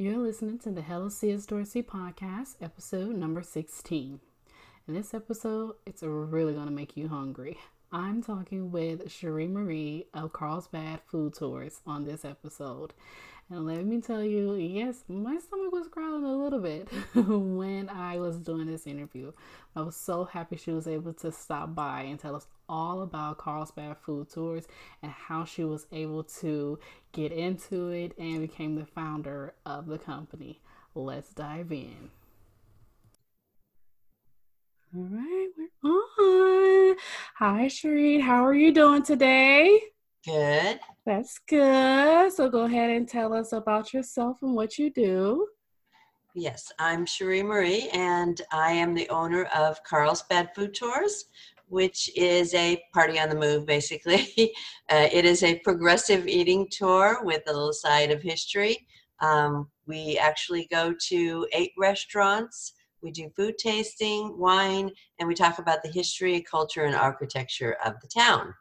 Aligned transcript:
You're 0.00 0.16
listening 0.16 0.58
to 0.60 0.70
the 0.70 0.80
Hello 0.80 1.10
CS 1.10 1.44
Dorsey 1.44 1.82
podcast, 1.82 2.54
episode 2.62 3.16
number 3.16 3.42
16. 3.42 4.18
In 4.88 4.94
this 4.94 5.12
episode, 5.12 5.74
it's 5.84 6.02
really 6.02 6.54
going 6.54 6.64
to 6.64 6.72
make 6.72 6.96
you 6.96 7.08
hungry. 7.08 7.58
I'm 7.92 8.22
talking 8.22 8.70
with 8.72 9.08
Cherimarie 9.08 10.06
of 10.14 10.32
Carlsbad 10.32 11.00
Food 11.04 11.34
Tours 11.34 11.82
on 11.86 12.06
this 12.06 12.24
episode. 12.24 12.94
And 13.52 13.66
let 13.66 13.84
me 13.84 14.00
tell 14.00 14.22
you, 14.22 14.54
yes, 14.54 15.02
my 15.08 15.36
stomach 15.38 15.72
was 15.72 15.88
growling 15.88 16.24
a 16.24 16.36
little 16.36 16.60
bit 16.60 16.88
when 17.14 17.88
I 17.88 18.16
was 18.16 18.36
doing 18.38 18.68
this 18.68 18.86
interview. 18.86 19.32
I 19.74 19.82
was 19.82 19.96
so 19.96 20.24
happy 20.24 20.56
she 20.56 20.70
was 20.70 20.86
able 20.86 21.12
to 21.14 21.32
stop 21.32 21.74
by 21.74 22.02
and 22.02 22.16
tell 22.16 22.36
us 22.36 22.46
all 22.68 23.02
about 23.02 23.38
Carlsbad 23.38 23.96
Food 23.98 24.30
Tours 24.30 24.68
and 25.02 25.10
how 25.10 25.44
she 25.44 25.64
was 25.64 25.88
able 25.90 26.22
to 26.22 26.78
get 27.10 27.32
into 27.32 27.88
it 27.88 28.16
and 28.18 28.40
became 28.40 28.76
the 28.76 28.86
founder 28.86 29.54
of 29.66 29.86
the 29.86 29.98
company. 29.98 30.60
Let's 30.94 31.32
dive 31.32 31.72
in. 31.72 32.10
All 34.94 35.08
right, 35.10 35.48
we're 35.82 35.90
on. 35.90 36.96
Hi, 37.34 37.66
Shereen. 37.66 38.20
How 38.20 38.46
are 38.46 38.54
you 38.54 38.72
doing 38.72 39.02
today? 39.02 39.80
Good. 40.24 40.78
That's 41.10 41.40
good. 41.48 42.32
So 42.32 42.48
go 42.48 42.66
ahead 42.66 42.88
and 42.88 43.08
tell 43.08 43.32
us 43.32 43.52
about 43.52 43.92
yourself 43.92 44.38
and 44.42 44.54
what 44.54 44.78
you 44.78 44.92
do. 44.92 45.44
Yes, 46.36 46.70
I'm 46.78 47.04
Cherimarie, 47.04 47.92
and 47.92 48.40
I 48.52 48.70
am 48.70 48.94
the 48.94 49.08
owner 49.08 49.46
of 49.46 49.82
Carlsbad 49.82 50.54
Food 50.54 50.72
Tours, 50.72 51.24
which 51.66 52.16
is 52.16 52.54
a 52.54 52.80
party 52.94 53.18
on 53.18 53.28
the 53.28 53.34
move, 53.34 53.66
basically. 53.66 54.28
uh, 54.88 55.08
it 55.12 55.24
is 55.24 55.42
a 55.42 55.58
progressive 55.64 56.28
eating 56.28 56.68
tour 56.70 57.18
with 57.24 57.42
a 57.48 57.52
little 57.52 57.72
side 57.72 58.12
of 58.12 58.22
history. 58.22 58.86
Um, 59.18 59.68
we 59.88 60.16
actually 60.16 60.68
go 60.70 60.94
to 61.08 61.48
eight 61.52 61.72
restaurants. 61.76 62.74
We 63.02 63.10
do 63.10 63.30
food 63.34 63.58
tasting, 63.58 64.38
wine, 64.38 64.92
and 65.18 65.26
we 65.26 65.34
talk 65.34 65.58
about 65.58 65.82
the 65.82 65.90
history, 65.90 66.40
culture, 66.48 66.84
and 66.84 66.94
architecture 66.94 67.76
of 67.84 67.94
the 68.00 68.06
town. 68.06 68.54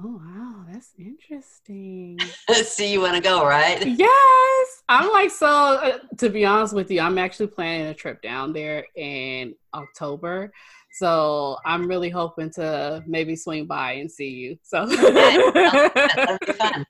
Oh 0.00 0.20
wow, 0.24 0.64
that's 0.70 0.92
interesting. 0.96 2.20
See, 2.62 2.92
you 2.92 3.00
want 3.00 3.16
to 3.16 3.20
go, 3.20 3.44
right? 3.44 3.84
Yes, 3.98 4.82
I'm 4.88 5.10
like 5.10 5.30
so. 5.30 5.48
Uh, 5.48 5.98
to 6.18 6.30
be 6.30 6.44
honest 6.44 6.72
with 6.72 6.88
you, 6.88 7.00
I'm 7.00 7.18
actually 7.18 7.48
planning 7.48 7.88
a 7.88 7.94
trip 7.94 8.22
down 8.22 8.52
there 8.52 8.84
in 8.94 9.56
October. 9.74 10.52
So 10.92 11.56
I'm 11.64 11.88
really 11.88 12.10
hoping 12.10 12.50
to 12.52 13.02
maybe 13.08 13.34
swing 13.34 13.66
by 13.66 13.92
and 13.94 14.10
see 14.10 14.28
you. 14.28 14.58
So 14.62 14.86
that'll 14.86 16.38
be 16.46 16.52
fun. 16.52 16.86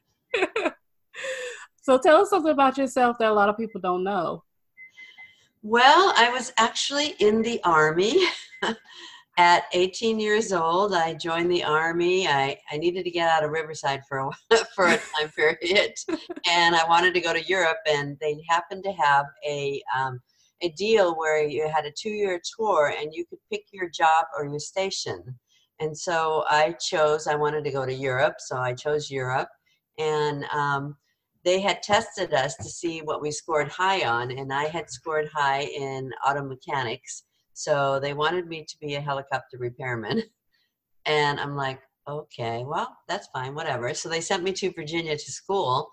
so 1.80 1.98
tell 1.98 2.20
us 2.20 2.30
something 2.30 2.52
about 2.52 2.76
yourself 2.76 3.16
that 3.20 3.30
a 3.30 3.34
lot 3.34 3.48
of 3.48 3.56
people 3.56 3.80
don't 3.80 4.04
know. 4.04 4.44
Well, 5.62 6.12
I 6.14 6.30
was 6.30 6.52
actually 6.58 7.14
in 7.20 7.40
the 7.40 7.58
army. 7.64 8.20
At 9.38 9.66
18 9.72 10.18
years 10.18 10.52
old, 10.52 10.92
I 10.92 11.14
joined 11.14 11.50
the 11.50 11.62
army. 11.62 12.26
I, 12.26 12.58
I 12.72 12.76
needed 12.76 13.04
to 13.04 13.10
get 13.10 13.30
out 13.30 13.44
of 13.44 13.52
Riverside 13.52 14.02
for 14.08 14.18
a 14.18 14.56
for 14.74 14.88
a 14.88 14.98
time 14.98 15.30
period, 15.34 15.94
and 16.50 16.74
I 16.74 16.84
wanted 16.88 17.14
to 17.14 17.20
go 17.20 17.32
to 17.32 17.44
Europe. 17.44 17.78
And 17.86 18.18
they 18.20 18.44
happened 18.48 18.82
to 18.82 18.92
have 18.92 19.26
a 19.48 19.80
um, 19.96 20.20
a 20.60 20.70
deal 20.70 21.16
where 21.16 21.40
you 21.46 21.68
had 21.68 21.86
a 21.86 21.92
two 21.92 22.10
year 22.10 22.40
tour, 22.56 22.92
and 23.00 23.14
you 23.14 23.24
could 23.26 23.38
pick 23.50 23.62
your 23.72 23.88
job 23.88 24.26
or 24.36 24.44
your 24.44 24.58
station. 24.58 25.22
And 25.78 25.96
so 25.96 26.44
I 26.48 26.72
chose. 26.72 27.28
I 27.28 27.36
wanted 27.36 27.62
to 27.64 27.70
go 27.70 27.86
to 27.86 27.94
Europe, 27.94 28.36
so 28.40 28.56
I 28.56 28.74
chose 28.74 29.08
Europe, 29.08 29.48
and 29.98 30.44
um, 30.46 30.96
they 31.44 31.60
had 31.60 31.84
tested 31.84 32.34
us 32.34 32.56
to 32.56 32.64
see 32.64 33.02
what 33.02 33.22
we 33.22 33.30
scored 33.30 33.68
high 33.68 34.04
on, 34.04 34.32
and 34.32 34.52
I 34.52 34.64
had 34.64 34.90
scored 34.90 35.28
high 35.32 35.62
in 35.62 36.10
auto 36.26 36.42
mechanics 36.42 37.22
so 37.58 37.98
they 37.98 38.14
wanted 38.14 38.46
me 38.46 38.64
to 38.64 38.78
be 38.78 38.94
a 38.94 39.00
helicopter 39.00 39.58
repairman. 39.58 40.22
And 41.06 41.40
I'm 41.40 41.56
like, 41.56 41.80
okay, 42.06 42.64
well, 42.66 42.94
that's 43.08 43.28
fine, 43.28 43.54
whatever. 43.54 43.94
So 43.94 44.10
they 44.10 44.20
sent 44.20 44.42
me 44.42 44.52
to 44.52 44.70
Virginia 44.72 45.16
to 45.16 45.32
school. 45.32 45.90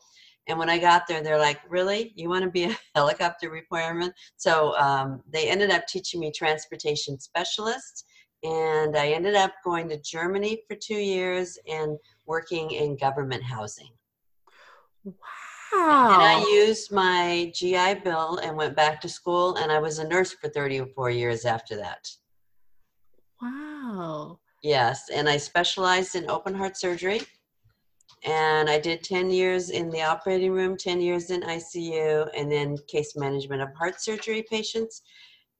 And 0.47 0.59
when 0.59 0.69
I 0.69 0.77
got 0.77 1.07
there, 1.07 1.23
they're 1.23 1.39
like, 1.39 1.61
really? 1.69 2.11
You 2.15 2.27
want 2.27 2.43
to 2.43 2.51
be 2.51 2.65
a 2.65 2.77
helicopter 2.95 3.49
repairman? 3.49 4.11
So 4.35 4.75
um, 4.77 5.23
they 5.31 5.47
ended 5.47 5.71
up 5.71 5.87
teaching 5.87 6.19
me 6.19 6.33
transportation 6.33 7.17
specialist. 7.17 8.05
And 8.43 8.97
I 8.97 9.11
ended 9.11 9.35
up 9.35 9.53
going 9.63 9.87
to 9.87 10.01
Germany 10.01 10.63
for 10.67 10.75
two 10.75 10.97
years 10.97 11.57
and 11.65 11.97
working 12.25 12.71
in 12.71 12.97
government 12.97 13.43
housing. 13.43 13.91
Wow. 15.05 15.13
And 15.73 16.23
I 16.23 16.45
used 16.51 16.91
my 16.91 17.51
GI 17.53 17.95
Bill 18.03 18.37
and 18.37 18.55
went 18.55 18.75
back 18.75 19.01
to 19.01 19.09
school, 19.09 19.55
and 19.55 19.71
I 19.71 19.79
was 19.79 19.99
a 19.99 20.07
nurse 20.07 20.33
for 20.33 20.49
34 20.49 21.09
years 21.09 21.45
after 21.45 21.75
that. 21.77 22.07
Wow. 23.41 24.39
Yes, 24.63 25.09
and 25.13 25.27
I 25.29 25.37
specialized 25.37 26.15
in 26.15 26.29
open 26.29 26.55
heart 26.55 26.77
surgery. 26.77 27.21
And 28.23 28.69
I 28.69 28.79
did 28.79 29.03
10 29.03 29.29
years 29.29 29.69
in 29.69 29.89
the 29.89 30.01
operating 30.01 30.51
room, 30.51 30.77
10 30.77 31.01
years 31.01 31.29
in 31.29 31.41
ICU, 31.41 32.29
and 32.35 32.51
then 32.51 32.77
case 32.87 33.15
management 33.15 33.61
of 33.61 33.69
heart 33.77 34.01
surgery 34.01 34.43
patients. 34.49 35.03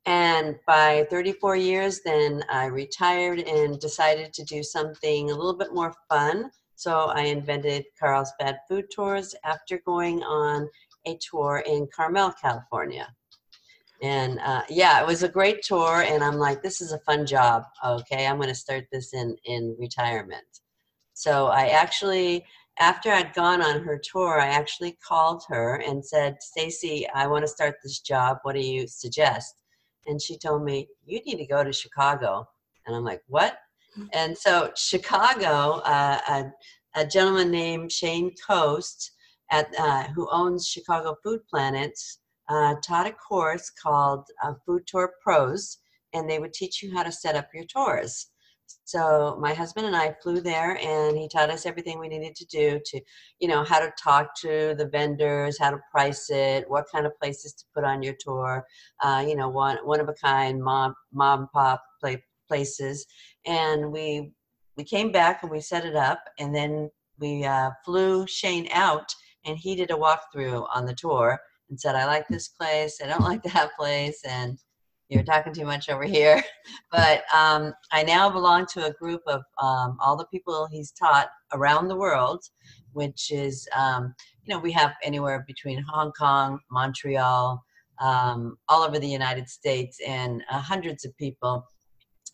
And 0.07 0.55
by 0.65 1.05
34 1.09 1.55
years, 1.57 2.01
then 2.03 2.43
I 2.49 2.65
retired 2.65 3.39
and 3.39 3.79
decided 3.79 4.33
to 4.33 4.43
do 4.43 4.63
something 4.63 5.29
a 5.29 5.35
little 5.35 5.57
bit 5.57 5.73
more 5.73 5.93
fun 6.09 6.51
so 6.75 7.05
I 7.05 7.21
invented 7.21 7.85
Carlsbad 7.99 8.59
Food 8.67 8.85
Tours 8.93 9.33
after 9.43 9.79
going 9.85 10.23
on 10.23 10.69
a 11.05 11.17
tour 11.17 11.63
in 11.65 11.87
Carmel, 11.95 12.33
California. 12.41 13.07
And 14.01 14.39
uh, 14.39 14.63
yeah, 14.69 15.01
it 15.01 15.07
was 15.07 15.23
a 15.23 15.29
great 15.29 15.61
tour. 15.63 16.01
And 16.01 16.23
I'm 16.23 16.35
like, 16.35 16.61
this 16.61 16.81
is 16.81 16.91
a 16.91 16.99
fun 16.99 17.25
job. 17.25 17.63
Okay, 17.83 18.27
I'm 18.27 18.37
going 18.37 18.49
to 18.49 18.55
start 18.55 18.85
this 18.91 19.13
in, 19.13 19.35
in 19.45 19.75
retirement. 19.79 20.45
So 21.13 21.47
I 21.47 21.67
actually, 21.67 22.43
after 22.77 23.09
I'd 23.09 23.33
gone 23.33 23.61
on 23.61 23.81
her 23.83 23.97
tour, 23.97 24.39
I 24.39 24.47
actually 24.47 24.97
called 25.07 25.43
her 25.47 25.75
and 25.75 26.05
said, 26.05 26.37
Stacy, 26.41 27.07
I 27.15 27.27
want 27.27 27.43
to 27.43 27.47
start 27.47 27.75
this 27.81 27.99
job. 27.99 28.39
What 28.43 28.55
do 28.55 28.61
you 28.61 28.85
suggest? 28.87 29.55
And 30.07 30.21
she 30.21 30.37
told 30.37 30.63
me, 30.63 30.89
you 31.05 31.21
need 31.25 31.37
to 31.37 31.47
go 31.47 31.63
to 31.63 31.71
Chicago. 31.71 32.47
And 32.85 32.95
I'm 32.95 33.03
like, 33.03 33.21
what? 33.27 33.57
And 34.13 34.37
so 34.37 34.71
Chicago, 34.75 35.81
uh, 35.85 36.19
a, 36.29 37.01
a, 37.01 37.05
gentleman 37.05 37.51
named 37.51 37.91
Shane 37.91 38.31
Kost, 38.47 39.11
at, 39.51 39.67
uh, 39.77 40.03
who 40.15 40.27
owns 40.31 40.67
Chicago 40.67 41.15
Food 41.23 41.41
Planets, 41.49 42.19
uh, 42.49 42.75
taught 42.83 43.07
a 43.07 43.11
course 43.11 43.69
called 43.69 44.25
uh, 44.43 44.53
Food 44.65 44.83
Tour 44.87 45.13
Pros, 45.21 45.77
and 46.13 46.29
they 46.29 46.39
would 46.39 46.53
teach 46.53 46.81
you 46.81 46.95
how 46.95 47.03
to 47.03 47.11
set 47.11 47.35
up 47.35 47.49
your 47.53 47.65
tours. 47.65 48.27
So 48.85 49.37
my 49.39 49.53
husband 49.53 49.85
and 49.85 49.95
I 49.95 50.15
flew 50.21 50.41
there, 50.41 50.77
and 50.77 51.17
he 51.17 51.27
taught 51.27 51.49
us 51.49 51.65
everything 51.65 51.99
we 51.99 52.07
needed 52.07 52.35
to 52.35 52.45
do 52.45 52.79
to, 52.85 53.01
you 53.39 53.47
know, 53.47 53.63
how 53.63 53.79
to 53.79 53.91
talk 54.01 54.35
to 54.41 54.75
the 54.77 54.87
vendors, 54.91 55.59
how 55.59 55.71
to 55.71 55.79
price 55.91 56.29
it, 56.29 56.69
what 56.69 56.85
kind 56.91 57.05
of 57.05 57.17
places 57.19 57.53
to 57.53 57.65
put 57.73 57.83
on 57.83 58.03
your 58.03 58.15
tour, 58.19 58.65
uh, 59.03 59.23
you 59.27 59.35
know, 59.35 59.49
one 59.49 59.77
one 59.83 59.99
of 59.99 60.09
a 60.09 60.13
kind 60.13 60.63
mom 60.63 60.95
mom 61.11 61.47
pop 61.53 61.83
play, 61.99 62.23
places 62.47 63.05
and 63.45 63.91
we 63.91 64.31
we 64.77 64.83
came 64.83 65.11
back 65.11 65.41
and 65.41 65.51
we 65.51 65.61
set 65.61 65.85
it 65.85 65.95
up 65.95 66.19
and 66.39 66.53
then 66.53 66.89
we 67.19 67.45
uh, 67.45 67.71
flew 67.85 68.27
shane 68.27 68.67
out 68.71 69.13
and 69.45 69.57
he 69.57 69.75
did 69.75 69.91
a 69.91 69.95
walkthrough 69.95 70.67
on 70.73 70.85
the 70.85 70.95
tour 70.95 71.39
and 71.69 71.79
said 71.79 71.95
i 71.95 72.05
like 72.05 72.27
this 72.27 72.49
place. 72.49 72.99
I 73.03 73.07
don't 73.07 73.21
like 73.21 73.43
that 73.43 73.75
place 73.77 74.21
and 74.27 74.57
you're 75.09 75.23
talking 75.23 75.53
too 75.53 75.65
much 75.65 75.89
over 75.89 76.03
here. 76.03 76.43
But 76.91 77.23
um, 77.33 77.73
i 77.91 78.03
now 78.03 78.29
belong 78.29 78.65
to 78.73 78.85
a 78.85 78.93
group 78.93 79.21
of 79.27 79.41
um, 79.61 79.97
all 79.99 80.15
the 80.15 80.25
people 80.27 80.67
he's 80.71 80.91
taught 80.91 81.27
around 81.53 81.87
the 81.87 81.95
world 81.95 82.43
which 82.95 83.29
is 83.29 83.67
um, 83.75 84.15
you 84.43 84.53
know 84.53 84.59
we 84.59 84.71
have 84.71 84.93
anywhere 85.03 85.43
between 85.45 85.83
hong 85.83 86.11
kong 86.13 86.59
montreal 86.71 87.63
um, 88.01 88.57
all 88.67 88.81
over 88.83 88.97
the 88.97 89.07
united 89.07 89.47
states 89.47 89.99
and 90.07 90.43
uh, 90.49 90.59
hundreds 90.59 91.05
of 91.05 91.15
people 91.17 91.65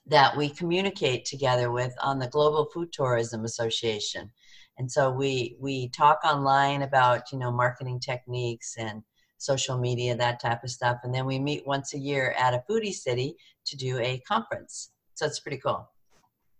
that 0.07 0.35
we 0.35 0.49
communicate 0.49 1.25
together 1.25 1.71
with 1.71 1.93
on 2.01 2.19
the 2.19 2.27
Global 2.27 2.65
Food 2.73 2.91
Tourism 2.91 3.45
Association. 3.45 4.31
And 4.77 4.91
so 4.91 5.11
we 5.11 5.55
we 5.59 5.89
talk 5.89 6.19
online 6.25 6.81
about 6.81 7.31
you 7.31 7.37
know 7.37 7.51
marketing 7.51 7.99
techniques 7.99 8.75
and 8.77 9.03
social 9.37 9.77
media 9.77 10.15
that 10.15 10.39
type 10.39 10.63
of 10.63 10.69
stuff, 10.69 10.97
and 11.03 11.13
then 11.13 11.25
we 11.25 11.39
meet 11.39 11.65
once 11.67 11.93
a 11.93 11.99
year 11.99 12.35
at 12.37 12.53
a 12.53 12.63
foodie 12.69 12.93
city 12.93 13.35
to 13.65 13.75
do 13.75 13.99
a 13.99 14.19
conference. 14.27 14.91
So 15.13 15.25
it's 15.25 15.39
pretty 15.39 15.57
cool. 15.57 15.89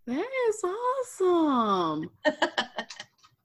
That 0.07 0.27
is 0.49 0.63
awesome. 0.63 2.09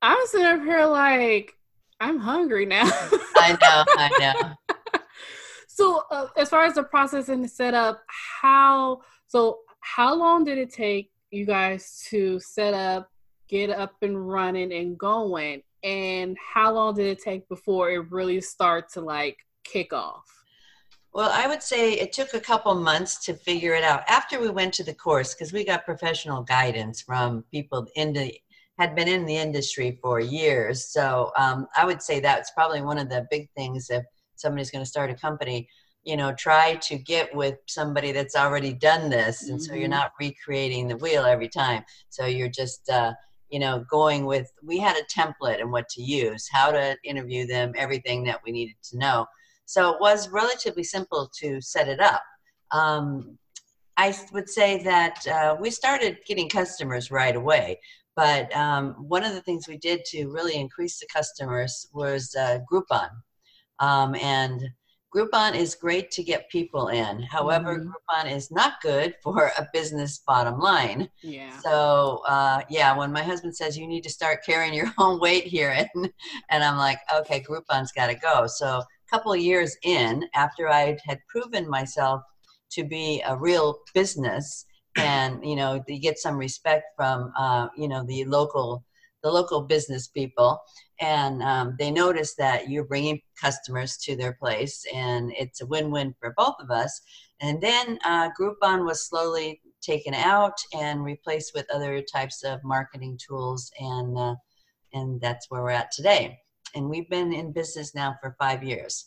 I'm 0.02 0.26
sitting 0.26 0.46
up 0.46 0.62
here 0.62 0.86
like 0.86 1.52
I'm 2.00 2.18
hungry 2.18 2.66
now. 2.66 2.84
I 3.36 3.56
know, 3.60 3.84
I 3.96 4.10
know. 4.20 4.98
so 5.68 6.02
uh, 6.10 6.28
as 6.36 6.48
far 6.48 6.64
as 6.64 6.74
the 6.74 6.82
process 6.82 7.28
and 7.28 7.42
the 7.44 7.48
setup, 7.48 8.02
how 8.40 9.00
so 9.26 9.60
how 9.86 10.14
long 10.14 10.44
did 10.44 10.58
it 10.58 10.72
take 10.72 11.10
you 11.30 11.46
guys 11.46 12.04
to 12.08 12.40
set 12.40 12.74
up, 12.74 13.08
get 13.48 13.70
up 13.70 13.94
and 14.02 14.28
running 14.28 14.72
and 14.72 14.98
going? 14.98 15.62
And 15.84 16.36
how 16.54 16.74
long 16.74 16.94
did 16.94 17.06
it 17.06 17.22
take 17.22 17.48
before 17.48 17.90
it 17.90 18.10
really 18.10 18.40
started 18.40 18.90
to 18.94 19.00
like 19.00 19.38
kick 19.62 19.92
off? 19.92 20.24
Well, 21.14 21.30
I 21.32 21.46
would 21.46 21.62
say 21.62 21.92
it 21.92 22.12
took 22.12 22.34
a 22.34 22.40
couple 22.40 22.74
months 22.74 23.24
to 23.26 23.34
figure 23.34 23.74
it 23.74 23.84
out 23.84 24.02
after 24.08 24.40
we 24.40 24.50
went 24.50 24.74
to 24.74 24.84
the 24.84 24.92
course 24.92 25.34
because 25.34 25.52
we 25.52 25.64
got 25.64 25.84
professional 25.84 26.42
guidance 26.42 27.00
from 27.00 27.44
people 27.52 27.86
in 27.94 28.12
the 28.12 28.34
had 28.78 28.94
been 28.94 29.08
in 29.08 29.24
the 29.24 29.36
industry 29.36 29.98
for 30.02 30.20
years. 30.20 30.84
So 30.84 31.32
um, 31.38 31.66
I 31.74 31.86
would 31.86 32.02
say 32.02 32.20
that's 32.20 32.50
probably 32.50 32.82
one 32.82 32.98
of 32.98 33.08
the 33.08 33.26
big 33.30 33.48
things 33.56 33.88
if 33.88 34.04
somebody's 34.34 34.70
going 34.70 34.84
to 34.84 34.90
start 34.90 35.10
a 35.10 35.14
company. 35.14 35.68
You 36.06 36.16
know, 36.16 36.32
try 36.32 36.76
to 36.76 36.96
get 36.96 37.34
with 37.34 37.58
somebody 37.66 38.12
that's 38.12 38.36
already 38.36 38.72
done 38.72 39.10
this, 39.10 39.48
and 39.48 39.58
mm-hmm. 39.58 39.64
so 39.66 39.74
you're 39.74 39.84
mm-hmm. 39.84 39.90
not 39.90 40.12
recreating 40.18 40.88
the 40.88 40.96
wheel 40.96 41.24
every 41.24 41.48
time. 41.48 41.84
So 42.08 42.24
you're 42.24 42.48
just 42.48 42.88
uh, 42.88 43.12
you 43.50 43.58
know 43.58 43.84
going 43.90 44.24
with 44.24 44.50
we 44.62 44.78
had 44.78 44.96
a 44.96 45.20
template 45.20 45.60
and 45.60 45.70
what 45.70 45.88
to 45.90 46.02
use, 46.02 46.48
how 46.50 46.70
to 46.70 46.96
interview 47.04 47.46
them, 47.46 47.74
everything 47.76 48.24
that 48.24 48.40
we 48.44 48.52
needed 48.52 48.76
to 48.90 48.98
know 48.98 49.26
so 49.66 49.90
it 49.90 50.00
was 50.00 50.30
relatively 50.30 50.84
simple 50.84 51.30
to 51.40 51.60
set 51.60 51.88
it 51.88 52.00
up. 52.00 52.22
Um, 52.70 53.36
I 53.96 54.16
would 54.32 54.48
say 54.48 54.82
that 54.84 55.26
uh, 55.26 55.56
we 55.60 55.70
started 55.70 56.18
getting 56.26 56.48
customers 56.48 57.10
right 57.10 57.34
away. 57.34 57.80
But 58.14 58.54
um, 58.56 58.92
one 59.08 59.24
of 59.24 59.34
the 59.34 59.42
things 59.42 59.68
we 59.68 59.76
did 59.76 60.04
to 60.06 60.28
really 60.28 60.54
increase 60.54 60.98
the 60.98 61.06
customers 61.12 61.86
was 61.92 62.34
uh, 62.38 62.60
Groupon. 62.70 63.10
Um, 63.78 64.14
and 64.14 64.62
Groupon 65.14 65.54
is 65.54 65.74
great 65.74 66.10
to 66.10 66.22
get 66.22 66.50
people 66.50 66.88
in. 66.88 67.22
However, 67.22 67.78
mm-hmm. 67.78 67.88
Groupon 67.88 68.30
is 68.30 68.50
not 68.50 68.80
good 68.82 69.14
for 69.22 69.50
a 69.58 69.66
business 69.72 70.18
bottom 70.26 70.58
line. 70.58 71.08
Yeah. 71.22 71.56
So, 71.60 72.22
uh, 72.28 72.62
yeah, 72.68 72.96
when 72.96 73.12
my 73.12 73.22
husband 73.22 73.56
says 73.56 73.78
you 73.78 73.86
need 73.86 74.02
to 74.02 74.10
start 74.10 74.44
carrying 74.44 74.74
your 74.74 74.92
own 74.98 75.20
weight 75.20 75.44
here, 75.44 75.70
and, 75.70 76.12
and 76.50 76.64
I'm 76.64 76.76
like, 76.76 76.98
okay, 77.14 77.40
Groupon's 77.40 77.92
got 77.92 78.08
to 78.08 78.14
go. 78.14 78.46
So 78.46 78.66
a 78.66 78.86
couple 79.10 79.32
of 79.32 79.40
years 79.40 79.76
in, 79.82 80.28
after 80.34 80.68
I 80.68 80.98
had 81.04 81.20
proven 81.28 81.68
myself 81.68 82.22
to 82.72 82.84
be 82.84 83.22
a 83.26 83.36
real 83.36 83.78
business, 83.94 84.66
and 84.96 85.44
you 85.44 85.56
know, 85.56 85.82
you 85.86 86.00
get 86.00 86.18
some 86.18 86.36
respect 86.36 86.86
from 86.96 87.32
uh, 87.38 87.68
you 87.76 87.86
know 87.86 88.04
the 88.04 88.24
local 88.24 88.82
the 89.22 89.30
local 89.30 89.62
business 89.62 90.08
people, 90.08 90.60
and 91.00 91.42
um, 91.42 91.76
they 91.78 91.90
notice 91.90 92.34
that 92.36 92.68
you're 92.68 92.84
bringing 92.84 93.20
customers 93.40 93.96
to 93.98 94.16
their 94.16 94.34
place, 94.34 94.84
and 94.94 95.32
it's 95.36 95.60
a 95.60 95.66
win-win 95.66 96.14
for 96.20 96.34
both 96.36 96.56
of 96.60 96.70
us. 96.70 97.00
And 97.40 97.60
then 97.60 97.98
uh, 98.04 98.30
Groupon 98.38 98.84
was 98.84 99.08
slowly 99.08 99.60
taken 99.82 100.14
out 100.14 100.58
and 100.74 101.04
replaced 101.04 101.52
with 101.54 101.66
other 101.72 102.00
types 102.02 102.42
of 102.44 102.64
marketing 102.64 103.18
tools, 103.26 103.70
and 103.80 104.16
uh, 104.18 104.34
and 104.92 105.20
that's 105.20 105.50
where 105.50 105.62
we're 105.62 105.70
at 105.70 105.90
today 105.92 106.38
and 106.76 106.88
we've 106.88 107.08
been 107.08 107.32
in 107.32 107.52
business 107.52 107.94
now 107.94 108.14
for 108.20 108.36
five 108.38 108.62
years. 108.62 109.06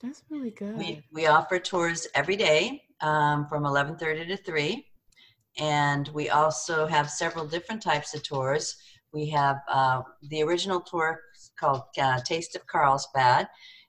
That's 0.00 0.22
really 0.30 0.50
good. 0.50 0.76
We, 0.76 1.02
we 1.12 1.26
offer 1.26 1.58
tours 1.58 2.06
every 2.14 2.36
day 2.36 2.82
um, 3.00 3.46
from 3.48 3.64
11:30 3.64 4.28
to 4.28 4.36
3, 4.36 4.86
and 5.58 6.08
we 6.08 6.30
also 6.30 6.86
have 6.86 7.10
several 7.10 7.46
different 7.46 7.82
types 7.82 8.14
of 8.14 8.22
tours. 8.22 8.76
We 9.12 9.28
have 9.30 9.60
uh, 9.68 10.02
the 10.22 10.42
original 10.42 10.80
tour 10.80 11.20
called 11.58 11.82
uh, 12.00 12.20
Taste 12.20 12.56
of 12.56 12.66
Carlsbad, 12.66 13.48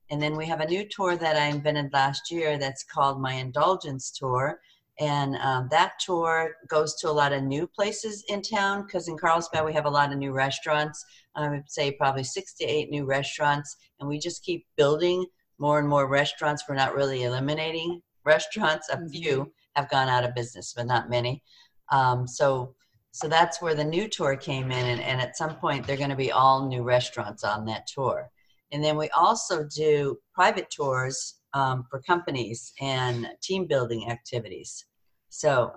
and 0.10 0.22
then 0.22 0.36
we 0.36 0.46
have 0.46 0.60
a 0.60 0.68
new 0.68 0.88
tour 0.88 1.16
that 1.16 1.38
I 1.38 1.46
invented 1.48 1.94
last 1.94 2.30
year 2.30 2.58
that's 2.58 2.84
called 2.84 3.22
my 3.22 3.34
Indulgence 3.34 4.12
Tour. 4.12 4.60
And 5.00 5.36
um, 5.38 5.68
that 5.72 5.94
tour 6.00 6.52
goes 6.68 6.96
to 6.96 7.10
a 7.10 7.12
lot 7.12 7.34
of 7.34 7.42
new 7.44 7.66
places 7.66 8.24
in 8.28 8.44
town 8.44 8.84
because 8.84 9.08
in 9.08 9.18
Carlsbad 9.18 9.66
we 9.66 9.74
have 9.74 9.86
a 9.86 9.90
lot 9.90 10.12
of 10.12 10.20
new 10.20 10.32
restaurants. 10.32 11.04
I 11.36 11.50
would 11.50 11.64
say 11.68 11.92
probably 11.92 12.24
six 12.24 12.54
to 12.56 12.66
eight 12.66 12.92
new 12.92 13.06
restaurants, 13.06 13.76
and 14.00 14.08
we 14.08 14.20
just 14.20 14.44
keep 14.44 14.68
building 14.78 15.26
more 15.58 15.80
and 15.80 15.88
more 15.88 16.08
restaurants. 16.08 16.64
We're 16.68 16.76
not 16.76 16.96
really 16.96 17.24
eliminating 17.24 18.02
restaurants. 18.24 18.90
A 18.90 19.10
few 19.10 19.38
mm-hmm. 19.38 19.50
have 19.76 19.90
gone 19.90 20.10
out 20.10 20.26
of 20.26 20.36
business, 20.36 20.74
but 20.76 20.86
not 20.86 21.10
many. 21.10 21.42
Um, 21.92 22.28
so, 22.28 22.76
so 23.14 23.28
that's 23.28 23.62
where 23.62 23.76
the 23.76 23.84
new 23.84 24.08
tour 24.10 24.36
came 24.36 24.72
in, 24.72 24.86
and, 24.88 25.00
and 25.00 25.22
at 25.22 25.38
some 25.38 25.56
point 25.56 25.86
they're 25.86 25.98
going 25.98 26.10
to 26.10 26.16
be 26.16 26.32
all 26.32 26.68
new 26.68 26.82
restaurants 26.82 27.44
on 27.44 27.64
that 27.66 27.86
tour. 27.86 28.30
And 28.72 28.84
then 28.84 28.98
we 28.98 29.08
also 29.10 29.66
do 29.66 30.18
private 30.34 30.72
tours 30.72 31.36
um, 31.54 31.86
for 31.92 32.02
companies 32.02 32.74
and 32.82 33.28
team 33.44 33.68
building 33.68 34.10
activities. 34.10 34.86
So 35.30 35.74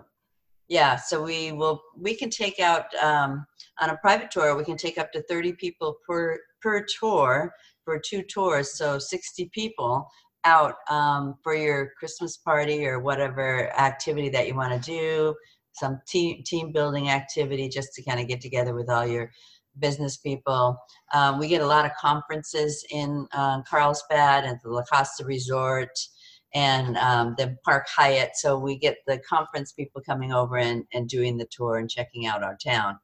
yeah, 0.69 0.97
so 0.97 1.23
we 1.23 1.53
will 1.53 1.83
we 1.97 2.15
can 2.15 2.31
take 2.31 2.59
out 2.59 2.93
um, 3.03 3.47
on 3.81 3.91
a 3.91 3.99
private 3.99 4.31
tour 4.31 4.57
we 4.57 4.65
can 4.65 4.79
take 4.79 4.97
up 4.97 5.13
to 5.13 5.23
30 5.23 5.53
people 5.53 5.99
per 6.09 6.39
per 6.63 6.87
tour 6.99 7.53
for 7.85 8.01
two 8.01 8.23
tours, 8.23 8.77
so 8.79 8.99
60 8.99 9.51
people 9.55 10.09
out 10.45 10.77
um, 10.89 11.35
for 11.43 11.55
your 11.55 11.93
Christmas 11.99 12.39
party 12.39 12.87
or 12.87 12.99
whatever 12.99 13.71
activity 13.79 14.29
that 14.31 14.47
you 14.47 14.55
want 14.55 14.73
to 14.73 14.91
do, 14.91 15.35
some 15.79 16.01
team 16.07 16.43
team 16.45 16.73
building 16.73 17.11
activity 17.11 17.69
just 17.69 17.93
to 17.95 18.03
kind 18.03 18.21
of 18.21 18.29
get 18.29 18.41
together 18.41 18.75
with 18.75 18.89
all 18.89 19.07
your 19.07 19.31
business 19.79 20.17
people. 20.17 20.79
Um, 21.13 21.39
we 21.39 21.49
get 21.49 21.61
a 21.61 21.67
lot 21.67 21.85
of 21.85 21.93
conferences 22.01 22.85
in 22.91 23.27
uh, 23.33 23.63
Carlsbad 23.63 24.45
and 24.45 24.59
the 24.63 24.71
La 24.71 24.83
Costa 24.83 25.25
Resort 25.25 25.91
and 26.55 26.97
um, 26.97 27.35
the 27.37 27.57
Park 27.65 27.87
Hyatt. 27.95 28.31
So 28.35 28.59
we 28.59 28.79
get 28.79 28.97
the 29.07 29.19
conference 29.29 29.73
people 29.73 30.01
coming 30.01 30.33
over 30.33 30.57
and, 30.57 30.85
and 30.95 31.09
doing 31.09 31.37
the 31.37 31.49
tour 31.51 31.77
and 31.77 31.91
checking 31.91 32.27
out 32.27 32.43
our 32.43 32.57
town. 32.57 32.99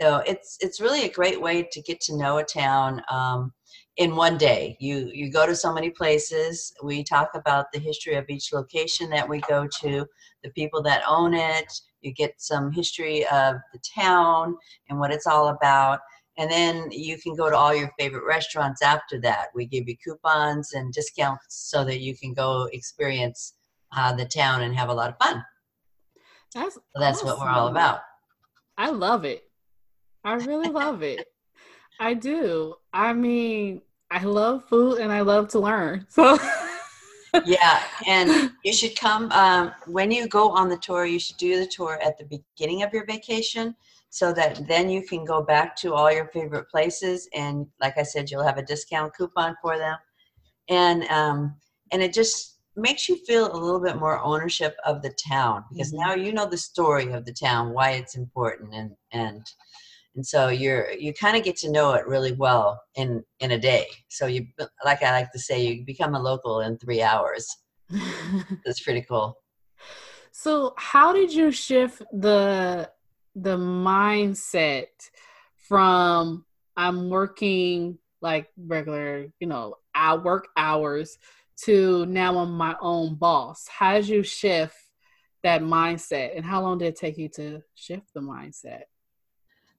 So 0.00 0.22
it's 0.26 0.58
it's 0.60 0.80
really 0.80 1.04
a 1.04 1.12
great 1.12 1.40
way 1.40 1.66
to 1.72 1.82
get 1.82 2.00
to 2.02 2.16
know 2.16 2.38
a 2.38 2.44
town 2.44 3.02
um, 3.10 3.52
in 3.96 4.14
one 4.14 4.36
day. 4.36 4.76
You 4.80 5.10
you 5.12 5.30
go 5.30 5.46
to 5.46 5.56
so 5.56 5.72
many 5.72 5.90
places. 5.90 6.72
We 6.82 7.02
talk 7.02 7.30
about 7.34 7.72
the 7.72 7.78
history 7.78 8.14
of 8.14 8.28
each 8.28 8.52
location 8.52 9.10
that 9.10 9.28
we 9.28 9.40
go 9.40 9.66
to, 9.80 10.06
the 10.42 10.50
people 10.50 10.82
that 10.82 11.02
own 11.08 11.34
it. 11.34 11.72
You 12.02 12.12
get 12.12 12.34
some 12.38 12.70
history 12.70 13.26
of 13.26 13.56
the 13.72 13.80
town 13.94 14.56
and 14.88 14.98
what 14.98 15.12
it's 15.12 15.26
all 15.26 15.48
about 15.48 16.00
and 16.38 16.50
then 16.50 16.90
you 16.90 17.18
can 17.18 17.34
go 17.34 17.48
to 17.48 17.56
all 17.56 17.74
your 17.74 17.90
favorite 17.98 18.24
restaurants 18.26 18.82
after 18.82 19.18
that. 19.20 19.48
We 19.54 19.66
give 19.66 19.88
you 19.88 19.96
coupons 19.96 20.74
and 20.74 20.92
discounts 20.92 21.46
so 21.48 21.84
that 21.84 22.00
you 22.00 22.16
can 22.16 22.34
go 22.34 22.68
experience 22.72 23.54
uh, 23.96 24.14
the 24.14 24.26
town 24.26 24.62
and 24.62 24.74
have 24.76 24.90
a 24.90 24.94
lot 24.94 25.10
of 25.10 25.16
fun. 25.18 25.42
That's 26.54 26.74
so 26.74 26.80
that's 26.94 27.22
awesome. 27.22 27.38
what 27.38 27.40
we're 27.40 27.50
all 27.50 27.68
about. 27.68 28.00
I 28.76 28.90
love 28.90 29.24
it. 29.24 29.44
I 30.24 30.34
really 30.34 30.68
love 30.68 31.02
it. 31.02 31.26
I 32.00 32.14
do. 32.14 32.74
I 32.92 33.12
mean, 33.12 33.82
I 34.10 34.22
love 34.22 34.64
food 34.68 34.98
and 34.98 35.12
I 35.12 35.20
love 35.22 35.48
to 35.48 35.58
learn. 35.58 36.06
So 37.34 37.42
yeah, 37.44 37.82
and 38.06 38.50
you 38.64 38.72
should 38.72 38.98
come 38.98 39.30
um, 39.32 39.72
when 39.86 40.10
you 40.10 40.26
go 40.26 40.48
on 40.52 40.70
the 40.70 40.78
tour. 40.78 41.04
You 41.04 41.18
should 41.18 41.36
do 41.36 41.58
the 41.58 41.66
tour 41.66 41.98
at 42.02 42.16
the 42.16 42.24
beginning 42.24 42.82
of 42.82 42.94
your 42.94 43.04
vacation 43.04 43.76
so 44.16 44.32
that 44.32 44.66
then 44.66 44.88
you 44.88 45.02
can 45.02 45.26
go 45.26 45.42
back 45.42 45.76
to 45.76 45.92
all 45.92 46.10
your 46.10 46.28
favorite 46.28 46.70
places 46.70 47.28
and 47.34 47.66
like 47.80 47.98
i 47.98 48.02
said 48.02 48.30
you'll 48.30 48.42
have 48.42 48.56
a 48.56 48.62
discount 48.62 49.14
coupon 49.14 49.54
for 49.60 49.76
them 49.76 49.96
and 50.68 51.04
um, 51.04 51.54
and 51.92 52.02
it 52.02 52.12
just 52.12 52.58
makes 52.76 53.08
you 53.08 53.16
feel 53.26 53.52
a 53.52 53.56
little 53.56 53.80
bit 53.80 53.96
more 53.96 54.22
ownership 54.22 54.76
of 54.84 55.02
the 55.02 55.14
town 55.28 55.64
because 55.70 55.92
mm-hmm. 55.92 56.08
now 56.08 56.14
you 56.14 56.32
know 56.32 56.46
the 56.46 56.56
story 56.56 57.12
of 57.12 57.24
the 57.24 57.32
town 57.32 57.72
why 57.72 57.90
it's 57.90 58.16
important 58.16 58.74
and 58.74 58.90
and 59.12 59.46
and 60.16 60.26
so 60.26 60.48
you're 60.48 60.90
you 60.92 61.12
kind 61.14 61.36
of 61.36 61.44
get 61.44 61.56
to 61.56 61.70
know 61.70 61.92
it 61.92 62.06
really 62.06 62.32
well 62.32 62.82
in 62.96 63.22
in 63.40 63.52
a 63.52 63.58
day 63.58 63.86
so 64.08 64.26
you 64.26 64.46
like 64.84 65.02
i 65.02 65.12
like 65.12 65.30
to 65.30 65.38
say 65.38 65.64
you 65.64 65.84
become 65.84 66.14
a 66.14 66.20
local 66.20 66.60
in 66.60 66.76
three 66.78 67.02
hours 67.02 67.46
that's 68.64 68.80
pretty 68.80 69.02
cool 69.02 69.38
so 70.32 70.74
how 70.76 71.12
did 71.12 71.32
you 71.32 71.50
shift 71.50 72.02
the 72.12 72.90
the 73.34 73.56
mindset 73.56 74.86
from 75.56 76.44
I'm 76.76 77.10
working 77.10 77.98
like 78.20 78.48
regular, 78.56 79.26
you 79.40 79.46
know, 79.46 79.76
I 79.94 80.16
work 80.16 80.48
hours 80.56 81.18
to 81.64 82.06
now 82.06 82.38
I'm 82.38 82.52
my 82.52 82.76
own 82.80 83.14
boss. 83.14 83.66
How 83.68 83.94
did 83.94 84.08
you 84.08 84.22
shift 84.22 84.76
that 85.42 85.62
mindset 85.62 86.36
and 86.36 86.44
how 86.44 86.62
long 86.62 86.78
did 86.78 86.88
it 86.88 86.96
take 86.96 87.18
you 87.18 87.28
to 87.30 87.62
shift 87.74 88.12
the 88.14 88.20
mindset? 88.20 88.82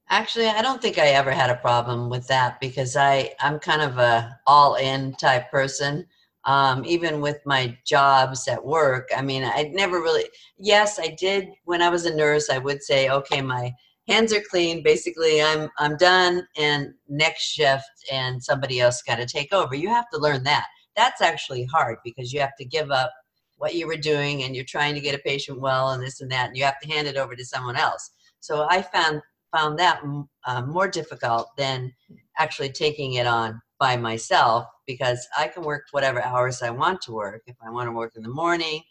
Actually, 0.10 0.48
I 0.48 0.62
don't 0.62 0.82
think 0.82 0.98
I 0.98 1.08
ever 1.08 1.32
had 1.32 1.50
a 1.50 1.56
problem 1.56 2.10
with 2.10 2.28
that 2.28 2.60
because 2.62 2.96
I 2.96 3.34
I'm 3.42 3.60
kind 3.60 3.82
of 3.82 3.98
a 3.98 4.40
all 4.48 4.76
in 4.76 5.14
type 5.16 5.52
person 5.52 6.08
um, 6.48 6.86
even 6.86 7.20
with 7.20 7.46
my 7.46 7.78
jobs 7.86 8.48
at 8.48 8.64
work. 8.66 9.10
I 9.16 9.22
mean, 9.22 9.44
I 9.44 9.70
never 9.74 10.00
really, 10.00 10.24
yes, 10.58 10.98
I 10.98 11.16
did 11.20 11.50
when 11.66 11.82
I 11.82 11.90
was 11.90 12.06
a 12.06 12.16
nurse, 12.16 12.50
I 12.50 12.58
would 12.58 12.82
say, 12.82 13.10
okay, 13.10 13.42
my 13.42 13.74
hands 14.08 14.34
are 14.34 14.42
clean. 14.50 14.82
Basically, 14.82 15.42
I'm, 15.42 15.70
I'm 15.78 15.98
done 15.98 16.48
and 16.56 16.94
next 17.10 17.44
shift 17.44 17.84
and 18.10 18.42
somebody 18.42 18.80
else 18.80 19.02
got 19.02 19.18
to 19.18 19.26
take 19.26 19.52
over. 19.52 19.76
You 19.76 19.90
have 19.90 20.10
to 20.14 20.20
learn 20.20 20.44
that. 20.44 20.68
That's 20.96 21.22
actually 21.22 21.66
hard 21.66 21.98
because 22.06 22.32
you 22.32 22.40
have 22.40 22.56
to 22.60 22.66
give 22.66 22.92
up 22.92 23.12
what 23.58 23.76
you 23.76 23.86
were 23.86 23.98
doing 23.98 24.44
and 24.44 24.56
you're 24.56 24.64
trying 24.64 24.96
to 24.96 25.02
get 25.02 25.16
a 25.16 25.20
patient 25.20 25.60
well 25.60 25.90
and 25.90 26.02
this 26.02 26.22
and 26.22 26.32
that, 26.32 26.48
and 26.48 26.58
you 26.58 26.64
have 26.64 26.80
to 26.80 26.88
hand 26.88 27.08
it 27.08 27.18
over 27.18 27.36
to 27.36 27.44
someone 27.44 27.76
else. 27.76 28.10
So 28.40 28.66
I 28.70 28.84
found 28.84 29.22
found 29.56 29.80
that 29.80 30.02
uh, 30.46 30.62
more 30.62 30.88
difficult 30.88 31.50
than 31.58 31.94
actually 32.38 32.72
taking 32.72 33.14
it 33.14 33.28
on 33.28 33.62
by 33.80 33.96
myself 33.96 34.66
because 34.86 35.28
I 35.38 35.48
can 35.48 35.64
work 35.64 35.84
whatever 35.92 36.22
hours 36.22 36.62
I 36.62 36.70
want 36.70 37.02
to 37.04 37.12
work. 37.12 37.44
If 37.46 37.56
I 37.66 37.70
want 37.70 37.88
to 37.88 37.92
work 37.92 38.14
in 38.16 38.24
the 38.24 38.30
morning 38.30 38.82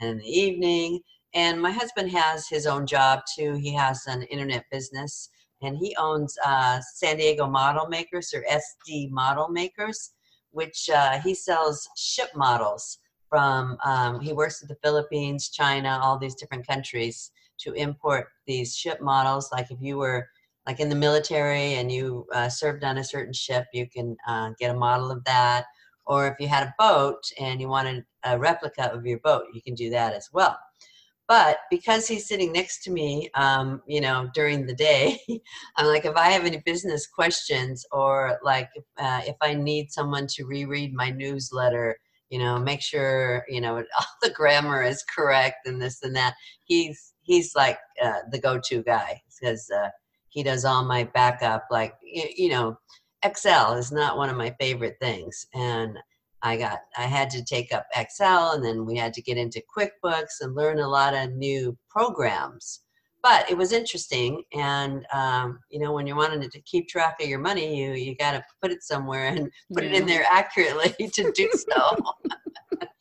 and 0.00 0.10
in 0.10 0.18
the 0.18 0.28
evening. 0.28 1.00
And 1.34 1.60
my 1.60 1.70
husband 1.70 2.10
has 2.12 2.48
his 2.48 2.66
own 2.66 2.86
job 2.86 3.20
too. 3.36 3.54
He 3.54 3.72
has 3.74 4.06
an 4.06 4.22
internet 4.24 4.64
business 4.70 5.30
and 5.62 5.76
he 5.76 5.96
owns 5.98 6.36
uh, 6.44 6.80
San 6.80 7.16
Diego 7.16 7.46
Model 7.46 7.86
Makers 7.88 8.32
or 8.34 8.44
SD 8.50 9.10
Model 9.10 9.48
Makers, 9.48 10.12
which 10.50 10.90
uh, 10.90 11.20
he 11.20 11.34
sells 11.34 11.88
ship 11.96 12.28
models 12.34 12.98
from. 13.28 13.78
Um, 13.84 14.20
he 14.20 14.32
works 14.32 14.60
with 14.60 14.68
the 14.68 14.78
Philippines, 14.86 15.48
China, 15.48 15.98
all 16.02 16.18
these 16.18 16.34
different 16.34 16.66
countries 16.66 17.30
to 17.60 17.72
import 17.74 18.28
these 18.46 18.76
ship 18.76 19.00
models. 19.00 19.50
Like 19.52 19.70
if 19.70 19.78
you 19.80 19.98
were 19.98 20.28
like 20.66 20.80
in 20.80 20.88
the 20.88 20.96
military 20.96 21.74
and 21.74 21.92
you 21.92 22.26
uh, 22.32 22.48
served 22.48 22.84
on 22.84 22.98
a 22.98 23.04
certain 23.04 23.32
ship, 23.32 23.66
you 23.72 23.88
can 23.88 24.16
uh, 24.26 24.50
get 24.58 24.74
a 24.74 24.78
model 24.78 25.10
of 25.10 25.24
that. 25.24 25.64
Or 26.06 26.26
if 26.28 26.34
you 26.38 26.48
had 26.48 26.64
a 26.64 26.74
boat 26.78 27.22
and 27.40 27.60
you 27.60 27.68
wanted 27.68 28.04
a 28.24 28.38
replica 28.38 28.92
of 28.92 29.06
your 29.06 29.18
boat, 29.20 29.44
you 29.52 29.62
can 29.62 29.74
do 29.74 29.90
that 29.90 30.12
as 30.14 30.28
well. 30.32 30.58
But 31.26 31.58
because 31.70 32.06
he's 32.06 32.28
sitting 32.28 32.52
next 32.52 32.82
to 32.84 32.90
me, 32.90 33.30
um, 33.34 33.80
you 33.86 34.00
know, 34.00 34.28
during 34.34 34.66
the 34.66 34.74
day, 34.74 35.18
I'm 35.76 35.86
like, 35.86 36.04
if 36.04 36.16
I 36.16 36.28
have 36.28 36.44
any 36.44 36.58
business 36.58 37.06
questions 37.06 37.86
or 37.92 38.38
like 38.42 38.68
uh, 38.98 39.22
if 39.26 39.36
I 39.40 39.54
need 39.54 39.90
someone 39.90 40.26
to 40.30 40.44
reread 40.44 40.92
my 40.92 41.10
newsletter, 41.10 41.96
you 42.28 42.38
know, 42.38 42.58
make 42.58 42.82
sure 42.82 43.44
you 43.48 43.60
know 43.60 43.76
all 43.98 44.06
the 44.20 44.30
grammar 44.30 44.82
is 44.82 45.02
correct 45.02 45.66
and 45.66 45.80
this 45.80 46.02
and 46.02 46.14
that. 46.16 46.34
He's 46.64 47.13
he's 47.24 47.54
like 47.54 47.78
uh, 48.02 48.20
the 48.30 48.38
go-to 48.38 48.82
guy 48.82 49.20
because 49.40 49.70
uh, 49.70 49.88
he 50.28 50.42
does 50.42 50.64
all 50.64 50.84
my 50.84 51.04
backup. 51.04 51.66
Like 51.70 51.94
you, 52.02 52.24
you 52.36 52.48
know, 52.50 52.78
Excel 53.24 53.74
is 53.74 53.90
not 53.90 54.16
one 54.16 54.30
of 54.30 54.36
my 54.36 54.54
favorite 54.60 54.96
things, 55.00 55.46
and 55.54 55.98
I 56.42 56.56
got 56.56 56.80
I 56.96 57.02
had 57.02 57.30
to 57.30 57.44
take 57.44 57.72
up 57.72 57.86
Excel, 57.96 58.52
and 58.52 58.64
then 58.64 58.86
we 58.86 58.96
had 58.96 59.14
to 59.14 59.22
get 59.22 59.38
into 59.38 59.62
QuickBooks 59.76 60.40
and 60.40 60.54
learn 60.54 60.78
a 60.78 60.88
lot 60.88 61.14
of 61.14 61.32
new 61.32 61.76
programs. 61.88 62.80
But 63.22 63.50
it 63.50 63.56
was 63.56 63.72
interesting, 63.72 64.42
and 64.52 65.06
um, 65.12 65.58
you 65.70 65.78
know, 65.78 65.92
when 65.92 66.06
you're 66.06 66.16
wanting 66.16 66.48
to 66.48 66.60
keep 66.60 66.88
track 66.88 67.16
of 67.22 67.28
your 67.28 67.38
money, 67.38 67.80
you 67.80 67.92
you 67.92 68.14
got 68.16 68.32
to 68.32 68.44
put 68.60 68.70
it 68.70 68.82
somewhere 68.82 69.28
and 69.28 69.50
put 69.72 69.84
yeah. 69.84 69.90
it 69.90 69.96
in 69.96 70.06
there 70.06 70.24
accurately 70.30 71.08
to 71.14 71.32
do 71.32 71.50
so. 71.54 71.96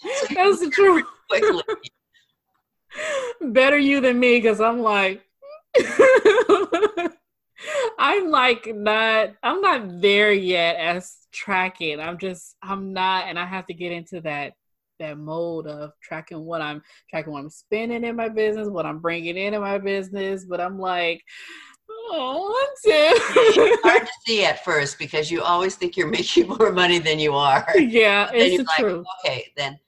so 0.27 0.27
That's 0.35 0.69
true. 0.69 1.03
Quickly. 1.29 1.63
Better 3.41 3.77
you 3.77 4.01
than 4.01 4.19
me, 4.19 4.37
because 4.37 4.61
I'm 4.61 4.79
like. 4.79 5.21
I'm 7.97 8.29
like 8.29 8.67
not 8.67 9.29
I'm 9.41 9.61
not 9.61 10.01
there 10.01 10.33
yet 10.33 10.75
as 10.75 11.15
tracking. 11.31 11.99
I'm 11.99 12.17
just 12.17 12.55
I'm 12.61 12.93
not 12.93 13.27
and 13.27 13.39
I 13.39 13.45
have 13.45 13.65
to 13.67 13.73
get 13.73 13.91
into 13.91 14.21
that 14.21 14.53
that 14.99 15.17
mode 15.17 15.67
of 15.67 15.91
tracking 16.01 16.43
what 16.43 16.61
I'm 16.61 16.81
tracking 17.09 17.31
what 17.31 17.39
I'm 17.39 17.49
spending 17.49 18.03
in 18.03 18.15
my 18.15 18.29
business, 18.29 18.67
what 18.67 18.85
I'm 18.85 18.99
bringing 18.99 19.37
in 19.37 19.53
in 19.53 19.61
my 19.61 19.77
business, 19.77 20.45
but 20.45 20.59
I'm 20.59 20.77
like 20.77 21.23
oh, 21.89 22.67
it's 22.85 23.81
hard 23.83 24.01
to 24.01 24.13
see 24.25 24.45
at 24.45 24.63
first 24.63 24.99
because 24.99 25.31
you 25.31 25.41
always 25.41 25.75
think 25.75 25.97
you're 25.97 26.07
making 26.19 26.47
more 26.47 26.71
money 26.71 26.99
than 26.99 27.19
you 27.19 27.33
are. 27.33 27.67
Yeah, 27.77 28.29
it's 28.33 28.57
the 28.57 28.63
like, 28.63 28.79
truth. 28.79 29.05
Okay, 29.25 29.51
then 29.55 29.79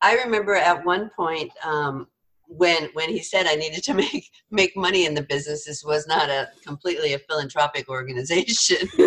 I 0.00 0.16
remember 0.16 0.54
at 0.54 0.84
one 0.84 1.10
point 1.16 1.52
um, 1.64 2.06
when 2.48 2.88
when 2.94 3.10
he 3.10 3.22
said 3.22 3.46
I 3.46 3.54
needed 3.54 3.84
to 3.84 3.94
make 4.02 4.30
make 4.50 4.76
money 4.76 5.06
in 5.06 5.14
the 5.14 5.22
business, 5.22 5.64
this 5.66 5.84
was 5.84 6.06
not 6.06 6.30
a 6.30 6.48
completely 6.64 7.12
a 7.12 7.18
philanthropic 7.18 7.88
organization. 7.88 8.88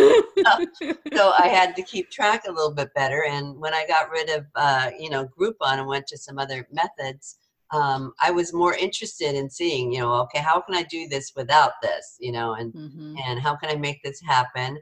so 1.14 1.34
I 1.38 1.48
had 1.48 1.76
to 1.76 1.84
keep 1.84 2.10
track 2.10 2.44
a 2.48 2.52
little 2.52 2.74
bit 2.74 2.94
better. 2.94 3.26
And 3.26 3.58
when 3.60 3.74
I 3.74 3.86
got 3.88 4.10
rid 4.10 4.30
of 4.30 4.46
uh, 4.56 4.92
you 4.98 5.10
know 5.10 5.28
Groupon 5.38 5.80
and 5.80 5.88
went 5.88 6.08
to 6.08 6.18
some 6.18 6.38
other 6.38 6.68
methods, 6.72 7.38
um, 7.72 8.14
I 8.22 8.32
was 8.32 8.54
more 8.54 8.76
interested 8.76 9.36
in 9.36 9.50
seeing 9.50 9.92
you 9.92 10.00
know 10.00 10.14
okay 10.24 10.40
how 10.40 10.62
can 10.62 10.76
I 10.76 10.84
do 10.84 11.08
this 11.08 11.34
without 11.36 11.74
this 11.82 12.18
you 12.20 12.32
know 12.32 12.54
and 12.54 12.74
mm-hmm. 12.74 13.16
and 13.26 13.40
how 13.40 13.56
can 13.56 13.70
I 13.70 13.76
make 13.76 14.02
this 14.04 14.22
happen. 14.22 14.80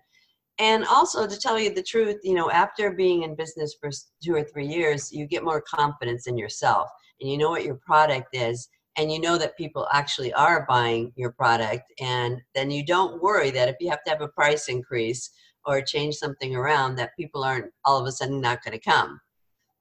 And 0.62 0.84
also, 0.88 1.25
to 1.25 1.39
tell 1.39 1.58
you 1.58 1.74
the 1.74 1.82
truth, 1.82 2.18
you 2.22 2.34
know, 2.34 2.51
after 2.51 2.92
being 2.92 3.24
in 3.24 3.34
business 3.34 3.78
for 3.80 3.92
two 4.22 4.36
or 4.36 4.44
three 4.44 4.68
years, 4.68 5.10
you 5.10 5.25
get 5.25 5.42
more 5.42 5.62
confidence 5.62 6.28
in 6.28 6.38
yourself 6.38 6.89
and 7.22 7.30
you 7.30 7.38
know 7.38 7.50
what 7.50 7.66
your 7.66 7.80
product 7.86 8.30
is 8.34 8.70
and 9.00 9.12
you 9.12 9.20
know 9.20 9.38
that 9.38 9.58
people 9.58 9.88
actually 9.94 10.34
are 10.34 10.66
buying 10.68 11.12
your 11.16 11.32
product 11.32 11.92
and 12.02 12.42
then 12.54 12.70
you 12.70 12.86
don't 12.86 13.22
worry 13.22 13.50
that 13.50 13.70
if 13.70 13.76
you 13.80 13.90
have 13.90 14.04
to 14.04 14.10
have 14.12 14.22
a 14.22 14.28
price 14.28 14.68
increase 14.68 15.30
or 15.66 15.82
change 15.82 16.16
something 16.16 16.56
around 16.56 16.96
that 16.96 17.16
people 17.16 17.44
aren't 17.44 17.72
all 17.86 18.00
of 18.00 18.08
a 18.08 18.12
sudden 18.12 18.42
not 18.42 18.64
going 18.64 18.78
to 18.78 18.84
come. 18.84 19.20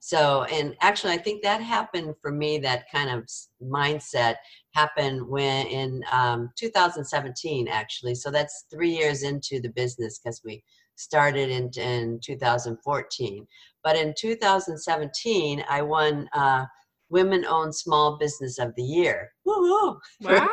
So 0.00 0.44
and 0.44 0.76
actually 0.80 1.14
i 1.14 1.16
think 1.16 1.42
that 1.42 1.60
happened 1.60 2.14
for 2.22 2.30
me 2.30 2.58
that 2.58 2.84
kind 2.92 3.10
of 3.10 3.28
mindset 3.60 4.36
happened 4.72 5.26
when 5.26 5.66
in 5.66 6.04
um, 6.12 6.50
2017 6.56 7.66
actually. 7.66 8.14
So 8.14 8.30
that's 8.30 8.66
three 8.70 8.90
years 8.90 9.24
into 9.24 9.60
the 9.60 9.70
business 9.70 10.20
because 10.20 10.40
we 10.44 10.62
started 10.94 11.48
in, 11.48 11.70
in 11.76 12.20
2014 12.24 13.46
but 13.84 13.96
in 13.96 14.12
2017 14.18 15.64
i 15.68 15.80
won 15.80 16.28
uh, 16.32 16.64
Women 17.10 17.44
Owned 17.44 17.74
Small 17.74 18.18
Business 18.18 18.58
of 18.58 18.74
the 18.76 18.82
Year. 18.82 19.32
Woo 19.44 19.98
Wow. 20.20 20.48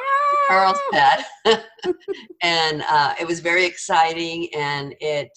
Carlsbad. 0.48 1.26
and 2.42 2.84
uh, 2.90 3.14
it 3.20 3.28
was 3.28 3.40
very 3.40 3.66
exciting 3.66 4.48
and 4.56 4.96
it, 5.00 5.30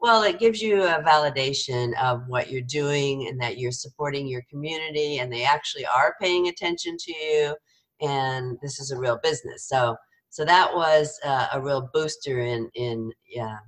well, 0.00 0.22
it 0.22 0.38
gives 0.38 0.60
you 0.60 0.82
a 0.82 1.02
validation 1.02 1.92
of 2.00 2.22
what 2.26 2.50
you're 2.50 2.60
doing 2.62 3.28
and 3.28 3.40
that 3.40 3.58
you're 3.58 3.72
supporting 3.72 4.26
your 4.26 4.42
community 4.50 5.18
and 5.18 5.32
they 5.32 5.44
actually 5.44 5.86
are 5.86 6.16
paying 6.20 6.48
attention 6.48 6.96
to 6.98 7.12
you 7.12 7.56
and 8.00 8.58
this 8.62 8.80
is 8.80 8.90
a 8.90 8.98
real 8.98 9.18
business. 9.22 9.68
So, 9.68 9.96
so 10.28 10.44
that 10.44 10.74
was 10.74 11.18
uh, 11.24 11.48
a 11.52 11.60
real 11.60 11.88
booster 11.92 12.40
in, 12.40 12.68
in 12.74 13.12
yeah, 13.28 13.58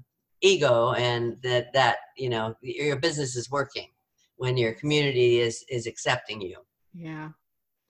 ego 0.40 0.92
and 0.92 1.36
that, 1.42 1.72
that, 1.72 1.98
you 2.16 2.28
know, 2.28 2.54
your 2.60 2.96
business 2.96 3.36
is 3.36 3.50
working 3.50 3.88
when 4.36 4.56
your 4.56 4.72
community 4.72 5.38
is, 5.38 5.64
is 5.70 5.86
accepting 5.86 6.40
you. 6.40 6.56
Yeah, 6.94 7.30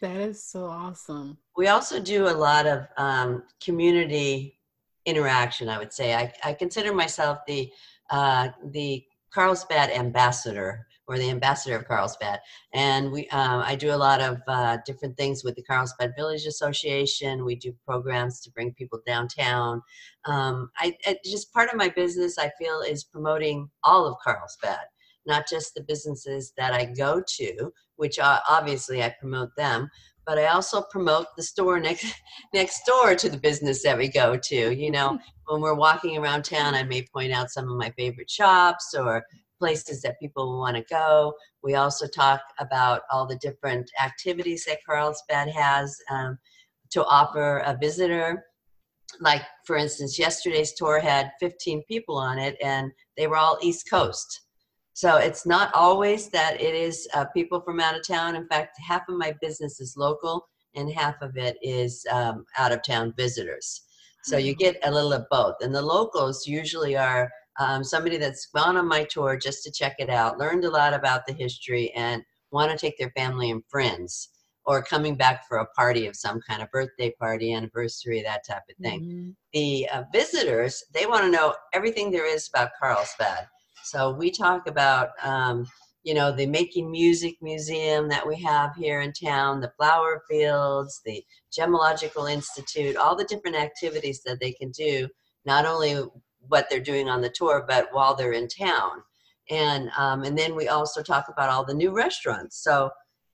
that 0.00 0.16
is 0.16 0.42
so 0.42 0.64
awesome. 0.64 1.36
We 1.56 1.68
also 1.68 2.00
do 2.00 2.26
a 2.26 2.30
lot 2.30 2.66
of 2.66 2.86
um, 2.96 3.42
community 3.62 4.58
interaction. 5.04 5.68
I 5.68 5.78
would 5.78 5.92
say 5.92 6.14
I, 6.14 6.32
I 6.42 6.54
consider 6.54 6.92
myself 6.94 7.38
the 7.46 7.70
uh, 8.10 8.48
the 8.70 9.04
Carlsbad 9.32 9.90
ambassador 9.90 10.86
or 11.06 11.18
the 11.18 11.28
ambassador 11.28 11.76
of 11.76 11.86
Carlsbad, 11.86 12.40
and 12.72 13.12
we 13.12 13.28
um, 13.28 13.60
I 13.60 13.74
do 13.74 13.92
a 13.92 13.96
lot 13.96 14.22
of 14.22 14.40
uh, 14.48 14.78
different 14.86 15.18
things 15.18 15.44
with 15.44 15.54
the 15.54 15.62
Carlsbad 15.62 16.14
Village 16.16 16.46
Association. 16.46 17.44
We 17.44 17.56
do 17.56 17.74
programs 17.86 18.40
to 18.40 18.50
bring 18.52 18.72
people 18.72 19.00
downtown. 19.06 19.82
Um, 20.24 20.70
I, 20.78 20.96
I 21.06 21.18
just 21.24 21.52
part 21.52 21.68
of 21.68 21.76
my 21.76 21.90
business 21.90 22.38
I 22.38 22.50
feel 22.58 22.80
is 22.80 23.04
promoting 23.04 23.68
all 23.82 24.06
of 24.06 24.16
Carlsbad 24.24 24.86
not 25.26 25.48
just 25.48 25.74
the 25.74 25.82
businesses 25.82 26.52
that 26.56 26.72
I 26.72 26.84
go 26.84 27.22
to, 27.36 27.72
which 27.96 28.18
obviously 28.20 29.02
I 29.02 29.14
promote 29.20 29.50
them, 29.56 29.88
but 30.26 30.38
I 30.38 30.46
also 30.46 30.82
promote 30.90 31.26
the 31.36 31.42
store 31.42 31.78
next 31.78 32.06
next 32.54 32.82
door 32.86 33.14
to 33.14 33.28
the 33.28 33.38
business 33.38 33.82
that 33.82 33.98
we 33.98 34.08
go 34.08 34.36
to. 34.36 34.74
You 34.74 34.90
know, 34.90 35.18
when 35.46 35.60
we're 35.60 35.74
walking 35.74 36.16
around 36.16 36.44
town, 36.44 36.74
I 36.74 36.82
may 36.82 37.06
point 37.12 37.32
out 37.32 37.50
some 37.50 37.70
of 37.70 37.76
my 37.76 37.90
favorite 37.96 38.30
shops 38.30 38.94
or 38.98 39.24
places 39.58 40.02
that 40.02 40.18
people 40.20 40.58
want 40.58 40.76
to 40.76 40.84
go. 40.90 41.32
We 41.62 41.74
also 41.74 42.06
talk 42.06 42.40
about 42.58 43.02
all 43.10 43.26
the 43.26 43.36
different 43.36 43.90
activities 44.02 44.64
that 44.66 44.80
Carlsbad 44.86 45.48
has 45.48 45.96
um, 46.10 46.38
to 46.90 47.04
offer 47.04 47.58
a 47.58 47.76
visitor. 47.80 48.44
Like, 49.20 49.42
for 49.64 49.76
instance, 49.76 50.18
yesterday's 50.18 50.74
tour 50.74 50.98
had 50.98 51.30
15 51.40 51.82
people 51.88 52.16
on 52.16 52.38
it, 52.38 52.56
and 52.62 52.90
they 53.16 53.26
were 53.26 53.36
all 53.36 53.58
East 53.62 53.88
Coast. 53.88 54.42
So 54.94 55.16
it's 55.16 55.44
not 55.44 55.74
always 55.74 56.28
that 56.30 56.60
it 56.60 56.74
is 56.74 57.08
uh, 57.14 57.24
people 57.26 57.60
from 57.60 57.80
out 57.80 57.96
of 57.96 58.06
town. 58.06 58.36
In 58.36 58.46
fact, 58.46 58.78
half 58.86 59.02
of 59.08 59.16
my 59.16 59.34
business 59.40 59.80
is 59.80 59.96
local 59.96 60.48
and 60.76 60.90
half 60.90 61.20
of 61.20 61.36
it 61.36 61.56
is 61.62 62.06
um, 62.10 62.44
out 62.58 62.72
of 62.72 62.82
town 62.82 63.12
visitors. 63.16 63.82
So 64.22 64.38
you 64.38 64.54
hmm. 64.54 64.58
get 64.58 64.76
a 64.84 64.90
little 64.90 65.12
of 65.12 65.26
both. 65.30 65.56
And 65.60 65.74
the 65.74 65.82
locals 65.82 66.46
usually 66.46 66.96
are 66.96 67.30
um, 67.58 67.84
somebody 67.84 68.16
that's 68.16 68.46
gone 68.46 68.76
on 68.76 68.88
my 68.88 69.04
tour 69.04 69.36
just 69.36 69.64
to 69.64 69.70
check 69.70 69.96
it 69.98 70.10
out, 70.10 70.38
learned 70.38 70.64
a 70.64 70.70
lot 70.70 70.94
about 70.94 71.26
the 71.26 71.32
history, 71.32 71.92
and 71.92 72.22
want 72.50 72.70
to 72.70 72.78
take 72.78 72.96
their 72.98 73.10
family 73.16 73.50
and 73.50 73.62
friends 73.68 74.30
or 74.66 74.82
coming 74.82 75.14
back 75.14 75.46
for 75.46 75.58
a 75.58 75.66
party 75.66 76.06
of 76.06 76.16
some 76.16 76.40
kind 76.48 76.62
of 76.62 76.70
birthday 76.70 77.12
party, 77.18 77.52
anniversary, 77.52 78.22
that 78.22 78.46
type 78.46 78.62
of 78.70 78.76
thing. 78.82 79.00
Mm-hmm. 79.00 79.30
The 79.52 79.88
uh, 79.92 80.02
visitors, 80.12 80.82
they 80.92 81.04
want 81.04 81.24
to 81.24 81.30
know 81.30 81.54
everything 81.72 82.10
there 82.10 82.26
is 82.26 82.48
about 82.48 82.70
Carlsbad. 82.80 83.46
So 83.84 84.10
we 84.12 84.30
talk 84.30 84.66
about, 84.66 85.10
um, 85.22 85.66
you 86.04 86.14
know, 86.14 86.32
the 86.32 86.46
Making 86.46 86.90
Music 86.90 87.36
Museum 87.42 88.08
that 88.08 88.26
we 88.26 88.36
have 88.42 88.74
here 88.76 89.00
in 89.02 89.12
town, 89.12 89.60
the 89.60 89.72
flower 89.76 90.22
fields, 90.28 91.00
the 91.04 91.22
Gemological 91.56 92.30
Institute, 92.30 92.96
all 92.96 93.14
the 93.14 93.24
different 93.24 93.56
activities 93.56 94.22
that 94.24 94.40
they 94.40 94.52
can 94.52 94.70
do, 94.70 95.08
not 95.44 95.66
only 95.66 96.02
what 96.48 96.68
they're 96.68 96.80
doing 96.80 97.08
on 97.08 97.20
the 97.20 97.30
tour, 97.30 97.64
but 97.68 97.88
while 97.92 98.14
they're 98.14 98.32
in 98.32 98.48
town. 98.48 99.02
and 99.50 99.90
um, 99.98 100.22
and 100.24 100.36
then 100.36 100.54
we 100.54 100.68
also 100.68 101.02
talk 101.02 101.26
about 101.28 101.50
all 101.50 101.64
the 101.64 101.74
new 101.74 101.92
restaurants. 101.92 102.62
So 102.62 102.90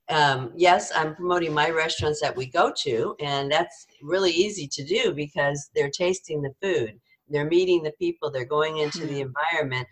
um, 0.09 0.51
yes, 0.55 0.91
I'm 0.93 1.15
promoting 1.15 1.53
my 1.53 1.69
restaurants 1.69 2.19
that 2.21 2.35
we 2.35 2.45
go 2.45 2.73
to, 2.83 3.15
and 3.21 3.49
that's 3.51 3.85
really 4.01 4.31
easy 4.31 4.67
to 4.67 4.83
do 4.83 5.13
because 5.13 5.69
they're 5.73 5.89
tasting 5.89 6.41
the 6.41 6.53
food, 6.61 6.99
they're 7.29 7.45
meeting 7.45 7.81
the 7.83 7.93
people, 7.93 8.29
they're 8.29 8.43
going 8.45 8.77
into 8.79 9.05
the 9.05 9.21
environment, 9.21 9.87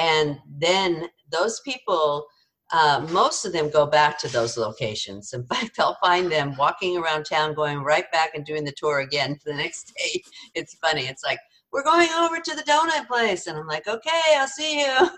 and 0.00 0.38
then 0.48 1.08
those 1.30 1.60
people. 1.60 2.26
Uh, 2.72 3.04
most 3.10 3.44
of 3.44 3.52
them 3.52 3.68
go 3.68 3.84
back 3.84 4.16
to 4.16 4.28
those 4.28 4.56
locations. 4.56 5.32
In 5.32 5.44
fact, 5.52 5.80
I'll 5.80 5.98
find 6.00 6.30
them 6.30 6.56
walking 6.56 6.96
around 6.96 7.24
town, 7.24 7.52
going 7.52 7.78
right 7.78 8.08
back 8.12 8.36
and 8.36 8.44
doing 8.44 8.62
the 8.62 8.70
tour 8.70 9.00
again 9.00 9.36
the 9.44 9.54
next 9.54 9.92
day. 9.98 10.22
It's 10.54 10.74
funny. 10.74 11.02
It's 11.02 11.24
like, 11.24 11.40
we're 11.72 11.82
going 11.82 12.08
over 12.10 12.38
to 12.38 12.54
the 12.54 12.62
donut 12.62 13.08
place. 13.08 13.48
And 13.48 13.58
I'm 13.58 13.66
like, 13.66 13.88
okay, 13.88 14.36
I'll 14.36 14.46
see 14.46 14.82
you. 14.82 15.10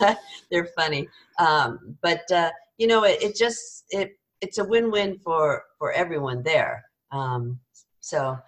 They're 0.50 0.68
funny. 0.76 1.08
Um, 1.38 1.96
but, 2.02 2.30
uh, 2.30 2.50
you 2.76 2.86
know, 2.86 3.04
it, 3.04 3.22
it 3.22 3.34
just, 3.34 3.84
it, 3.88 4.12
it's 4.42 4.58
a 4.58 4.64
win-win 4.64 5.18
for, 5.24 5.62
for 5.78 5.92
everyone 5.92 6.42
there. 6.42 6.84
Um, 7.12 7.58
so, 8.00 8.38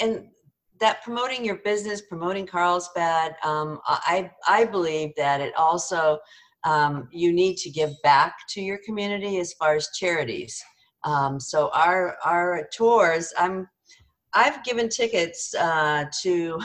and 0.00 0.28
that 0.80 1.02
promoting 1.02 1.44
your 1.44 1.56
business, 1.56 2.02
promoting 2.02 2.46
Carlsbad, 2.46 3.34
um, 3.44 3.80
I, 3.86 4.30
I 4.48 4.64
believe 4.64 5.10
that 5.16 5.40
it 5.40 5.54
also, 5.56 6.18
um, 6.64 7.08
you 7.12 7.32
need 7.32 7.56
to 7.58 7.70
give 7.70 7.90
back 8.02 8.34
to 8.50 8.60
your 8.60 8.78
community 8.84 9.38
as 9.38 9.52
far 9.54 9.74
as 9.76 9.88
charities. 9.94 10.62
Um, 11.04 11.38
so 11.40 11.70
our, 11.72 12.16
our 12.24 12.68
tours, 12.72 13.32
I'm 13.38 13.68
I've 14.34 14.62
given 14.62 14.88
tickets 14.88 15.54
uh, 15.54 16.04
to 16.22 16.60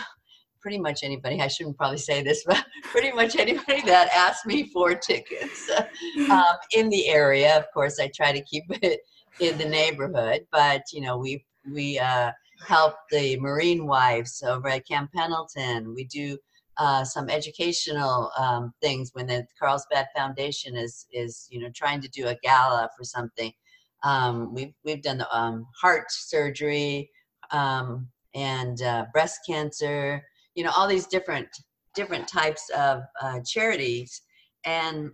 pretty 0.62 0.80
much 0.80 1.04
anybody. 1.04 1.42
I 1.42 1.48
shouldn't 1.48 1.78
probably 1.78 1.98
say 1.98 2.24
this, 2.24 2.44
but 2.46 2.66
pretty 2.84 3.12
much 3.12 3.36
anybody 3.36 3.82
that 3.84 4.10
asked 4.14 4.46
me 4.46 4.70
for 4.70 4.96
tickets 4.96 5.70
um, 6.30 6.56
in 6.74 6.90
the 6.90 7.08
area. 7.10 7.58
Of 7.58 7.66
course, 7.74 8.00
I 8.00 8.10
try 8.14 8.32
to 8.32 8.42
keep 8.42 8.66
it 8.82 9.02
in 9.40 9.58
the 9.58 9.66
neighborhood, 9.66 10.46
but 10.52 10.84
you 10.92 11.02
know, 11.02 11.18
we 11.18 11.46
we 11.72 12.00
uh, 12.00 12.32
help 12.68 12.96
the 13.12 13.40
Marine 13.40 13.86
wives 13.88 14.44
over 14.46 14.68
at 14.70 14.88
Camp 14.88 15.12
Pendleton. 15.14 15.94
We 15.94 16.06
do 16.06 16.38
uh, 16.78 17.04
some 17.04 17.30
educational 17.30 18.32
um, 18.38 18.74
things 18.82 19.12
when 19.14 19.28
the 19.28 19.46
Carlsbad 19.60 20.08
Foundation 20.16 20.76
is 20.76 21.06
is 21.12 21.48
you 21.52 21.60
know 21.60 21.70
trying 21.76 22.02
to 22.02 22.08
do 22.10 22.28
a 22.28 22.38
gala 22.44 22.90
for 22.98 23.04
something. 23.04 23.52
Um, 24.04 24.54
we've 24.54 24.74
we've 24.84 25.02
done 25.02 25.20
the 25.20 25.38
um, 25.38 25.68
heart 25.80 26.06
surgery 26.10 27.10
um, 27.52 28.08
and 28.34 28.82
uh, 28.82 29.06
breast 29.14 29.42
cancer, 29.48 30.26
you 30.56 30.64
know, 30.64 30.72
all 30.76 30.88
these 30.88 31.08
different 31.08 31.48
different 31.96 32.28
types 32.28 32.70
of 32.76 33.04
uh, 33.22 33.40
charities. 33.46 34.22
And 34.66 35.12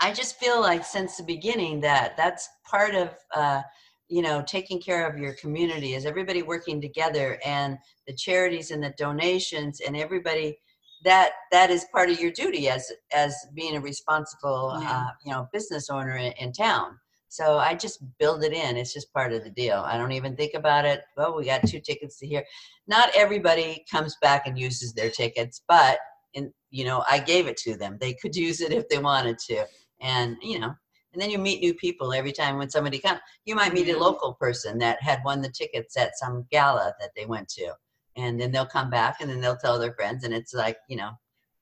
I 0.00 0.12
just 0.12 0.38
feel 0.38 0.60
like 0.60 0.84
since 0.84 1.16
the 1.16 1.22
beginning 1.22 1.80
that 1.80 2.16
that's 2.16 2.48
part 2.68 2.94
of 2.94 3.14
uh, 3.34 3.62
you 4.08 4.22
know 4.22 4.42
taking 4.46 4.80
care 4.80 5.08
of 5.08 5.18
your 5.18 5.34
community 5.34 5.94
is 5.94 6.06
everybody 6.06 6.42
working 6.42 6.80
together 6.80 7.38
and 7.44 7.76
the 8.06 8.14
charities 8.14 8.70
and 8.70 8.82
the 8.82 8.94
donations 8.98 9.80
and 9.80 9.96
everybody 9.96 10.56
that 11.04 11.32
that 11.50 11.70
is 11.70 11.86
part 11.92 12.10
of 12.10 12.20
your 12.20 12.30
duty 12.30 12.68
as 12.68 12.90
as 13.14 13.34
being 13.54 13.76
a 13.76 13.80
responsible 13.80 14.78
yeah. 14.80 14.90
uh, 14.90 15.10
you 15.24 15.32
know 15.32 15.48
business 15.52 15.90
owner 15.90 16.16
in, 16.16 16.32
in 16.38 16.52
town 16.52 16.98
so 17.28 17.58
I 17.58 17.74
just 17.74 18.02
build 18.18 18.44
it 18.44 18.52
in. 18.52 18.76
It's 18.76 18.94
just 18.94 19.12
part 19.12 19.32
of 19.32 19.44
the 19.44 19.50
deal. 19.50 19.82
I 19.84 19.98
don't 19.98 20.12
even 20.12 20.36
think 20.36 20.54
about 20.54 20.84
it. 20.84 21.02
Well, 21.16 21.36
we 21.36 21.44
got 21.44 21.66
two 21.66 21.80
tickets 21.80 22.18
to 22.20 22.26
here. 22.26 22.44
Not 22.86 23.10
everybody 23.14 23.84
comes 23.90 24.16
back 24.22 24.46
and 24.46 24.58
uses 24.58 24.94
their 24.94 25.10
tickets, 25.10 25.62
but 25.68 25.98
in 26.34 26.52
you 26.70 26.84
know, 26.84 27.04
I 27.10 27.18
gave 27.18 27.46
it 27.46 27.56
to 27.58 27.76
them. 27.76 27.98
They 28.00 28.14
could 28.14 28.36
use 28.48 28.60
it 28.60 28.72
if 28.72 28.88
they 28.88 28.98
wanted 28.98 29.38
to. 29.50 29.66
And 30.00 30.36
you 30.42 30.58
know, 30.58 30.74
and 31.16 31.22
then 31.22 31.30
you 31.30 31.38
meet 31.38 31.62
new 31.62 31.72
people 31.72 32.12
every 32.12 32.30
time 32.30 32.58
when 32.58 32.68
somebody 32.68 32.98
comes. 32.98 33.20
You 33.46 33.54
might 33.54 33.72
meet 33.72 33.88
a 33.88 33.92
mm-hmm. 33.92 34.02
local 34.02 34.34
person 34.34 34.76
that 34.80 35.02
had 35.02 35.22
won 35.24 35.40
the 35.40 35.48
tickets 35.48 35.96
at 35.96 36.18
some 36.18 36.44
gala 36.50 36.94
that 37.00 37.12
they 37.16 37.24
went 37.24 37.48
to. 37.54 37.72
And 38.16 38.38
then 38.38 38.52
they'll 38.52 38.66
come 38.66 38.90
back 38.90 39.22
and 39.22 39.30
then 39.30 39.40
they'll 39.40 39.56
tell 39.56 39.78
their 39.78 39.94
friends 39.94 40.24
and 40.24 40.34
it's 40.34 40.52
like, 40.52 40.76
you 40.90 40.96
know, 40.98 41.12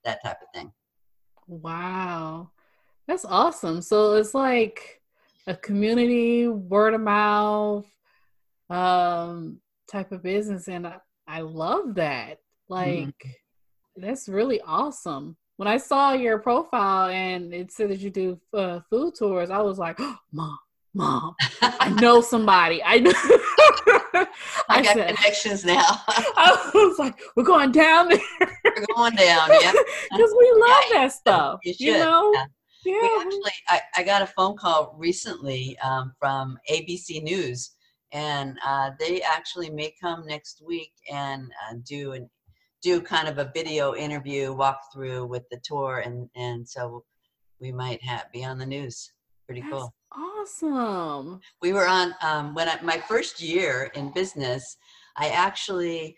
that 0.04 0.24
type 0.24 0.38
of 0.42 0.48
thing. 0.52 0.72
Wow. 1.46 2.50
That's 3.06 3.24
awesome. 3.24 3.80
So 3.80 4.14
it's 4.14 4.34
like 4.34 5.00
a 5.46 5.54
community 5.54 6.48
word 6.48 6.94
of 6.94 7.00
mouth 7.00 7.86
um 8.70 9.60
type 9.88 10.10
of 10.10 10.22
business 10.22 10.66
and 10.66 10.84
I, 10.84 10.96
I 11.28 11.42
love 11.42 11.94
that. 11.94 12.40
Like 12.68 12.88
mm-hmm. 12.88 14.02
that's 14.02 14.28
really 14.28 14.60
awesome. 14.62 15.36
When 15.56 15.68
I 15.68 15.76
saw 15.76 16.12
your 16.12 16.38
profile 16.38 17.10
and 17.10 17.54
it 17.54 17.70
said 17.70 17.90
that 17.90 18.00
you 18.00 18.10
do 18.10 18.40
uh, 18.52 18.80
food 18.90 19.14
tours, 19.14 19.50
I 19.50 19.60
was 19.60 19.78
like, 19.78 19.96
oh, 20.00 20.16
"Mom, 20.32 20.58
mom, 20.94 21.34
I 21.62 21.90
know 22.00 22.20
somebody. 22.20 22.82
I 22.82 22.98
know." 22.98 23.12
I, 24.68 24.78
I 24.78 24.82
got 24.82 24.94
said, 24.96 25.16
connections 25.16 25.64
now. 25.64 25.84
I 26.08 26.70
was 26.74 26.98
like, 26.98 27.20
"We're 27.36 27.44
going 27.44 27.70
down 27.70 28.08
there. 28.08 28.18
We're 28.64 28.86
going 28.96 29.14
down, 29.14 29.50
yeah." 29.60 29.72
Because 30.10 30.34
we 30.38 30.52
love 30.56 30.82
yeah, 30.90 30.98
that 30.98 31.12
stuff. 31.12 31.60
You, 31.64 31.74
you 31.78 31.92
know. 31.98 32.32
Yeah. 32.34 32.46
Yeah. 32.84 33.00
We 33.00 33.22
actually, 33.22 33.52
I, 33.68 33.80
I 33.96 34.02
got 34.02 34.20
a 34.20 34.26
phone 34.26 34.56
call 34.56 34.94
recently 34.98 35.78
um, 35.78 36.12
from 36.18 36.58
ABC 36.70 37.22
News, 37.22 37.70
and 38.12 38.58
uh, 38.64 38.90
they 38.98 39.22
actually 39.22 39.70
may 39.70 39.94
come 40.00 40.26
next 40.26 40.62
week 40.66 40.92
and 41.10 41.50
uh, 41.66 41.76
do 41.84 42.12
an 42.12 42.28
do 42.84 43.00
kind 43.00 43.26
of 43.26 43.38
a 43.38 43.50
video 43.54 43.94
interview 43.94 44.54
walkthrough 44.54 45.26
with 45.26 45.48
the 45.50 45.58
tour, 45.64 46.02
and 46.04 46.28
and 46.36 46.68
so 46.68 47.02
we 47.60 47.72
might 47.72 48.02
have 48.04 48.30
be 48.32 48.44
on 48.44 48.58
the 48.58 48.66
news. 48.66 49.10
Pretty 49.46 49.62
That's 49.62 49.72
cool. 49.72 49.94
Awesome. 50.12 51.40
We 51.62 51.72
were 51.72 51.88
on 51.88 52.14
um, 52.22 52.54
when 52.54 52.68
I, 52.68 52.78
my 52.82 52.98
first 52.98 53.40
year 53.40 53.90
in 53.94 54.10
business. 54.10 54.76
I 55.16 55.28
actually, 55.28 56.16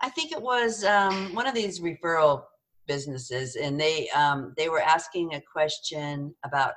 I 0.00 0.10
think 0.10 0.32
it 0.32 0.42
was 0.42 0.84
um, 0.84 1.34
one 1.34 1.46
of 1.46 1.54
these 1.54 1.80
referral 1.80 2.42
businesses, 2.86 3.56
and 3.56 3.80
they 3.80 4.08
um, 4.10 4.52
they 4.56 4.68
were 4.68 4.82
asking 4.82 5.34
a 5.34 5.40
question 5.40 6.34
about 6.44 6.74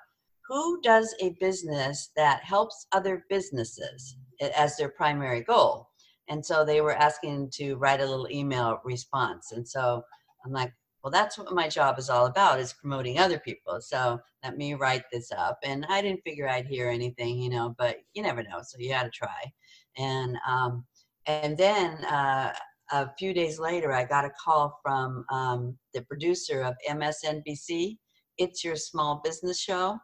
who 0.47 0.79
does 0.81 1.13
a 1.21 1.35
business 1.41 2.11
that 2.15 2.41
helps 2.43 2.87
other 2.93 3.25
businesses 3.29 4.15
as 4.55 4.77
their 4.77 4.89
primary 4.89 5.41
goal. 5.41 5.89
And 6.29 6.45
so 6.45 6.65
they 6.65 6.81
were 6.81 6.95
asking 6.95 7.51
to 7.55 7.75
write 7.75 8.01
a 8.01 8.05
little 8.05 8.27
email 8.29 8.79
response. 8.83 9.51
And 9.51 9.67
so 9.67 10.03
I'm 10.45 10.51
like, 10.51 10.73
well, 11.03 11.11
that's 11.11 11.37
what 11.37 11.53
my 11.53 11.69
job 11.69 11.97
is 11.99 12.09
all 12.09 12.25
about 12.25 12.59
is 12.59 12.73
promoting 12.73 13.17
other 13.17 13.39
people. 13.39 13.79
So 13.79 14.19
let 14.43 14.57
me 14.57 14.73
write 14.73 15.03
this 15.11 15.31
up. 15.31 15.59
And 15.63 15.85
I 15.89 16.01
didn't 16.01 16.23
figure 16.23 16.49
I'd 16.49 16.65
hear 16.65 16.89
anything, 16.89 17.41
you 17.41 17.49
know, 17.49 17.75
but 17.77 17.97
you 18.13 18.21
never 18.21 18.43
know. 18.43 18.59
So 18.61 18.77
you 18.79 18.89
got 18.89 19.03
to 19.03 19.09
try. 19.09 19.51
And, 19.97 20.37
um, 20.45 20.85
and 21.25 21.57
then 21.57 22.03
uh, 22.05 22.51
a 22.91 23.09
few 23.17 23.33
days 23.33 23.59
later, 23.59 23.93
I 23.93 24.05
got 24.05 24.25
a 24.25 24.31
call 24.43 24.79
from 24.83 25.23
um, 25.31 25.77
the 25.93 26.01
producer 26.01 26.61
of 26.61 26.75
MSNBC, 26.89 27.97
It's 28.37 28.63
Your 28.63 28.75
Small 28.75 29.21
Business 29.23 29.61
Show. 29.61 29.97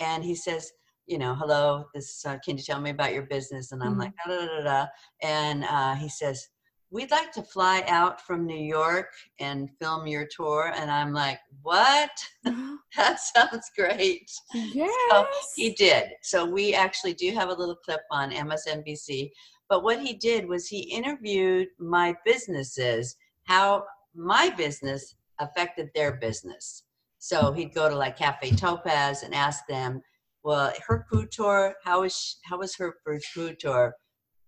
And 0.00 0.24
he 0.24 0.34
says, 0.34 0.72
you 1.08 1.18
know, 1.18 1.34
hello, 1.34 1.86
this 1.94 2.24
uh, 2.26 2.38
can 2.44 2.56
you 2.56 2.62
tell 2.62 2.80
me 2.80 2.90
about 2.90 3.12
your 3.12 3.24
business? 3.24 3.72
And 3.72 3.82
I'm 3.82 3.92
mm-hmm. 3.92 4.00
like, 4.00 4.12
da, 4.26 4.34
da, 4.34 4.46
da, 4.46 4.62
da. 4.62 4.86
And 5.22 5.64
uh, 5.64 5.94
he 5.94 6.08
says, 6.08 6.48
we'd 6.90 7.10
like 7.10 7.32
to 7.32 7.42
fly 7.42 7.84
out 7.86 8.20
from 8.20 8.46
New 8.46 8.62
York 8.62 9.08
and 9.40 9.68
film 9.80 10.06
your 10.06 10.26
tour. 10.34 10.72
And 10.76 10.90
I'm 10.90 11.12
like, 11.12 11.38
what? 11.62 12.10
Mm-hmm. 12.46 12.74
that 12.96 13.18
sounds 13.20 13.70
great. 13.76 14.30
Yes. 14.54 14.90
So 15.10 15.26
he 15.56 15.74
did. 15.74 16.10
So 16.22 16.44
we 16.44 16.74
actually 16.74 17.14
do 17.14 17.32
have 17.32 17.48
a 17.48 17.54
little 17.54 17.76
clip 17.76 18.00
on 18.10 18.30
MSNBC 18.30 19.30
but 19.68 19.82
what 19.82 20.00
he 20.00 20.14
did 20.14 20.48
was 20.48 20.66
he 20.66 20.80
interviewed 20.80 21.68
my 21.78 22.16
businesses, 22.24 23.16
how 23.44 23.84
my 24.14 24.50
business 24.50 25.14
affected 25.38 25.90
their 25.94 26.16
business. 26.16 26.84
So 27.18 27.52
he'd 27.52 27.74
go 27.74 27.88
to 27.88 27.94
like 27.94 28.16
Cafe 28.16 28.52
Topaz 28.52 29.22
and 29.22 29.34
ask 29.34 29.66
them, 29.66 30.00
well, 30.42 30.72
her 30.86 31.06
food 31.10 31.30
tour, 31.30 31.74
how 31.84 32.02
is 32.04 32.16
she, 32.16 32.34
how 32.44 32.60
is 32.60 32.76
her 32.76 32.94
food 33.34 33.58
tour 33.58 33.94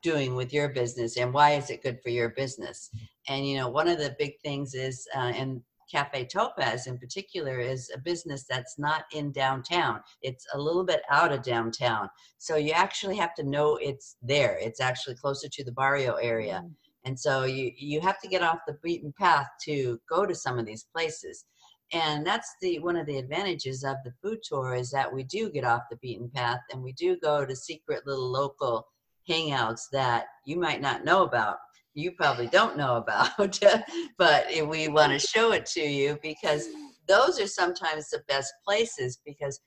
doing 0.02 0.34
with 0.34 0.52
your 0.52 0.68
business, 0.68 1.16
and 1.16 1.32
why 1.32 1.52
is 1.52 1.70
it 1.70 1.82
good 1.82 2.00
for 2.02 2.10
your 2.10 2.30
business? 2.30 2.90
And 3.28 3.46
you 3.46 3.58
know, 3.58 3.68
one 3.68 3.88
of 3.88 3.98
the 3.98 4.16
big 4.18 4.32
things 4.42 4.74
is, 4.74 5.06
uh, 5.14 5.32
and 5.34 5.62
Cafe 5.90 6.26
Topaz 6.26 6.86
in 6.86 6.98
particular 6.98 7.58
is 7.58 7.90
a 7.94 7.98
business 7.98 8.44
that's 8.48 8.78
not 8.78 9.04
in 9.12 9.32
downtown. 9.32 10.00
It's 10.22 10.46
a 10.54 10.58
little 10.58 10.84
bit 10.84 11.02
out 11.10 11.32
of 11.32 11.42
downtown. 11.42 12.08
So 12.38 12.56
you 12.56 12.72
actually 12.72 13.16
have 13.16 13.34
to 13.34 13.42
know 13.42 13.76
it's 13.76 14.16
there. 14.22 14.56
It's 14.60 14.80
actually 14.80 15.16
closer 15.16 15.48
to 15.48 15.64
the 15.64 15.72
barrio 15.72 16.14
area. 16.14 16.62
Mm. 16.64 16.70
And 17.04 17.18
so 17.18 17.44
you, 17.44 17.72
you 17.76 18.00
have 18.02 18.20
to 18.20 18.28
get 18.28 18.42
off 18.42 18.58
the 18.66 18.78
beaten 18.82 19.12
path 19.18 19.48
to 19.64 19.98
go 20.08 20.26
to 20.26 20.34
some 20.34 20.58
of 20.58 20.66
these 20.66 20.86
places. 20.94 21.44
And 21.92 22.24
that's 22.24 22.54
the 22.62 22.78
one 22.78 22.96
of 22.96 23.06
the 23.06 23.18
advantages 23.18 23.82
of 23.82 23.96
the 24.04 24.12
food 24.22 24.38
tour 24.42 24.74
is 24.74 24.90
that 24.90 25.12
we 25.12 25.24
do 25.24 25.50
get 25.50 25.64
off 25.64 25.82
the 25.90 25.96
beaten 25.96 26.30
path 26.32 26.60
and 26.72 26.82
we 26.82 26.92
do 26.92 27.16
go 27.16 27.44
to 27.44 27.56
secret 27.56 28.06
little 28.06 28.30
local 28.30 28.86
hangouts 29.28 29.82
that 29.92 30.26
you 30.46 30.56
might 30.56 30.80
not 30.80 31.04
know 31.04 31.24
about. 31.24 31.56
You 31.94 32.12
probably 32.12 32.46
don't 32.46 32.76
know 32.76 32.96
about, 32.96 33.58
but 34.18 34.46
we 34.68 34.88
want 34.88 35.12
to 35.12 35.18
show 35.18 35.52
it 35.52 35.66
to 35.66 35.82
you 35.82 36.18
because 36.22 36.68
those 37.08 37.40
are 37.40 37.48
sometimes 37.48 38.08
the 38.10 38.22
best 38.28 38.52
places 38.64 39.18
because 39.26 39.60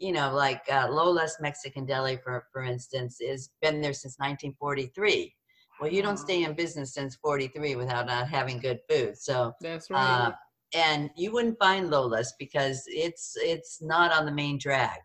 you 0.00 0.12
know 0.12 0.32
like 0.32 0.62
uh, 0.70 0.88
lola's 0.90 1.36
mexican 1.40 1.84
deli 1.84 2.16
for 2.22 2.44
for 2.52 2.62
instance 2.62 3.18
has 3.24 3.50
been 3.62 3.80
there 3.80 3.92
since 3.92 4.16
1943 4.18 5.34
well 5.80 5.90
you 5.90 6.02
don't 6.02 6.18
stay 6.18 6.44
in 6.44 6.54
business 6.54 6.94
since 6.94 7.16
43 7.16 7.76
without 7.76 8.06
not 8.06 8.28
having 8.28 8.58
good 8.58 8.80
food 8.88 9.16
so 9.16 9.52
That's 9.60 9.90
right. 9.90 10.00
uh, 10.00 10.32
and 10.74 11.10
you 11.16 11.32
wouldn't 11.32 11.58
find 11.58 11.90
lola's 11.90 12.34
because 12.38 12.82
it's 12.86 13.34
it's 13.36 13.82
not 13.82 14.12
on 14.12 14.26
the 14.26 14.32
main 14.32 14.58
drag 14.58 14.98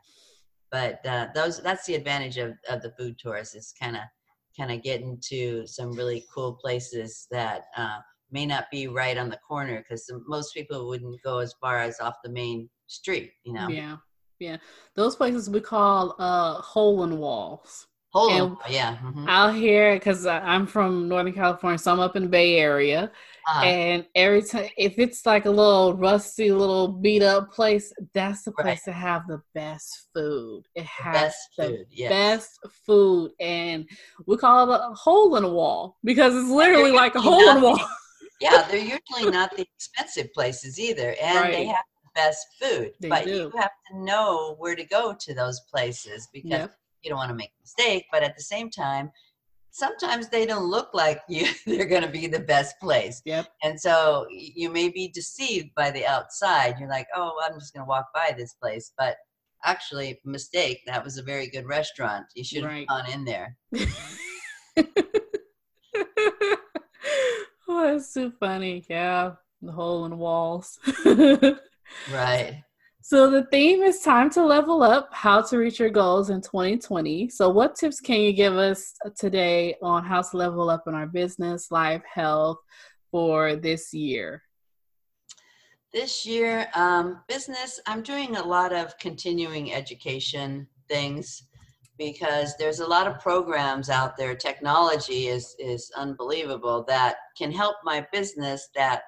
but 0.71 1.05
uh, 1.05 1.27
those 1.35 1.61
that's 1.61 1.85
the 1.85 1.93
advantage 1.93 2.37
of, 2.37 2.53
of 2.67 2.81
the 2.81 2.91
food 2.97 3.17
tours 3.19 3.53
is 3.53 3.73
kind 3.79 3.95
of 3.95 4.01
kind 4.57 4.71
of 4.71 4.83
getting 4.83 5.19
to 5.21 5.65
some 5.65 5.91
really 5.93 6.25
cool 6.33 6.53
places 6.53 7.27
that 7.31 7.65
uh, 7.77 7.97
may 8.31 8.45
not 8.45 8.65
be 8.71 8.87
right 8.87 9.17
on 9.17 9.29
the 9.29 9.39
corner 9.47 9.77
because 9.77 10.11
most 10.27 10.53
people 10.53 10.87
wouldn't 10.87 11.21
go 11.23 11.39
as 11.39 11.53
far 11.61 11.79
as 11.79 11.99
off 11.99 12.15
the 12.23 12.29
main 12.29 12.69
street 12.87 13.31
you 13.43 13.53
know 13.53 13.67
Yeah, 13.69 13.97
yeah. 14.39 14.57
Those 14.95 15.15
places 15.15 15.49
we 15.49 15.61
call 15.61 16.15
uh 16.19 16.55
hole 16.55 17.03
in 17.03 17.17
walls. 17.17 17.87
Hold 18.13 18.31
And 18.31 18.41
on. 18.43 18.57
Yeah. 18.69 18.97
mhm. 18.97 19.27
Out 19.27 19.55
here, 19.55 19.95
because 19.95 20.25
I'm 20.27 20.67
from 20.67 21.07
Northern 21.07 21.33
California, 21.33 21.77
so 21.79 21.91
I'm 21.91 21.99
up 21.99 22.15
in 22.15 22.23
the 22.23 22.29
Bay 22.29 22.57
Area, 22.59 23.11
Uh, 23.47 23.61
and 23.63 24.05
every 24.15 24.41
time 24.43 24.69
if 24.77 24.99
it's 24.99 25.25
like 25.25 25.45
a 25.45 25.49
little 25.49 25.95
rusty, 25.95 26.51
little 26.51 26.87
beat 26.87 27.23
up 27.23 27.51
place, 27.51 27.91
that's 28.13 28.43
the 28.43 28.51
Right. 28.51 28.63
place 28.65 28.83
to 28.83 28.91
have 28.93 29.27
the 29.27 29.41
best 29.53 30.07
food. 30.13 30.63
It 30.75 30.85
has 30.85 31.13
best 31.13 31.37
the 31.57 31.63
food. 31.67 31.85
Yeah. 31.89 32.09
best 32.09 32.59
food, 32.85 33.31
and 33.39 33.89
we 34.27 34.37
call 34.37 34.71
it 34.71 34.79
a 34.79 34.93
hole 34.93 35.35
in 35.37 35.43
a 35.43 35.49
wall 35.49 35.97
because 36.03 36.35
it's 36.35 36.49
literally 36.49 36.91
like 36.91 37.15
a 37.15 37.21
hole 37.21 37.49
in 37.49 37.57
a 37.57 37.61
wall. 37.61 37.79
yeah, 38.39 38.61
they're 38.69 38.77
usually 38.77 39.31
not 39.31 39.55
the 39.57 39.65
expensive 39.75 40.31
places 40.33 40.79
either, 40.79 41.15
and 41.21 41.53
they 41.53 41.65
have 41.65 41.83
the 42.03 42.09
best 42.15 42.45
food. 42.61 42.93
They 43.01 43.09
but 43.09 43.23
do. 43.25 43.31
you 43.31 43.51
have 43.57 43.71
to 43.91 43.97
know 43.99 44.55
where 44.59 44.75
to 44.75 44.85
go 44.85 45.13
to 45.19 45.33
those 45.33 45.59
places 45.71 46.27
because 46.31 46.51
Yep. 46.51 46.75
You 47.03 47.09
don't 47.09 47.17
want 47.19 47.29
to 47.29 47.35
make 47.35 47.49
a 47.49 47.61
mistake. 47.61 48.05
But 48.11 48.23
at 48.23 48.35
the 48.35 48.43
same 48.43 48.69
time, 48.69 49.11
sometimes 49.71 50.29
they 50.29 50.45
don't 50.45 50.65
look 50.69 50.89
like 50.93 51.21
you. 51.29 51.47
They're 51.65 51.85
going 51.85 52.03
to 52.03 52.09
be 52.09 52.27
the 52.27 52.39
best 52.39 52.75
place, 52.81 53.21
Yep. 53.25 53.47
and 53.63 53.79
so 53.79 54.25
you 54.29 54.69
may 54.69 54.89
be 54.89 55.09
deceived 55.13 55.69
by 55.75 55.91
the 55.91 56.05
outside. 56.05 56.75
You're 56.79 56.89
like, 56.89 57.07
oh, 57.15 57.33
I'm 57.43 57.59
just 57.59 57.73
going 57.73 57.85
to 57.85 57.89
walk 57.89 58.05
by 58.13 58.33
this 58.37 58.53
place, 58.61 58.93
but 58.97 59.17
actually, 59.65 60.19
mistake. 60.25 60.81
That 60.85 61.03
was 61.03 61.17
a 61.17 61.23
very 61.23 61.47
good 61.49 61.65
restaurant. 61.65 62.25
You 62.35 62.43
should 62.43 62.63
have 62.63 62.71
Right. 62.71 62.87
gone 62.87 63.09
in 63.11 63.25
there. 63.25 63.57
oh, 67.67 67.93
that's 67.93 68.13
too 68.13 68.31
funny. 68.39 68.83
Yeah, 68.89 69.33
the 69.61 69.71
hole 69.71 70.05
in 70.05 70.11
the 70.11 70.17
walls. 70.17 70.79
Right. 72.11 72.63
So 73.03 73.29
the 73.29 73.43
theme 73.43 73.83
is 73.83 73.99
time 73.99 74.29
to 74.29 74.45
level 74.45 74.81
up, 74.81 75.09
how 75.11 75.41
to 75.41 75.57
reach 75.57 75.77
your 75.77 75.89
goals 75.89 76.29
in 76.29 76.39
2020. 76.39 77.27
So 77.27 77.49
what 77.49 77.75
tips 77.75 77.99
can 77.99 78.21
you 78.21 78.31
give 78.31 78.55
us 78.55 78.93
today 79.17 79.75
on 79.81 80.05
how 80.05 80.21
to 80.21 80.37
level 80.37 80.69
up 80.69 80.83
in 80.87 80.95
our 80.95 81.07
business, 81.07 81.69
life, 81.69 82.01
health 82.11 82.59
for 83.11 83.57
this 83.57 83.93
year? 83.93 84.41
This 85.91 86.25
year, 86.25 86.69
um, 86.75 87.21
business, 87.27 87.81
I'm 87.87 88.03
doing 88.03 88.37
a 88.37 88.41
lot 88.41 88.71
of 88.71 88.97
continuing 88.99 89.73
education 89.73 90.65
things 90.87 91.43
because 91.97 92.55
there's 92.57 92.79
a 92.79 92.87
lot 92.87 93.05
of 93.05 93.19
programs 93.19 93.89
out 93.89 94.15
there. 94.15 94.33
Technology 94.33 95.27
is, 95.27 95.57
is 95.59 95.91
unbelievable 95.97 96.85
that 96.87 97.17
can 97.37 97.51
help 97.51 97.75
my 97.83 98.07
business 98.13 98.69
that, 98.75 99.03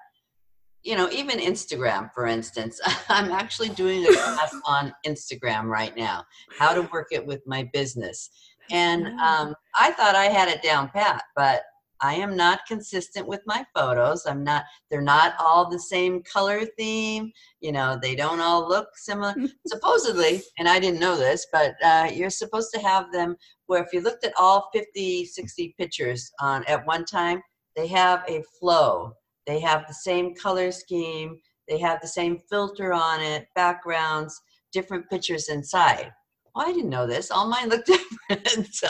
you 0.86 0.96
know, 0.96 1.10
even 1.12 1.40
Instagram, 1.40 2.12
for 2.14 2.28
instance. 2.28 2.80
I'm 3.10 3.32
actually 3.32 3.70
doing 3.70 4.06
a 4.06 4.14
class 4.14 4.56
on 4.66 4.94
Instagram 5.06 5.64
right 5.66 5.96
now, 5.98 6.24
how 6.58 6.74
to 6.74 6.84
work 6.94 7.08
it 7.12 7.26
with 7.26 7.42
my 7.46 7.68
business. 7.74 8.30
And 8.72 9.08
um, 9.20 9.56
I 9.78 9.92
thought 9.92 10.16
I 10.16 10.26
had 10.26 10.48
it 10.48 10.62
down 10.62 10.90
pat, 10.90 11.24
but 11.36 11.64
I 12.02 12.16
am 12.16 12.36
not 12.36 12.60
consistent 12.68 13.28
with 13.28 13.42
my 13.46 13.66
photos. 13.76 14.26
I'm 14.26 14.44
not 14.44 14.64
they're 14.90 15.02
not 15.02 15.36
all 15.40 15.70
the 15.70 15.80
same 15.80 16.22
color 16.24 16.66
theme 16.78 17.32
you 17.62 17.72
know 17.72 17.98
they 18.02 18.16
don't 18.16 18.42
all 18.42 18.68
look 18.68 18.90
similar 18.96 19.34
supposedly 19.68 20.42
and 20.60 20.68
i 20.68 20.80
didn't 20.80 21.00
know 21.00 21.18
this 21.18 21.48
but 21.52 21.74
uh, 21.84 22.10
you're 22.14 22.30
supposed 22.30 22.70
to 22.74 22.80
have 22.80 23.12
them 23.12 23.36
where 23.68 23.82
if 23.82 23.92
you 23.94 24.02
looked 24.02 24.26
at 24.26 24.34
all 24.38 24.70
50 24.74 25.26
60 25.26 25.76
pictures 25.78 26.32
on 26.40 26.64
at 26.66 26.86
one 26.86 27.06
time 27.06 27.42
they 27.76 27.88
have 27.88 28.24
a 28.28 28.44
flow 28.60 29.14
they 29.46 29.60
have 29.60 29.86
the 29.88 29.94
same 29.94 30.34
color 30.36 30.72
scheme 30.72 31.38
they 31.68 31.78
have 31.78 32.00
the 32.02 32.08
same 32.08 32.40
filter 32.50 32.94
on 32.94 33.22
it 33.22 33.48
backgrounds 33.56 34.42
different 34.72 35.10
pictures 35.10 35.50
inside 35.50 36.12
well 36.54 36.68
i 36.68 36.72
didn't 36.72 36.90
know 36.90 37.08
this 37.08 37.32
all 37.32 37.48
mine 37.48 37.70
look 37.70 37.86
different 38.30 38.68
so 38.74 38.90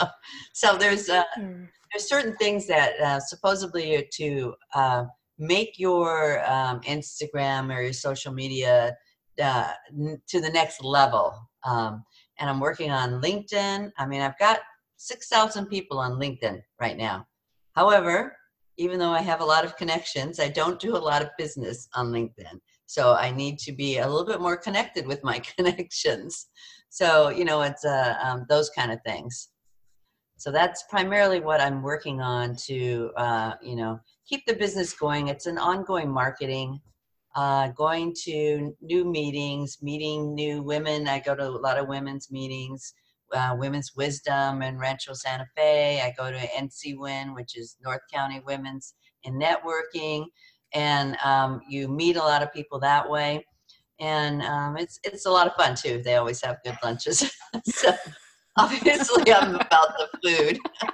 so 0.54 0.78
there's 0.78 1.10
uh, 1.10 1.24
there's 1.92 2.10
certain 2.10 2.36
things 2.36 2.68
that 2.68 3.00
uh, 3.00 3.20
supposedly 3.20 3.96
are 3.96 4.04
to 4.14 4.54
uh, 4.74 5.06
make 5.38 5.78
your 5.78 6.44
um, 6.50 6.82
Instagram 6.82 7.74
or 7.74 7.82
your 7.82 7.94
social 7.94 8.34
media 8.34 8.96
uh, 9.42 9.72
n- 9.92 10.22
to 10.28 10.42
the 10.42 10.50
next 10.50 10.84
level. 10.84 11.34
Um, 11.64 12.04
and 12.40 12.50
I'm 12.50 12.60
working 12.60 12.92
on 12.92 13.22
LinkedIn. 13.22 13.92
I 13.98 14.06
mean, 14.06 14.22
I've 14.22 14.38
got 14.40 14.60
6,000 14.98 15.68
people 15.68 16.00
on 16.00 16.14
LinkedIn 16.14 16.62
right 16.80 16.98
now. 16.98 17.26
However, 17.74 18.36
even 18.78 19.00
though 19.00 19.12
I 19.12 19.22
have 19.22 19.42
a 19.42 19.46
lot 19.46 19.66
of 19.66 19.78
connections, 19.78 20.40
I 20.40 20.50
don't 20.50 20.80
do 20.80 20.96
a 20.96 20.98
lot 20.98 21.22
of 21.22 21.30
business 21.38 21.88
on 21.94 22.08
LinkedIn. 22.08 22.60
So 22.86 23.14
I 23.14 23.32
need 23.32 23.58
to 23.60 23.72
be 23.72 23.98
a 23.98 24.08
little 24.08 24.26
bit 24.26 24.42
more 24.42 24.58
connected 24.58 25.08
with 25.08 25.24
my 25.24 25.40
connections. 25.58 26.48
So, 26.90 27.30
you 27.30 27.46
know, 27.46 27.62
it's 27.62 27.86
uh, 27.86 28.16
um, 28.22 28.46
those 28.50 28.70
kind 28.70 28.92
of 28.92 29.00
things 29.06 29.50
so 30.38 30.52
that's 30.52 30.84
primarily 30.90 31.40
what 31.40 31.62
i'm 31.62 31.82
working 31.82 32.22
on 32.22 32.56
to 32.56 33.12
uh, 33.18 33.54
you 33.62 33.76
know 33.76 34.00
keep 34.28 34.46
the 34.46 34.56
business 34.56 34.94
going 34.94 35.28
it's 35.28 35.46
an 35.46 35.58
ongoing 35.58 36.12
marketing 36.12 36.80
uh, 37.36 37.68
going 37.70 38.14
to 38.24 38.74
new 38.82 39.06
meetings 39.06 39.78
meeting 39.82 40.34
new 40.34 40.62
women 40.62 41.08
i 41.08 41.20
go 41.20 41.36
to 41.36 41.48
a 41.48 41.50
lot 41.50 41.78
of 41.78 41.88
women's 41.88 42.32
meetings 42.32 42.94
uh, 43.34 43.56
women's 43.58 43.96
wisdom 43.96 44.62
in 44.62 44.78
rancho 44.78 45.14
santa 45.14 45.46
fe. 45.56 46.02
I 46.02 46.14
go 46.18 46.32
to 46.32 46.38
ncwin 46.38 47.34
which 47.36 47.58
is 47.58 47.78
north 47.84 48.02
county 48.14 48.42
women's 48.46 48.94
in 49.24 49.40
networking. 49.40 50.26
And 50.74 51.18
um, 51.24 51.62
you 51.70 51.88
meet 51.88 52.16
a 52.16 52.20
lot 52.20 52.44
of 52.44 52.52
people 52.54 52.80
that 52.80 53.10
way. 53.10 53.46
And 54.00 54.42
um, 54.42 54.78
it's 54.78 55.00
it's 55.04 55.26
a 55.26 55.32
lot 55.32 55.48
of 55.48 55.54
fun 55.56 55.76
too. 55.76 56.02
They 56.04 56.16
always 56.16 56.42
have 56.44 56.58
good 56.64 56.78
lunches. 56.84 57.32
So 57.64 57.94
obviously 58.58 59.32
i'm 59.32 59.56
about 59.56 59.94
the 59.98 60.10
food. 60.24 60.60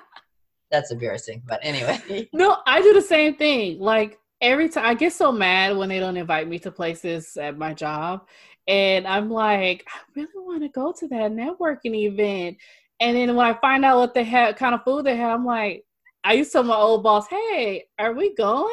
That's 0.71 0.91
embarrassing 0.91 1.41
but 1.47 1.59
anyway. 1.63 2.29
No, 2.33 2.57
I 2.67 2.81
do 2.81 2.93
the 2.93 3.01
same 3.01 3.35
thing. 3.35 3.79
Like 3.79 4.19
every 4.41 4.69
time 4.69 4.85
I 4.85 4.93
get 4.93 5.13
so 5.13 5.31
mad 5.31 5.75
when 5.75 5.89
they 5.89 5.99
don't 5.99 6.17
invite 6.17 6.47
me 6.47 6.59
to 6.59 6.71
places 6.71 7.35
at 7.37 7.57
my 7.57 7.73
job. 7.73 8.27
And 8.67 9.07
I'm 9.07 9.29
like, 9.29 9.85
I 9.93 9.99
really 10.15 10.29
want 10.35 10.61
to 10.63 10.69
go 10.69 10.91
to 10.91 11.07
that 11.07 11.31
networking 11.31 11.95
event. 11.95 12.57
And 12.99 13.17
then 13.17 13.35
when 13.35 13.45
I 13.47 13.53
find 13.59 13.83
out 13.83 13.97
what 13.97 14.13
they 14.13 14.23
have 14.25 14.55
kind 14.55 14.75
of 14.75 14.83
food 14.83 15.05
they 15.05 15.17
have, 15.17 15.39
I'm 15.39 15.45
like, 15.45 15.83
I 16.23 16.33
used 16.33 16.51
to 16.51 16.57
tell 16.59 16.63
my 16.63 16.75
old 16.75 17.03
boss, 17.03 17.27
Hey, 17.27 17.85
are 17.97 18.13
we 18.13 18.35
going? 18.35 18.69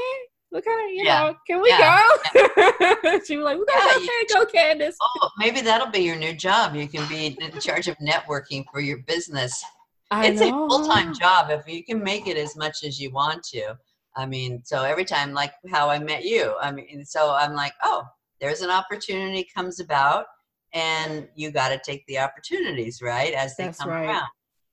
What 0.50 0.64
kind 0.64 0.80
of, 0.90 0.94
you 0.94 1.04
Yeah. 1.04 1.18
know, 1.28 1.34
can 1.46 1.62
we 1.62 1.70
Yeah. 1.70 1.98
go? 2.34 3.20
she 3.26 3.36
was 3.36 3.44
like, 3.44 3.58
We 3.58 3.64
Yeah, 3.68 3.78
gotta 3.78 4.00
you- 4.00 4.26
go, 4.34 4.44
Candice. 4.46 4.94
oh 5.00 5.28
maybe 5.38 5.60
that'll 5.60 5.90
be 5.90 6.00
your 6.00 6.16
new 6.16 6.32
job 6.32 6.74
you 6.74 6.86
can 6.88 7.06
be 7.08 7.26
in 7.40 7.60
charge 7.60 7.86
of 7.88 7.96
networking 7.98 8.64
for 8.72 8.80
your 8.80 8.98
business 8.98 9.64
I 10.10 10.26
it's 10.26 10.40
a 10.40 10.50
full-time 10.50 11.14
job 11.14 11.50
if 11.50 11.66
you 11.68 11.84
can 11.84 12.02
make 12.02 12.26
it 12.26 12.36
as 12.36 12.56
much 12.56 12.82
as 12.84 12.98
you 13.00 13.10
want 13.12 13.42
to 13.44 13.76
i 14.16 14.26
mean 14.26 14.60
so 14.64 14.82
every 14.84 15.04
time 15.04 15.32
like 15.32 15.52
how 15.70 15.88
i 15.88 15.98
met 15.98 16.24
you 16.24 16.54
i 16.60 16.70
mean 16.72 17.04
so 17.04 17.30
i'm 17.34 17.54
like 17.54 17.72
oh 17.84 18.02
there's 18.40 18.60
an 18.60 18.70
opportunity 18.70 19.46
comes 19.54 19.80
about 19.80 20.26
and 20.74 21.28
you 21.34 21.50
got 21.50 21.70
to 21.70 21.80
take 21.84 22.06
the 22.06 22.18
opportunities 22.18 23.00
right 23.02 23.32
as 23.32 23.56
they 23.56 23.64
That's 23.64 23.78
come 23.78 23.90
right. 23.90 24.06
around 24.06 24.28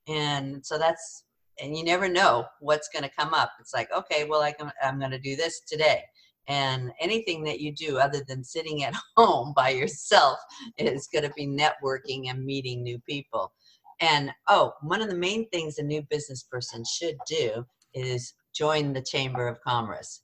and 0.08 0.64
so 0.64 0.78
that's 0.78 1.24
and 1.58 1.76
you 1.76 1.84
never 1.84 2.08
know 2.08 2.44
what's 2.60 2.88
going 2.88 3.02
to 3.02 3.10
come 3.16 3.32
up 3.34 3.50
it's 3.60 3.74
like 3.74 3.88
okay 3.96 4.24
well 4.24 4.42
I 4.42 4.52
can, 4.52 4.70
i'm 4.82 4.98
going 4.98 5.10
to 5.10 5.18
do 5.18 5.36
this 5.36 5.62
today 5.66 6.02
and 6.48 6.92
anything 7.00 7.42
that 7.44 7.60
you 7.60 7.72
do 7.72 7.98
other 7.98 8.22
than 8.28 8.44
sitting 8.44 8.84
at 8.84 8.94
home 9.16 9.52
by 9.56 9.70
yourself 9.70 10.38
is 10.78 11.08
going 11.08 11.24
to 11.24 11.32
be 11.34 11.46
networking 11.46 12.28
and 12.28 12.44
meeting 12.44 12.82
new 12.82 12.98
people 13.00 13.52
and 14.00 14.30
oh, 14.48 14.74
one 14.82 15.00
of 15.00 15.08
the 15.08 15.16
main 15.16 15.48
things 15.48 15.78
a 15.78 15.82
new 15.82 16.02
business 16.02 16.42
person 16.42 16.84
should 16.84 17.16
do 17.26 17.64
is 17.94 18.34
join 18.54 18.92
the 18.92 19.02
Chamber 19.02 19.48
of 19.48 19.60
Commerce. 19.60 20.22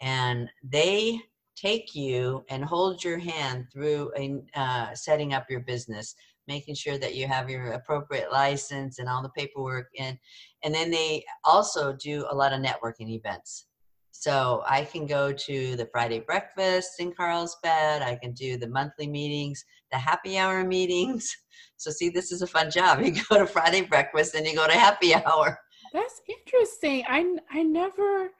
And 0.00 0.50
they 0.62 1.20
take 1.56 1.94
you 1.94 2.44
and 2.48 2.64
hold 2.64 3.02
your 3.02 3.18
hand 3.18 3.66
through 3.72 4.12
a, 4.16 4.42
uh, 4.54 4.94
setting 4.94 5.34
up 5.34 5.46
your 5.48 5.60
business, 5.60 6.14
making 6.48 6.74
sure 6.74 6.98
that 6.98 7.14
you 7.14 7.26
have 7.26 7.48
your 7.48 7.72
appropriate 7.72 8.30
license 8.32 8.98
and 8.98 9.08
all 9.08 9.22
the 9.22 9.30
paperwork 9.30 9.88
And, 9.98 10.18
And 10.62 10.74
then 10.74 10.90
they 10.90 11.24
also 11.44 11.92
do 11.92 12.26
a 12.30 12.34
lot 12.34 12.52
of 12.52 12.60
networking 12.60 13.10
events. 13.10 13.66
So 14.10 14.62
I 14.66 14.84
can 14.84 15.06
go 15.06 15.32
to 15.32 15.76
the 15.76 15.86
Friday 15.92 16.20
breakfast 16.20 16.92
in 16.98 17.12
Carlsbad. 17.12 18.00
I 18.00 18.16
can 18.16 18.32
do 18.32 18.56
the 18.56 18.68
monthly 18.68 19.06
meetings, 19.06 19.64
the 19.90 19.98
happy 19.98 20.38
hour 20.38 20.64
meetings. 20.64 21.34
So 21.76 21.90
see, 21.90 22.08
this 22.08 22.32
is 22.32 22.40
a 22.40 22.46
fun 22.46 22.70
job. 22.70 23.00
You 23.04 23.12
go 23.28 23.38
to 23.38 23.46
Friday 23.46 23.82
breakfast 23.82 24.34
and 24.34 24.46
you 24.46 24.54
go 24.54 24.66
to 24.66 24.72
happy 24.72 25.14
hour. 25.14 25.58
That's 25.92 26.20
interesting. 26.28 27.04
I 27.08 27.36
I 27.50 27.62
never. 27.62 28.30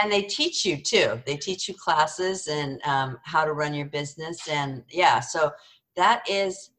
And 0.00 0.10
they 0.10 0.22
teach 0.22 0.64
you 0.64 0.76
too. 0.76 1.20
They 1.24 1.36
teach 1.36 1.68
you 1.68 1.74
classes 1.74 2.48
and 2.48 2.80
um, 2.84 3.18
how 3.22 3.44
to 3.44 3.52
run 3.52 3.74
your 3.74 3.86
business. 3.86 4.48
And 4.48 4.82
yeah, 4.90 5.20
so 5.20 5.52
that 5.96 6.28
is 6.28 6.70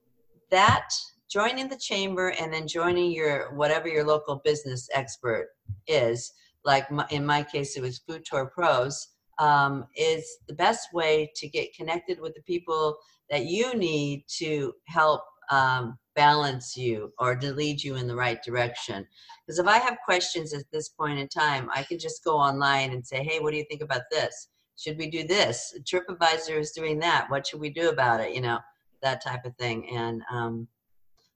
that 0.51 0.89
joining 1.29 1.67
the 1.67 1.77
chamber 1.77 2.29
and 2.39 2.53
then 2.53 2.67
joining 2.67 3.11
your 3.11 3.53
whatever 3.55 3.87
your 3.87 4.03
local 4.03 4.41
business 4.43 4.89
expert 4.93 5.49
is 5.87 6.33
like 6.63 6.89
my, 6.91 7.05
in 7.09 7.25
my 7.25 7.43
case 7.43 7.75
it 7.75 7.81
was 7.81 7.99
food 7.99 8.23
tour 8.25 8.45
pros 8.45 9.09
um, 9.39 9.85
is 9.97 10.37
the 10.47 10.53
best 10.53 10.93
way 10.93 11.31
to 11.35 11.47
get 11.47 11.73
connected 11.75 12.19
with 12.19 12.33
the 12.35 12.41
people 12.43 12.95
that 13.29 13.45
you 13.45 13.75
need 13.75 14.23
to 14.27 14.73
help 14.85 15.21
um, 15.51 15.97
balance 16.15 16.77
you 16.77 17.11
or 17.19 17.35
to 17.35 17.53
lead 17.53 17.83
you 17.83 17.95
in 17.95 18.07
the 18.07 18.15
right 18.15 18.41
direction. 18.43 19.05
Because 19.45 19.59
if 19.59 19.67
i 19.67 19.77
have 19.77 19.97
questions 20.05 20.53
at 20.53 20.63
this 20.71 20.89
point 20.89 21.19
in 21.19 21.27
time 21.27 21.69
i 21.73 21.83
can 21.83 21.99
just 21.99 22.23
go 22.23 22.35
online 22.37 22.91
and 22.91 23.05
say 23.05 23.23
hey 23.23 23.39
what 23.39 23.51
do 23.51 23.57
you 23.57 23.65
think 23.69 23.81
about 23.81 24.03
this? 24.11 24.49
Should 24.77 24.97
we 24.97 25.09
do 25.09 25.25
this? 25.25 25.77
Tripadvisor 25.83 26.59
is 26.59 26.71
doing 26.71 26.99
that. 26.99 27.27
What 27.29 27.47
should 27.47 27.61
we 27.61 27.69
do 27.69 27.89
about 27.89 28.19
it? 28.19 28.35
You 28.35 28.41
know 28.41 28.59
that 29.01 29.23
type 29.23 29.45
of 29.45 29.55
thing. 29.55 29.89
And 29.89 30.21
um, 30.29 30.67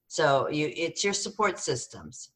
so 0.08 0.48
you 0.48 0.72
it's 0.76 1.02
your 1.02 1.14
support 1.14 1.58
systems. 1.58 2.30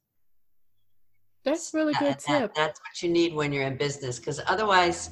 That's 1.45 1.75
really 1.75 1.93
good 1.95 2.15
that, 2.15 2.21
tip. 2.21 2.55
that's 2.55 2.81
what 2.81 3.03
you 3.03 3.11
need 3.11 3.35
when 3.35 3.53
you're 3.53 3.67
in 3.67 3.77
business 3.77 4.19
because 4.19 4.41
otherwise 4.47 5.11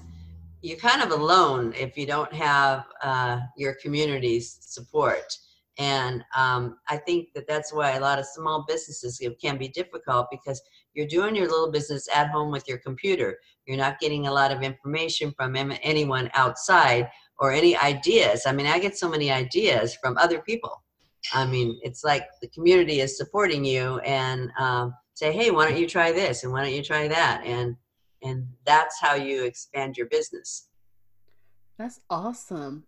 you're 0.62 0.79
kind 0.79 1.03
of 1.03 1.11
alone 1.11 1.75
if 1.77 1.99
you 1.99 2.07
don't 2.07 2.33
have 2.33 2.87
uh, 3.03 3.40
your 3.57 3.75
community's 3.83 4.57
support 4.61 5.37
and 5.78 6.22
um, 6.37 6.76
i 6.88 6.96
think 6.96 7.28
that 7.35 7.46
that's 7.46 7.72
why 7.72 7.92
a 7.92 8.00
lot 8.00 8.18
of 8.18 8.26
small 8.26 8.64
businesses 8.68 9.20
can 9.40 9.56
be 9.56 9.68
difficult 9.68 10.26
because 10.30 10.61
you're 10.94 11.06
doing 11.06 11.35
your 11.35 11.48
little 11.48 11.70
business 11.70 12.08
at 12.14 12.28
home 12.30 12.50
with 12.50 12.68
your 12.68 12.78
computer 12.78 13.38
you're 13.66 13.76
not 13.76 13.98
getting 13.98 14.26
a 14.26 14.32
lot 14.32 14.52
of 14.52 14.62
information 14.62 15.32
from 15.37 15.56
anyone 15.82 16.30
outside 16.35 17.08
or 17.38 17.52
any 17.52 17.76
ideas 17.76 18.42
i 18.46 18.52
mean 18.52 18.66
i 18.66 18.78
get 18.78 18.98
so 18.98 19.08
many 19.08 19.30
ideas 19.30 19.96
from 20.02 20.16
other 20.18 20.40
people 20.40 20.82
i 21.32 21.46
mean 21.46 21.78
it's 21.82 22.04
like 22.04 22.26
the 22.42 22.48
community 22.48 23.00
is 23.00 23.16
supporting 23.16 23.64
you 23.64 23.98
and 24.00 24.50
um, 24.58 24.92
say, 25.14 25.32
hey, 25.32 25.50
why 25.50 25.68
don't 25.68 25.78
you 25.78 25.87
try 25.87 26.12
this 26.12 26.42
and 26.42 26.52
why 26.52 26.62
don't 26.62 26.74
you 26.74 26.82
try 26.82 27.08
that? 27.08 27.42
And 27.44 27.76
and 28.24 28.46
that's 28.64 29.00
how 29.00 29.14
you 29.14 29.44
expand 29.44 29.96
your 29.96 30.06
business. 30.06 30.68
That's 31.78 32.00
awesome. 32.08 32.85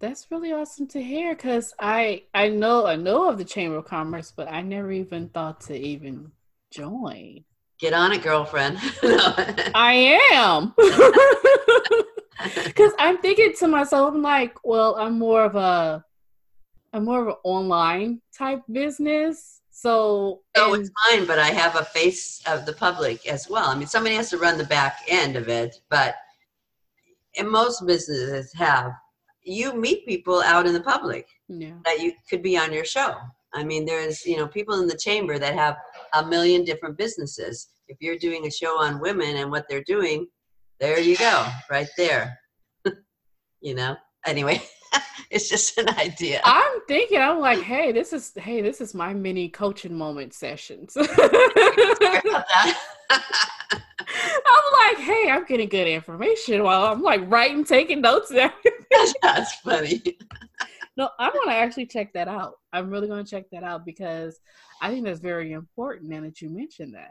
That's 0.00 0.30
really 0.30 0.52
awesome 0.52 0.86
to 0.88 1.02
hear 1.02 1.34
because 1.34 1.74
I 1.78 2.24
I 2.34 2.48
know 2.48 2.86
I 2.86 2.96
know 2.96 3.28
of 3.28 3.38
the 3.38 3.44
Chamber 3.44 3.76
of 3.76 3.84
Commerce, 3.84 4.32
but 4.34 4.50
I 4.50 4.62
never 4.62 4.90
even 4.90 5.28
thought 5.28 5.60
to 5.62 5.76
even 5.76 6.32
join. 6.70 7.44
Get 7.78 7.92
on 7.92 8.12
it, 8.12 8.22
girlfriend. 8.22 8.78
I 9.74 10.18
am. 10.32 10.74
Because 12.64 12.92
I'm 12.98 13.18
thinking 13.18 13.52
to 13.58 13.68
myself, 13.68 14.14
I'm 14.14 14.22
like, 14.22 14.56
well, 14.64 14.96
I'm 14.96 15.18
more 15.18 15.44
of 15.44 15.56
a, 15.56 16.04
I'm 16.92 17.04
more 17.04 17.20
of 17.20 17.28
an 17.28 17.34
online 17.44 18.20
type 18.36 18.62
business. 18.70 19.60
So, 19.70 20.40
oh, 20.56 20.74
it's 20.74 20.90
fine, 21.10 21.26
but 21.26 21.38
I 21.38 21.48
have 21.48 21.76
a 21.76 21.84
face 21.84 22.42
of 22.46 22.66
the 22.66 22.72
public 22.72 23.26
as 23.26 23.48
well. 23.48 23.68
I 23.68 23.74
mean, 23.76 23.86
somebody 23.86 24.14
has 24.14 24.30
to 24.30 24.38
run 24.38 24.58
the 24.58 24.64
back 24.64 25.00
end 25.08 25.36
of 25.36 25.48
it, 25.48 25.80
but 25.88 26.16
and 27.38 27.48
most 27.48 27.86
businesses 27.86 28.52
have. 28.54 28.92
You 29.50 29.74
meet 29.74 30.06
people 30.06 30.40
out 30.42 30.66
in 30.68 30.72
the 30.72 30.80
public 30.80 31.26
yeah. 31.48 31.72
that 31.84 31.98
you 32.00 32.12
could 32.28 32.40
be 32.40 32.56
on 32.56 32.72
your 32.72 32.84
show. 32.84 33.16
I 33.52 33.64
mean, 33.64 33.84
there's 33.84 34.24
you 34.24 34.36
know 34.36 34.46
people 34.46 34.80
in 34.80 34.86
the 34.86 34.96
chamber 34.96 35.40
that 35.40 35.54
have 35.54 35.76
a 36.14 36.24
million 36.24 36.64
different 36.64 36.96
businesses. 36.96 37.68
If 37.88 37.96
you're 38.00 38.16
doing 38.16 38.46
a 38.46 38.50
show 38.50 38.80
on 38.80 39.00
women 39.00 39.36
and 39.38 39.50
what 39.50 39.66
they're 39.68 39.82
doing, 39.84 40.28
there 40.78 41.00
you 41.00 41.16
go, 41.16 41.48
right 41.68 41.88
there. 41.96 42.38
you 43.60 43.74
know. 43.74 43.96
Anyway. 44.24 44.62
it's 45.30 45.48
just 45.48 45.78
an 45.78 45.88
idea. 45.90 46.40
I'm 46.44 46.80
thinking, 46.86 47.20
I'm 47.20 47.40
like, 47.40 47.62
hey, 47.62 47.90
this 47.90 48.12
is 48.12 48.32
hey, 48.36 48.60
this 48.60 48.80
is 48.80 48.94
my 48.94 49.14
mini 49.14 49.48
coaching 49.48 49.96
moment 49.96 50.32
sessions. 50.32 50.96
Hey, 55.10 55.28
I'm 55.28 55.44
getting 55.44 55.68
good 55.68 55.88
information 55.88 56.62
while 56.62 56.84
I'm 56.84 57.02
like 57.02 57.22
writing, 57.28 57.64
taking 57.64 58.00
notes 58.00 58.28
there. 58.28 58.52
That's 59.22 59.54
funny. 59.56 60.00
no, 60.96 61.10
I 61.18 61.30
want 61.30 61.50
to 61.50 61.56
actually 61.56 61.86
check 61.86 62.12
that 62.12 62.28
out. 62.28 62.54
I'm 62.72 62.90
really 62.90 63.08
going 63.08 63.24
to 63.24 63.28
check 63.28 63.46
that 63.50 63.64
out 63.64 63.84
because 63.84 64.38
I 64.80 64.90
think 64.90 65.04
that's 65.04 65.18
very 65.18 65.50
important. 65.50 66.10
Now 66.10 66.20
that 66.20 66.40
you 66.40 66.48
mentioned 66.48 66.94
that. 66.94 67.10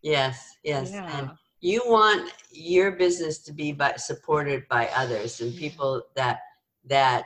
Yes, 0.00 0.54
yes. 0.62 0.92
Yeah. 0.92 1.18
And 1.18 1.30
you 1.60 1.82
want 1.86 2.32
your 2.52 2.92
business 2.92 3.38
to 3.40 3.52
be 3.52 3.72
by, 3.72 3.94
supported 3.96 4.68
by 4.68 4.88
others 4.94 5.40
and 5.40 5.56
people 5.56 6.02
that 6.14 6.38
that 6.84 7.24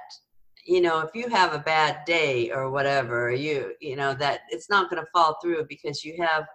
you 0.64 0.80
know 0.80 1.00
if 1.00 1.10
you 1.14 1.28
have 1.28 1.52
a 1.52 1.58
bad 1.58 2.04
day 2.06 2.50
or 2.50 2.70
whatever 2.70 3.30
you 3.30 3.74
you 3.80 3.94
know 3.94 4.14
that 4.14 4.40
it's 4.48 4.70
not 4.70 4.88
going 4.88 5.02
to 5.02 5.08
fall 5.12 5.36
through 5.42 5.66
because 5.68 6.02
you 6.02 6.16
have 6.18 6.46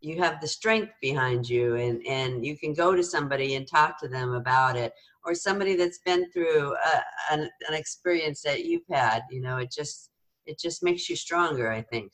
you 0.00 0.18
have 0.18 0.40
the 0.40 0.48
strength 0.48 0.92
behind 1.00 1.48
you 1.48 1.76
and 1.76 2.04
and 2.06 2.44
you 2.44 2.56
can 2.56 2.72
go 2.72 2.94
to 2.94 3.02
somebody 3.02 3.54
and 3.54 3.66
talk 3.66 3.98
to 4.00 4.08
them 4.08 4.32
about 4.34 4.76
it 4.76 4.92
or 5.24 5.34
somebody 5.34 5.76
that's 5.76 5.98
been 5.98 6.30
through 6.32 6.74
a, 6.74 7.32
an, 7.32 7.48
an 7.68 7.74
experience 7.74 8.42
that 8.42 8.64
you've 8.64 8.86
had 8.90 9.22
you 9.30 9.40
know 9.40 9.58
it 9.58 9.70
just 9.70 10.10
it 10.46 10.58
just 10.58 10.82
makes 10.82 11.08
you 11.08 11.16
stronger 11.16 11.70
i 11.70 11.82
think 11.82 12.12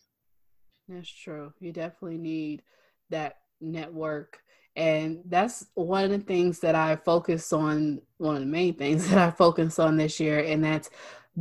that's 0.88 1.08
true 1.08 1.52
you 1.60 1.72
definitely 1.72 2.18
need 2.18 2.62
that 3.10 3.36
network 3.60 4.40
and 4.76 5.22
that's 5.24 5.66
one 5.74 6.04
of 6.04 6.10
the 6.10 6.18
things 6.18 6.60
that 6.60 6.74
I 6.74 6.96
focus 6.96 7.52
on, 7.52 8.02
one 8.18 8.36
of 8.36 8.40
the 8.42 8.46
main 8.46 8.74
things 8.74 9.08
that 9.10 9.18
I 9.18 9.30
focus 9.30 9.78
on 9.78 9.96
this 9.96 10.20
year, 10.20 10.40
and 10.40 10.62
that's 10.62 10.90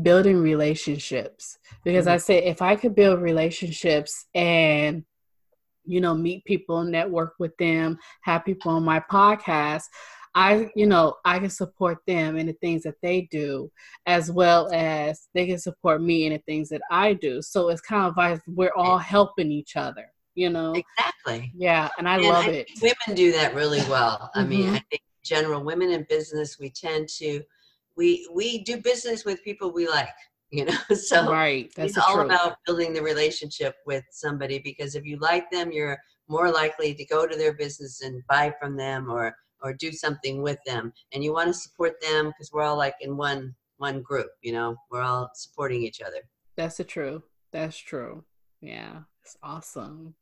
building 0.02 0.42
relationships. 0.42 1.58
Because 1.84 2.06
mm-hmm. 2.06 2.14
I 2.14 2.18
say 2.18 2.46
if 2.46 2.62
I 2.62 2.76
could 2.76 2.96
build 2.96 3.22
relationships 3.22 4.26
and 4.34 5.04
you 5.86 6.02
know, 6.02 6.14
meet 6.14 6.46
people, 6.46 6.84
network 6.84 7.34
with 7.40 7.56
them, 7.58 7.98
have 8.22 8.46
people 8.46 8.72
on 8.72 8.84
my 8.84 9.00
podcast, 9.12 9.84
I, 10.38 10.70
you 10.76 10.86
know, 10.86 11.16
I 11.24 11.40
can 11.40 11.50
support 11.50 12.00
them 12.08 12.36
in 12.36 12.48
the 12.48 12.54
things 12.54 12.84
that 12.84 12.96
they 13.02 13.22
do, 13.32 13.72
as 14.06 14.30
well 14.30 14.70
as 14.74 15.30
they 15.34 15.48
can 15.48 15.60
support 15.60 16.02
me 16.02 16.26
in 16.26 16.34
the 16.34 16.40
things 16.40 16.68
that 16.70 16.82
I 16.92 17.14
do. 17.14 17.42
So 17.42 17.70
it's 17.70 17.80
kind 17.80 18.06
of 18.06 18.18
like 18.18 18.42
we're 18.48 18.74
all 18.76 18.98
helping 18.98 19.52
each 19.52 19.76
other 19.76 20.12
you 20.36 20.50
know? 20.50 20.74
Exactly. 20.74 21.52
Yeah 21.56 21.90
and 21.98 22.08
i 22.08 22.16
and 22.16 22.26
love 22.26 22.46
I 22.46 22.50
it. 22.50 22.72
women 22.82 23.16
do 23.16 23.32
that 23.32 23.56
really 23.56 23.82
well. 23.90 24.30
I 24.36 24.42
mm-hmm. 24.42 24.50
mean 24.50 24.70
i 24.70 24.80
think 24.90 25.02
general 25.24 25.64
women 25.64 25.92
in 25.92 26.06
business 26.08 26.60
we 26.60 26.70
tend 26.70 27.10
to 27.18 27.42
we 27.98 28.28
we 28.32 28.64
do 28.64 28.78
business 28.78 29.26
with 29.26 29.44
people 29.44 29.72
we 29.72 29.88
like 29.88 30.10
you 30.52 30.66
know 30.66 30.78
so 30.96 31.32
right 31.32 31.72
that's 31.76 31.90
it's 31.90 31.98
all 31.98 32.16
truth. 32.16 32.26
about 32.26 32.58
building 32.66 32.94
the 32.94 33.02
relationship 33.02 33.76
with 33.86 34.04
somebody 34.12 34.60
because 34.60 34.96
if 34.96 35.06
you 35.06 35.18
like 35.20 35.50
them 35.52 35.72
you're 35.72 35.98
more 36.28 36.52
likely 36.52 36.94
to 36.94 37.06
go 37.06 37.28
to 37.28 37.36
their 37.36 37.54
business 37.54 38.02
and 38.02 38.22
buy 38.28 38.54
from 38.60 38.76
them 38.76 39.10
or 39.10 39.36
or 39.62 39.74
do 39.74 39.92
something 39.92 40.42
with 40.42 40.60
them 40.66 40.94
and 41.14 41.24
you 41.24 41.34
want 41.34 41.48
to 41.48 41.54
support 41.54 41.94
them 42.02 42.28
because 42.28 42.52
we're 42.52 42.64
all 42.64 42.78
like 42.78 42.96
in 43.02 43.18
one 43.18 43.54
one 43.78 44.02
group 44.02 44.30
you 44.42 44.54
know 44.54 44.76
we're 44.92 45.02
all 45.02 45.30
supporting 45.34 45.82
each 45.82 46.02
other 46.02 46.20
that's 46.56 46.78
the 46.78 46.84
true 46.84 47.22
that's 47.52 47.78
true 47.78 48.24
yeah 48.62 49.00
it's 49.24 49.38
awesome 49.42 50.14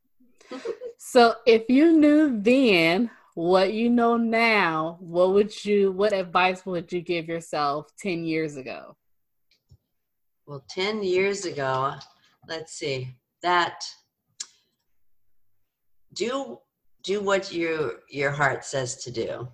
so 0.97 1.36
if 1.45 1.63
you 1.69 1.91
knew 1.91 2.39
then 2.41 3.09
what 3.36 3.73
you 3.73 3.89
know 3.89 4.15
now, 4.15 4.97
what 4.99 5.33
would 5.33 5.65
you 5.65 5.91
what 5.91 6.13
advice 6.13 6.65
would 6.65 6.91
you 6.91 7.01
give 7.01 7.27
yourself 7.27 7.88
10 7.97 8.25
years 8.25 8.57
ago? 8.57 8.95
Well, 10.45 10.63
10 10.69 11.03
years 11.03 11.45
ago, 11.45 11.93
let's 12.47 12.73
see. 12.73 13.15
That 13.41 13.84
do 16.13 16.60
do 17.03 17.21
what 17.21 17.51
your 17.51 17.93
your 18.10 18.32
heart 18.32 18.63
says 18.63 18.97
to 19.03 19.12
do. 19.12 19.47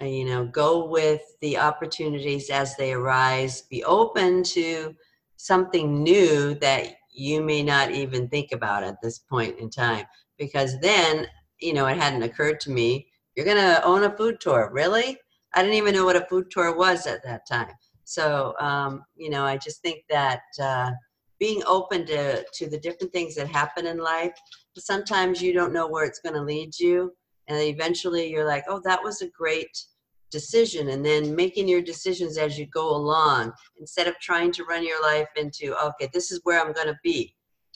And, 0.00 0.14
you 0.14 0.24
know, 0.24 0.46
go 0.46 0.86
with 0.86 1.22
the 1.40 1.58
opportunities 1.58 2.50
as 2.50 2.76
they 2.76 2.92
arise. 2.92 3.62
Be 3.62 3.82
open 3.84 4.44
to 4.44 4.94
something 5.36 6.02
new 6.02 6.54
that 6.56 6.98
you 7.10 7.42
may 7.42 7.62
not 7.62 7.90
even 7.90 8.28
think 8.28 8.52
about 8.52 8.84
at 8.84 9.00
this 9.02 9.18
point 9.18 9.58
in 9.58 9.70
time 9.70 10.04
because 10.38 10.78
then 10.80 11.26
you 11.60 11.72
know 11.72 11.86
it 11.86 11.96
hadn't 11.96 12.22
occurred 12.22 12.60
to 12.60 12.70
me 12.70 13.06
you're 13.34 13.46
going 13.46 13.56
to 13.56 13.82
own 13.84 14.04
a 14.04 14.16
food 14.16 14.40
tour 14.40 14.70
really 14.72 15.18
i 15.54 15.62
didn't 15.62 15.76
even 15.76 15.94
know 15.94 16.04
what 16.04 16.16
a 16.16 16.26
food 16.26 16.50
tour 16.50 16.76
was 16.76 17.06
at 17.06 17.22
that 17.24 17.46
time 17.48 17.72
so 18.08 18.54
um, 18.58 19.04
you 19.16 19.28
know 19.28 19.44
i 19.44 19.56
just 19.56 19.82
think 19.82 20.02
that 20.08 20.40
uh, 20.62 20.90
being 21.38 21.62
open 21.66 22.06
to 22.06 22.42
to 22.54 22.66
the 22.66 22.78
different 22.78 23.12
things 23.12 23.34
that 23.34 23.46
happen 23.46 23.86
in 23.86 23.98
life 23.98 24.32
sometimes 24.78 25.42
you 25.42 25.52
don't 25.52 25.74
know 25.74 25.86
where 25.86 26.06
it's 26.06 26.20
going 26.20 26.34
to 26.34 26.40
lead 26.40 26.78
you 26.78 27.12
and 27.48 27.60
eventually 27.60 28.30
you're 28.30 28.46
like 28.46 28.64
oh 28.68 28.80
that 28.82 29.02
was 29.02 29.20
a 29.20 29.28
great 29.28 29.84
decision 30.30 30.88
and 30.88 31.04
then 31.04 31.34
making 31.34 31.68
your 31.68 31.82
decisions 31.82 32.38
as 32.38 32.58
you 32.58 32.66
go 32.66 32.94
along 32.96 33.52
instead 33.78 34.06
of 34.06 34.18
trying 34.20 34.52
to 34.52 34.64
run 34.64 34.86
your 34.86 35.02
life 35.02 35.28
into 35.36 35.76
okay 35.84 36.08
this 36.14 36.30
is 36.30 36.40
where 36.44 36.60
i'm 36.60 36.72
going 36.72 36.86
to 36.86 36.98
be. 37.02 37.34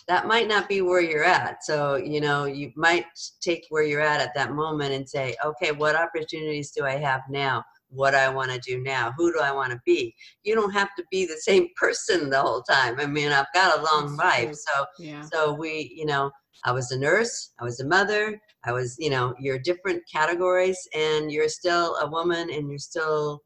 That 0.09 0.27
might 0.27 0.49
not 0.49 0.69
be 0.69 0.81
where 0.83 1.01
you're 1.01 1.25
at 1.25 1.63
so 1.63 1.97
you 1.97 2.21
know 2.21 2.45
you 2.47 2.73
might 2.75 3.05
take 3.41 3.67
where 3.69 3.85
you're 3.85 4.01
at 4.01 4.21
at 4.21 4.35
that 4.35 4.53
moment 4.53 4.95
and 4.95 5.09
say 5.09 5.37
okay 5.45 5.73
what 5.73 5.95
opportunities 5.95 6.73
do 6.73 6.85
i 6.85 6.97
have 6.97 7.21
now 7.29 7.63
what 7.93 8.15
I 8.15 8.29
want 8.29 8.51
to 8.51 8.59
do 8.59 8.83
now. 8.83 9.13
Who 9.17 9.33
do 9.33 9.41
I 9.41 9.53
want 9.53 9.73
to 9.73 9.81
be? 9.85 10.15
You 10.43 10.55
don't 10.55 10.73
have 10.73 10.95
to 10.97 11.05
be 11.11 11.27
the 11.27 11.37
same 11.41 11.69
person 11.77 12.31
the 12.31 12.41
whole 12.41 12.63
time. 12.63 12.99
I 12.99 13.07
mean, 13.07 13.31
I've 13.31 13.53
got 13.55 13.79
a 13.79 13.83
long 13.83 14.17
life, 14.17 14.55
so 14.55 14.87
yeah. 14.99 15.23
so 15.33 15.53
we, 15.53 15.93
you 15.95 16.07
know, 16.07 16.31
I 16.65 16.73
was 16.73 16.91
a 16.91 16.99
nurse, 16.99 17.53
I 17.61 17.65
was 17.65 17.81
a 17.81 17.87
mother, 17.87 18.41
I 18.65 18.73
was, 18.73 18.97
you 18.99 19.11
know, 19.11 19.35
you're 19.39 19.59
different 19.59 20.03
categories, 20.11 20.79
and 20.95 21.31
you're 21.31 21.49
still 21.49 21.97
a 21.97 22.09
woman, 22.09 22.51
and 22.51 22.69
you're 22.69 22.79
still, 22.79 23.43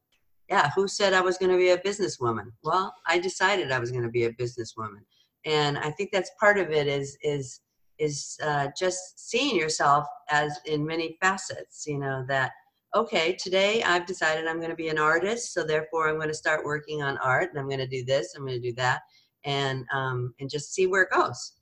yeah. 0.49 0.69
Who 0.75 0.87
said 0.87 1.13
I 1.13 1.21
was 1.21 1.37
going 1.37 1.51
to 1.51 1.57
be 1.57 1.69
a 1.69 1.77
businesswoman? 1.77 2.51
Well, 2.63 2.93
I 3.07 3.19
decided 3.19 3.71
I 3.71 3.79
was 3.79 3.91
going 3.91 4.03
to 4.03 4.09
be 4.09 4.25
a 4.25 4.33
businesswoman, 4.33 5.03
and 5.45 5.77
I 5.77 5.91
think 5.91 6.11
that's 6.11 6.31
part 6.39 6.57
of 6.57 6.69
it. 6.69 6.87
Is 6.87 7.17
is 7.21 7.61
is 7.99 8.37
uh, 8.43 8.67
just 8.77 9.29
seeing 9.29 9.55
yourself 9.55 10.05
as 10.29 10.57
in 10.65 10.85
many 10.85 11.17
facets. 11.21 11.85
You 11.87 11.99
know 11.99 12.23
that 12.27 12.51
okay, 12.97 13.33
today 13.33 13.83
I've 13.83 14.07
decided 14.07 14.47
I'm 14.47 14.57
going 14.57 14.71
to 14.71 14.75
be 14.75 14.89
an 14.89 14.97
artist, 14.97 15.53
so 15.53 15.63
therefore 15.63 16.09
I'm 16.09 16.15
going 16.15 16.29
to 16.29 16.33
start 16.33 16.65
working 16.65 17.03
on 17.03 17.17
art, 17.19 17.51
and 17.51 17.59
I'm 17.59 17.67
going 17.67 17.79
to 17.79 17.87
do 17.87 18.03
this, 18.03 18.33
I'm 18.35 18.45
going 18.45 18.59
to 18.59 18.69
do 18.69 18.75
that, 18.75 19.01
and 19.45 19.85
um, 19.93 20.33
and 20.39 20.49
just 20.49 20.73
see 20.73 20.87
where 20.87 21.03
it 21.03 21.11
goes. 21.11 21.53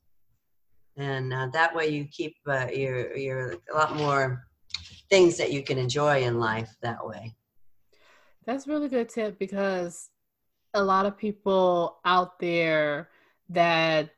And 0.97 1.33
uh, 1.33 1.47
that 1.51 1.75
way, 1.75 1.89
you 1.89 2.05
keep 2.05 2.37
uh, 2.47 2.67
your 2.73 3.15
your 3.17 3.55
a 3.71 3.75
lot 3.75 3.97
more 3.97 4.45
things 5.09 5.37
that 5.37 5.51
you 5.51 5.61
can 5.61 5.77
enjoy 5.77 6.23
in 6.23 6.39
life 6.39 6.73
that 6.81 7.05
way. 7.05 7.35
That's 8.45 8.67
really 8.67 8.87
good 8.87 9.09
tip 9.09 9.37
because 9.37 10.09
a 10.73 10.83
lot 10.83 11.05
of 11.05 11.17
people 11.17 11.99
out 12.05 12.39
there 12.39 13.09
that 13.49 14.11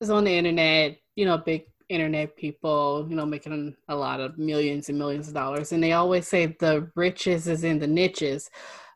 is 0.00 0.10
on 0.10 0.24
the 0.24 0.32
internet, 0.32 0.98
you 1.16 1.24
know, 1.24 1.36
big 1.36 1.64
internet 1.90 2.36
people, 2.36 3.06
you 3.10 3.16
know, 3.16 3.26
making 3.26 3.76
a 3.88 3.94
lot 3.94 4.20
of 4.20 4.38
millions 4.38 4.88
and 4.88 4.98
millions 4.98 5.28
of 5.28 5.34
dollars. 5.34 5.72
And 5.72 5.82
they 5.82 5.92
always 5.92 6.26
say 6.26 6.46
the 6.46 6.90
riches 6.94 7.48
is 7.48 7.64
in 7.64 7.80
the 7.80 7.86
niches. 7.86 8.48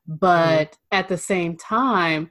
But 0.06 0.70
mm-hmm. 0.70 0.98
at 0.98 1.08
the 1.08 1.18
same 1.18 1.56
time, 1.56 2.30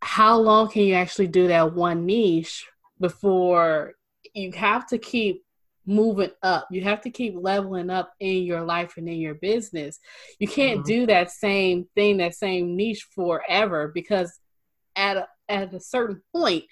how 0.00 0.38
long 0.38 0.68
can 0.68 0.82
you 0.82 0.94
actually 0.94 1.26
do 1.26 1.48
that 1.48 1.74
one 1.74 2.06
niche 2.06 2.66
before 3.00 3.94
you 4.32 4.52
have 4.52 4.86
to 4.88 4.98
keep 4.98 5.44
moving 5.86 6.30
up? 6.42 6.68
You 6.70 6.82
have 6.82 7.00
to 7.02 7.10
keep 7.10 7.34
leveling 7.36 7.90
up 7.90 8.12
in 8.20 8.44
your 8.44 8.62
life 8.62 8.94
and 8.96 9.08
in 9.08 9.18
your 9.18 9.34
business. 9.34 9.98
You 10.38 10.46
can't 10.46 10.80
mm-hmm. 10.80 10.88
do 10.88 11.06
that 11.06 11.32
same 11.32 11.88
thing, 11.96 12.18
that 12.18 12.34
same 12.34 12.76
niche 12.76 13.06
forever 13.12 13.90
because 13.92 14.38
at 14.94 15.16
a, 15.16 15.26
at 15.48 15.74
a 15.74 15.80
certain 15.80 16.22
point, 16.32 16.64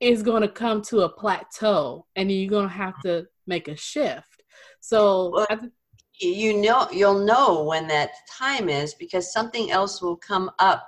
is 0.00 0.22
going 0.22 0.42
to 0.42 0.48
come 0.48 0.82
to 0.82 1.00
a 1.00 1.08
plateau 1.08 2.06
and 2.16 2.30
you're 2.30 2.50
going 2.50 2.68
to 2.68 2.74
have 2.74 3.00
to 3.02 3.26
make 3.46 3.68
a 3.68 3.76
shift. 3.76 4.42
So 4.80 5.30
well, 5.34 5.46
th- 5.46 5.72
you 6.20 6.60
know 6.60 6.88
you'll 6.92 7.24
know 7.24 7.62
when 7.64 7.86
that 7.88 8.10
time 8.30 8.68
is 8.68 8.94
because 8.94 9.32
something 9.32 9.70
else 9.70 10.02
will 10.02 10.16
come 10.16 10.50
up 10.58 10.86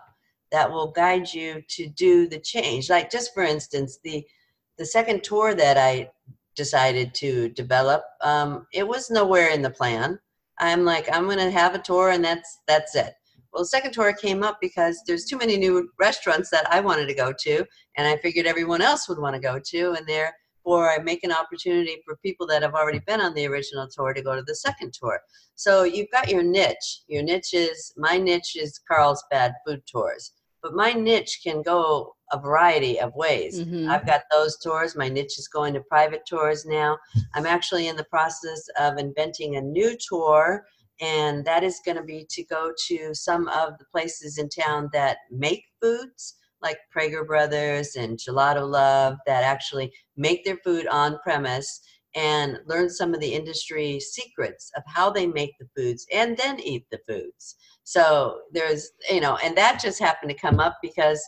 that 0.51 0.71
will 0.71 0.91
guide 0.91 1.33
you 1.33 1.63
to 1.69 1.87
do 1.89 2.29
the 2.29 2.39
change. 2.41 2.91
Like 2.91 3.11
just 3.11 3.33
for 3.35 3.43
instance, 3.43 3.99
the 4.03 4.25
the 4.79 4.87
second 4.87 5.23
tour 5.23 5.55
that 5.55 5.77
I 5.77 6.11
decided 6.57 7.15
to 7.15 7.51
develop, 7.51 8.03
um, 8.23 8.67
it 8.73 8.87
was 8.87 9.11
nowhere 9.11 9.51
in 9.51 9.63
the 9.63 9.71
plan. 9.71 10.19
I'm 10.59 10.85
like, 10.85 11.09
I'm 11.13 11.29
gonna 11.29 11.51
have 11.51 11.75
a 11.75 11.79
tour 11.79 12.11
and 12.11 12.25
that's 12.25 12.59
that's 12.67 12.95
it. 12.95 13.15
Well, 13.53 13.63
the 13.63 13.69
second 13.69 13.93
tour 13.93 14.13
came 14.13 14.43
up 14.43 14.59
because 14.61 15.03
there's 15.07 15.25
too 15.25 15.37
many 15.37 15.57
new 15.57 15.91
restaurants 15.99 16.51
that 16.51 16.73
I 16.73 16.81
wanted 16.81 17.07
to 17.07 17.15
go 17.15 17.33
to, 17.41 17.65
and 17.97 18.07
I 18.07 18.17
figured 18.19 18.47
everyone 18.47 18.81
else 18.83 19.09
would 19.09 19.19
want 19.19 19.35
to 19.35 19.41
go 19.41 19.59
to, 19.59 19.93
and 19.93 20.07
therefore 20.07 20.91
I 20.91 20.99
make 20.99 21.25
an 21.25 21.33
opportunity 21.33 22.01
for 22.05 22.17
people 22.25 22.47
that 22.47 22.63
have 22.63 22.75
already 22.75 23.01
been 23.01 23.21
on 23.21 23.35
the 23.35 23.47
original 23.47 23.89
tour 23.89 24.15
to 24.15 24.23
go 24.23 24.37
to 24.37 24.43
the 24.43 24.55
second 24.55 24.93
tour. 24.93 25.21
So 25.57 25.83
you've 25.83 26.11
got 26.13 26.29
your 26.29 26.45
niche. 26.45 27.03
Your 27.09 27.23
niche 27.23 27.55
is 27.55 27.93
my 27.97 28.19
niche 28.19 28.57
is 28.57 28.81
Carlsbad 28.89 29.53
food 29.67 29.83
tours, 29.91 30.33
but 30.63 30.75
my 30.75 30.93
niche 30.93 31.41
can 31.43 31.63
go 31.63 32.15
a 32.33 32.39
variety 32.39 33.01
of 33.01 33.13
ways. 33.17 33.59
Mm-hmm. 33.59 33.91
I've 33.91 34.07
got 34.07 34.23
those 34.31 34.57
tours. 34.59 34.95
My 34.95 35.09
niche 35.09 35.39
is 35.39 35.49
going 35.49 35.75
to 35.75 35.81
private 35.81 36.23
tours 36.25 36.65
now. 36.65 36.97
I'm 37.35 37.47
actually 37.47 37.89
in 37.89 37.97
the 37.97 38.05
process 38.05 38.65
of 38.79 38.99
inventing 38.99 39.57
a 39.57 39.61
new 39.61 39.97
tour 40.09 40.65
and 41.01 41.45
that 41.45 41.65
is 41.65 41.81
going 41.85 41.97
to 41.97 42.03
be 42.03 42.27
to 42.31 42.45
go 42.45 42.73
to 42.89 43.15
some 43.15 43.49
of 43.49 43.79
the 43.79 43.85
places 43.91 44.39
in 44.39 44.49
town 44.49 44.91
that 44.93 45.19
make 45.31 45.65
foods 45.81 46.35
like 46.63 46.79
Prager 46.95 47.27
Brothers 47.27 47.97
and 47.97 48.19
Gelato 48.19 48.69
Love 48.69 49.17
that 49.27 49.43
actually 49.45 49.93
make 50.17 50.45
their 50.45 50.59
food 50.59 50.87
on 50.87 51.19
premise 51.21 51.81
and 52.15 52.59
learn 52.67 52.91
some 52.91 53.15
of 53.15 53.21
the 53.21 53.35
industry 53.35 54.01
secrets 54.01 54.71
of 54.77 54.83
how 54.87 55.11
they 55.11 55.27
make 55.27 55.53
the 55.59 55.69
foods 55.77 56.07
and 56.13 56.37
then 56.37 56.59
eat 56.61 56.85
the 56.91 57.01
foods. 57.09 57.55
So 57.85 58.41
there's, 58.53 58.91
you 59.11 59.21
know, 59.21 59.39
and 59.43 59.57
that 59.57 59.81
just 59.81 60.01
happened 60.01 60.31
to 60.31 60.37
come 60.37 60.61
up 60.61 60.79
because 60.83 61.23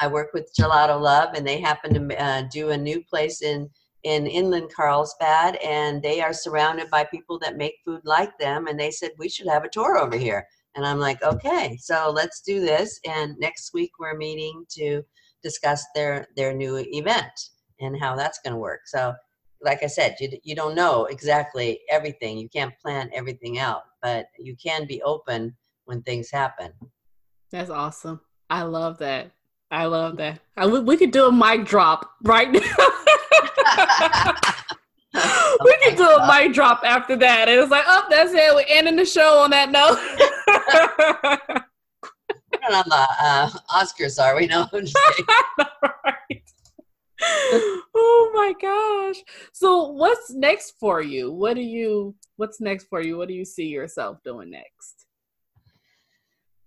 I 0.00 0.08
work 0.08 0.30
with 0.34 0.52
Gelato 0.58 1.00
Love 1.00 1.34
and 1.34 1.46
they 1.46 1.60
happen 1.60 1.94
to 1.94 2.22
uh, 2.22 2.42
do 2.52 2.70
a 2.70 2.76
new 2.76 3.02
place 3.04 3.42
in 3.42 3.70
in 4.04 4.26
inland 4.26 4.70
Carlsbad, 4.74 5.56
and 5.56 6.02
they 6.02 6.20
are 6.20 6.32
surrounded 6.32 6.90
by 6.90 7.04
people 7.04 7.38
that 7.40 7.56
make 7.56 7.74
food 7.84 8.02
like 8.04 8.36
them. 8.38 8.66
And 8.66 8.78
they 8.78 8.90
said, 8.90 9.10
We 9.18 9.28
should 9.28 9.48
have 9.48 9.64
a 9.64 9.68
tour 9.68 9.98
over 9.98 10.16
here. 10.16 10.46
And 10.76 10.86
I'm 10.86 10.98
like, 10.98 11.22
Okay, 11.22 11.76
so 11.80 12.12
let's 12.14 12.42
do 12.42 12.60
this. 12.60 13.00
And 13.06 13.34
next 13.38 13.72
week, 13.74 13.92
we're 13.98 14.16
meeting 14.16 14.64
to 14.76 15.02
discuss 15.42 15.84
their, 15.94 16.26
their 16.36 16.54
new 16.54 16.76
event 16.76 17.32
and 17.80 17.98
how 18.00 18.14
that's 18.14 18.40
going 18.44 18.52
to 18.52 18.58
work. 18.58 18.80
So, 18.86 19.14
like 19.62 19.82
I 19.82 19.86
said, 19.86 20.16
you, 20.20 20.28
you 20.42 20.54
don't 20.54 20.74
know 20.74 21.06
exactly 21.06 21.80
everything. 21.90 22.38
You 22.38 22.48
can't 22.50 22.78
plan 22.78 23.10
everything 23.14 23.58
out, 23.58 23.82
but 24.02 24.26
you 24.38 24.54
can 24.62 24.86
be 24.86 25.02
open 25.02 25.56
when 25.86 26.02
things 26.02 26.30
happen. 26.30 26.72
That's 27.50 27.70
awesome. 27.70 28.20
I 28.50 28.62
love 28.62 28.98
that. 28.98 29.30
I 29.70 29.86
love 29.86 30.18
that. 30.18 30.40
I, 30.56 30.66
we, 30.66 30.80
we 30.80 30.96
could 30.98 31.10
do 31.10 31.26
a 31.26 31.32
mic 31.32 31.64
drop 31.64 32.10
right 32.22 32.52
now. 32.52 32.60
We 35.64 35.76
can 35.82 35.96
do 35.96 36.08
a 36.08 36.26
mic 36.26 36.52
drop 36.52 36.82
after 36.84 37.16
that. 37.16 37.48
And 37.48 37.60
it's 37.60 37.70
like, 37.70 37.84
oh, 37.86 38.06
that's 38.10 38.32
it. 38.32 38.54
We're 38.54 38.64
ending 38.68 38.96
the 38.96 39.04
show 39.04 39.38
on 39.38 39.50
that 39.50 39.70
note. 39.70 39.98
Not 42.62 42.72
on 42.72 42.84
the 42.88 43.06
uh, 43.20 43.50
Oscars, 43.70 44.22
are 44.22 44.36
we? 44.36 44.46
No, 44.46 44.66
I'm 44.72 44.86
just 44.86 44.96
right. 45.58 46.42
oh 47.94 48.30
my 48.34 48.54
gosh. 48.60 49.22
So 49.52 49.88
what's 49.88 50.30
next 50.32 50.74
for 50.78 51.02
you? 51.02 51.32
What 51.32 51.54
do 51.54 51.62
you 51.62 52.14
what's 52.36 52.60
next 52.60 52.84
for 52.84 53.00
you? 53.00 53.16
What 53.16 53.28
do 53.28 53.34
you 53.34 53.44
see 53.44 53.66
yourself 53.66 54.18
doing 54.24 54.50
next? 54.50 55.06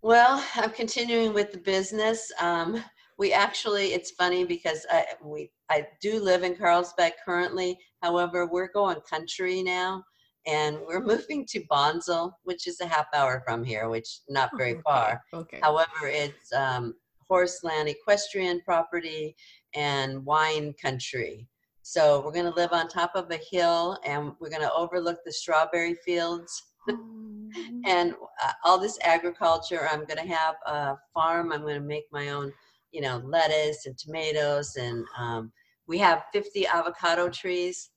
Well, 0.02 0.44
I'm 0.56 0.72
continuing 0.72 1.34
with 1.34 1.52
the 1.52 1.58
business. 1.58 2.32
Um, 2.40 2.84
we 3.18 3.34
actually 3.34 3.94
it's 3.94 4.12
funny 4.12 4.46
because 4.46 4.86
I 4.92 5.06
we 5.24 5.52
I 5.70 5.88
do 6.02 6.20
live 6.20 6.44
in 6.44 6.56
Carlsbad 6.56 7.14
currently. 7.26 7.78
However, 8.02 8.46
we're 8.46 8.72
going 8.72 8.98
country 9.10 9.64
now 9.64 10.04
and 10.48 10.78
we're 10.88 11.04
moving 11.04 11.46
to 11.48 11.64
Bonsall, 11.70 12.32
which 12.44 12.68
is 12.68 12.80
a 12.80 12.88
half 12.88 13.08
hour 13.14 13.44
from 13.46 13.64
here, 13.64 13.90
which 13.90 14.20
not 14.30 14.50
very 14.58 14.74
okay. 14.74 14.82
far. 14.86 15.22
Okay. 15.34 15.60
However, 15.62 16.06
it's 16.06 16.52
um, 16.54 16.96
horse 17.28 17.64
land, 17.64 17.90
equestrian 17.90 18.62
property, 18.62 19.36
and 19.76 20.26
wine 20.26 20.74
country. 20.82 21.48
So 21.82 22.22
we're 22.24 22.34
going 22.34 22.52
to 22.52 22.56
live 22.56 22.74
on 22.74 22.88
top 22.88 23.12
of 23.16 23.32
a 23.32 23.40
hill, 23.52 23.98
and 24.06 24.34
we're 24.40 24.50
going 24.50 24.62
to 24.62 24.74
overlook 24.74 25.20
the 25.26 25.32
strawberry 25.32 25.96
fields. 26.06 26.64
and 27.86 28.14
uh, 28.44 28.52
all 28.64 28.80
this 28.80 28.98
agriculture. 29.04 29.88
I'm 29.92 30.06
going 30.06 30.26
to 30.26 30.34
have 30.34 30.56
a 30.66 30.96
farm. 31.14 31.52
I'm 31.52 31.62
going 31.62 31.82
to 31.82 31.86
make 31.86 32.06
my 32.14 32.30
own 32.30 32.54
you 32.98 33.04
know, 33.04 33.22
lettuce 33.24 33.86
and 33.86 33.96
tomatoes, 33.96 34.76
and 34.76 35.06
um, 35.20 35.52
we 35.86 36.00
have 36.00 36.24
50 36.34 36.66
avocado 36.66 37.30
trees. 37.30 37.92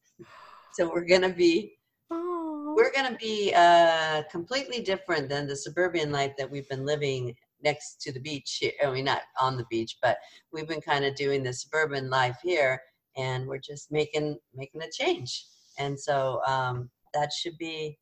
So 0.74 0.90
we're 0.92 1.06
gonna 1.06 1.32
be 1.32 1.78
we're 2.10 2.92
gonna 2.94 3.16
be 3.18 3.50
uh, 3.56 4.24
completely 4.30 4.82
different 4.82 5.30
than 5.30 5.46
the 5.46 5.56
suburban 5.56 6.12
life 6.12 6.32
that 6.36 6.50
we've 6.50 6.68
been 6.68 6.84
living 6.84 7.34
next 7.62 8.02
to 8.02 8.12
the 8.12 8.20
beach. 8.20 8.58
Here. 8.60 8.72
I 8.86 8.90
mean, 8.90 9.06
not 9.06 9.22
on 9.40 9.56
the 9.56 9.64
beach, 9.70 9.96
but 10.02 10.18
we've 10.52 10.68
been 10.68 10.82
kind 10.82 11.06
of 11.06 11.14
doing 11.14 11.42
the 11.42 11.54
suburban 11.54 12.10
life 12.10 12.36
here, 12.42 12.78
and 13.16 13.46
we're 13.46 13.56
just 13.56 13.90
making 13.90 14.36
making 14.54 14.82
a 14.82 14.90
change. 14.92 15.46
And 15.78 15.98
so 15.98 16.42
um, 16.46 16.90
that 17.14 17.32
should 17.32 17.56
be, 17.56 17.96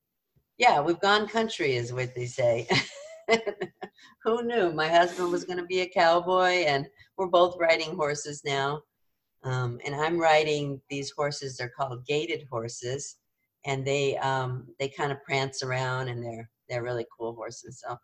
yeah, 0.59 0.81
we've 0.81 0.99
gone 0.99 1.29
country, 1.29 1.77
is 1.77 1.93
what 1.93 2.17
they 2.17 2.27
say. 2.27 2.67
who 4.25 4.43
knew 4.43 4.73
my 4.73 4.89
husband 4.89 5.31
was 5.31 5.45
going 5.45 5.59
to 5.59 5.67
be 5.67 5.81
a 5.81 5.89
cowboy 5.89 6.65
and 6.67 6.87
we're 7.17 7.27
both 7.27 7.57
riding 7.59 7.95
horses 7.95 8.43
now 8.45 8.81
um, 9.45 9.79
and 9.85 9.95
i'm 9.95 10.19
riding 10.19 10.81
these 10.91 11.11
horses 11.11 11.57
they're 11.57 11.73
called 11.77 12.05
gaited 12.07 12.47
horses 12.51 13.17
and 13.65 13.85
they 13.85 14.17
um, 14.19 14.67
they 14.79 14.89
kind 14.89 15.13
of 15.13 15.23
prance 15.25 15.63
around 15.63 16.09
and 16.09 16.25
they're 16.25 16.49
they're 16.69 16.83
really 16.83 17.07
cool 17.17 17.35
horses. 17.35 17.83
So, 17.85 17.97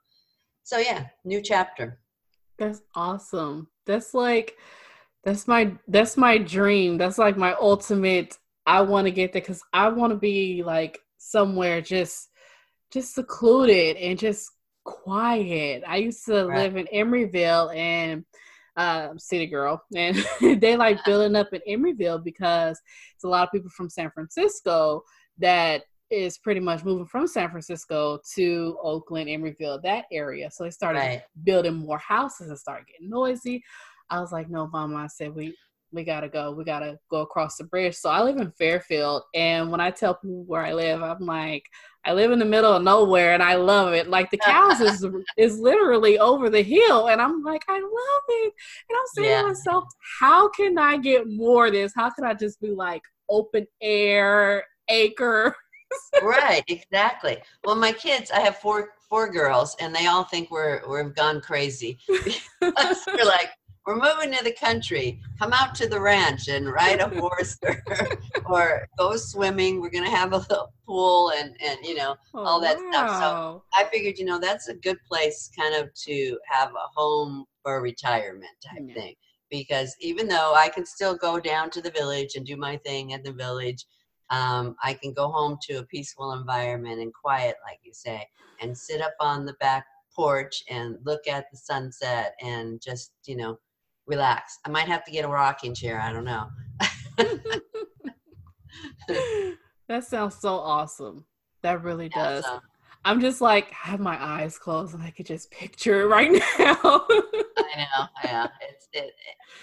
so 0.62 0.78
yeah, 0.78 1.06
new 1.24 1.40
chapter. 1.40 1.98
That's 2.58 2.82
awesome. 2.94 3.68
That's 3.86 4.14
like 4.14 4.56
that's 5.24 5.48
my 5.48 5.72
that's 5.88 6.16
my 6.16 6.38
dream. 6.38 6.98
That's 6.98 7.18
like 7.18 7.36
my 7.36 7.54
ultimate. 7.54 8.38
I 8.66 8.80
want 8.80 9.06
to 9.06 9.10
get 9.10 9.32
there 9.32 9.42
because 9.42 9.62
I 9.72 9.88
want 9.88 10.12
to 10.12 10.18
be 10.18 10.62
like 10.62 10.98
somewhere 11.18 11.80
just 11.80 12.28
just 12.92 13.14
secluded 13.14 13.96
and 13.96 14.18
just 14.18 14.50
quiet. 14.84 15.82
I 15.86 15.96
used 15.96 16.24
to 16.26 16.46
right. 16.46 16.58
live 16.58 16.76
in 16.76 16.86
Emeryville 16.86 17.74
and 17.74 18.24
uh, 18.76 19.10
city 19.18 19.46
girl, 19.46 19.82
and 19.94 20.16
they 20.60 20.76
like 20.76 21.04
building 21.04 21.36
up 21.36 21.48
in 21.52 21.60
Emeryville 21.68 22.22
because 22.22 22.80
it's 23.14 23.24
a 23.24 23.28
lot 23.28 23.46
of 23.46 23.52
people 23.52 23.70
from 23.70 23.90
San 23.90 24.10
Francisco 24.10 25.02
that 25.38 25.82
is 26.10 26.38
pretty 26.38 26.60
much 26.60 26.84
moving 26.84 27.06
from 27.06 27.26
San 27.26 27.50
Francisco 27.50 28.18
to 28.34 28.78
Oakland, 28.82 29.28
Emeryville, 29.28 29.82
that 29.82 30.04
area. 30.12 30.50
So 30.50 30.64
they 30.64 30.70
started 30.70 30.98
right. 30.98 31.22
building 31.44 31.74
more 31.74 31.98
houses 31.98 32.48
and 32.48 32.58
started 32.58 32.86
getting 32.86 33.10
noisy. 33.10 33.62
I 34.10 34.20
was 34.20 34.32
like, 34.32 34.50
no, 34.50 34.68
mama. 34.68 34.96
I 34.96 35.06
said, 35.06 35.34
we 35.34 35.56
we 35.94 36.04
gotta 36.04 36.28
go. 36.28 36.50
We 36.50 36.64
gotta 36.64 36.98
go 37.10 37.20
across 37.20 37.56
the 37.56 37.64
bridge. 37.64 37.94
So 37.94 38.10
I 38.10 38.22
live 38.22 38.36
in 38.36 38.50
Fairfield, 38.52 39.22
and 39.34 39.70
when 39.70 39.80
I 39.80 39.90
tell 39.90 40.14
people 40.14 40.44
where 40.44 40.62
I 40.62 40.72
live, 40.72 41.02
I'm 41.02 41.24
like, 41.24 41.64
I 42.04 42.12
live 42.12 42.32
in 42.32 42.38
the 42.38 42.44
middle 42.44 42.72
of 42.72 42.82
nowhere, 42.82 43.32
and 43.32 43.42
I 43.42 43.54
love 43.54 43.94
it. 43.94 44.08
Like 44.08 44.30
the 44.30 44.38
cows 44.38 44.80
is 44.80 45.06
is 45.36 45.58
literally 45.58 46.18
over 46.18 46.50
the 46.50 46.62
hill, 46.62 47.08
and 47.08 47.20
I'm 47.20 47.42
like, 47.42 47.62
I 47.68 47.80
love 47.80 48.22
it. 48.28 48.52
And 48.88 48.98
I'm 48.98 49.06
saying 49.14 49.30
yeah. 49.30 49.42
to 49.42 49.48
myself, 49.48 49.84
how 50.20 50.48
can 50.48 50.76
I 50.78 50.98
get 50.98 51.28
more 51.28 51.66
of 51.66 51.72
this? 51.72 51.92
How 51.94 52.10
can 52.10 52.24
I 52.24 52.34
just 52.34 52.60
be 52.60 52.70
like 52.70 53.02
open 53.28 53.66
air 53.80 54.64
acre? 54.88 55.54
right, 56.22 56.64
exactly. 56.68 57.38
Well, 57.64 57.76
my 57.76 57.92
kids, 57.92 58.30
I 58.30 58.40
have 58.40 58.58
four 58.58 58.90
four 59.08 59.30
girls, 59.30 59.76
and 59.80 59.94
they 59.94 60.06
all 60.06 60.24
think 60.24 60.50
we're 60.50 60.82
we've 60.90 61.14
gone 61.14 61.40
crazy. 61.40 61.98
we're 62.08 63.24
like, 63.24 63.50
we're 63.86 63.96
moving 63.96 64.32
to 64.32 64.42
the 64.42 64.52
country. 64.52 65.20
Come 65.38 65.52
out 65.52 65.74
to 65.76 65.88
the 65.88 66.00
ranch 66.00 66.48
and 66.48 66.70
ride 66.70 67.00
a 67.00 67.08
horse 67.20 67.58
or, 67.62 67.82
or 68.46 68.88
go 68.98 69.16
swimming. 69.16 69.80
We're 69.80 69.90
going 69.90 70.04
to 70.04 70.16
have 70.16 70.32
a 70.32 70.38
little 70.38 70.72
pool 70.86 71.32
and, 71.36 71.54
and 71.60 71.78
you 71.84 71.94
know, 71.94 72.16
oh, 72.34 72.44
all 72.44 72.60
that 72.60 72.78
wow. 72.78 72.90
stuff. 72.90 73.20
So 73.20 73.62
I 73.74 73.84
figured, 73.84 74.18
you 74.18 74.24
know, 74.24 74.38
that's 74.38 74.68
a 74.68 74.74
good 74.74 74.98
place 75.06 75.50
kind 75.58 75.74
of 75.74 75.92
to 76.04 76.38
have 76.50 76.70
a 76.70 76.88
home 76.94 77.44
for 77.62 77.82
retirement 77.82 78.50
type 78.64 78.84
yeah. 78.86 78.94
thing. 78.94 79.14
Because 79.50 79.94
even 80.00 80.28
though 80.28 80.54
I 80.54 80.68
can 80.68 80.86
still 80.86 81.14
go 81.14 81.38
down 81.38 81.70
to 81.70 81.82
the 81.82 81.90
village 81.90 82.36
and 82.36 82.46
do 82.46 82.56
my 82.56 82.78
thing 82.78 83.12
at 83.12 83.22
the 83.22 83.32
village, 83.32 83.84
um, 84.30 84.74
I 84.82 84.94
can 84.94 85.12
go 85.12 85.30
home 85.30 85.58
to 85.68 85.74
a 85.74 85.84
peaceful 85.84 86.32
environment 86.32 87.00
and 87.00 87.12
quiet, 87.12 87.56
like 87.64 87.78
you 87.82 87.92
say, 87.92 88.26
and 88.60 88.76
sit 88.76 89.02
up 89.02 89.14
on 89.20 89.44
the 89.44 89.52
back 89.54 89.84
porch 90.16 90.62
and 90.70 90.96
look 91.04 91.26
at 91.26 91.50
the 91.50 91.56
sunset 91.56 92.34
and 92.40 92.80
just, 92.80 93.12
you 93.26 93.36
know, 93.36 93.58
relax. 94.06 94.58
I 94.64 94.70
might 94.70 94.88
have 94.88 95.04
to 95.04 95.10
get 95.10 95.24
a 95.24 95.28
rocking 95.28 95.74
chair. 95.74 96.00
I 96.00 96.12
don't 96.12 96.24
know. 96.24 96.48
that 99.88 100.04
sounds 100.04 100.36
so 100.36 100.54
awesome. 100.56 101.24
That 101.62 101.82
really 101.82 102.08
does. 102.08 102.44
Yeah, 102.46 102.58
so. 102.58 102.60
I'm 103.06 103.20
just 103.20 103.40
like 103.40 103.70
have 103.70 104.00
my 104.00 104.22
eyes 104.22 104.58
closed 104.58 104.94
and 104.94 105.02
I 105.02 105.10
could 105.10 105.26
just 105.26 105.50
picture 105.50 106.02
it 106.02 106.06
right 106.06 106.32
now. 106.58 106.76
I 106.82 107.76
know, 107.76 108.06
yeah, 108.24 108.46
it's 108.62 108.88
it, 108.92 109.12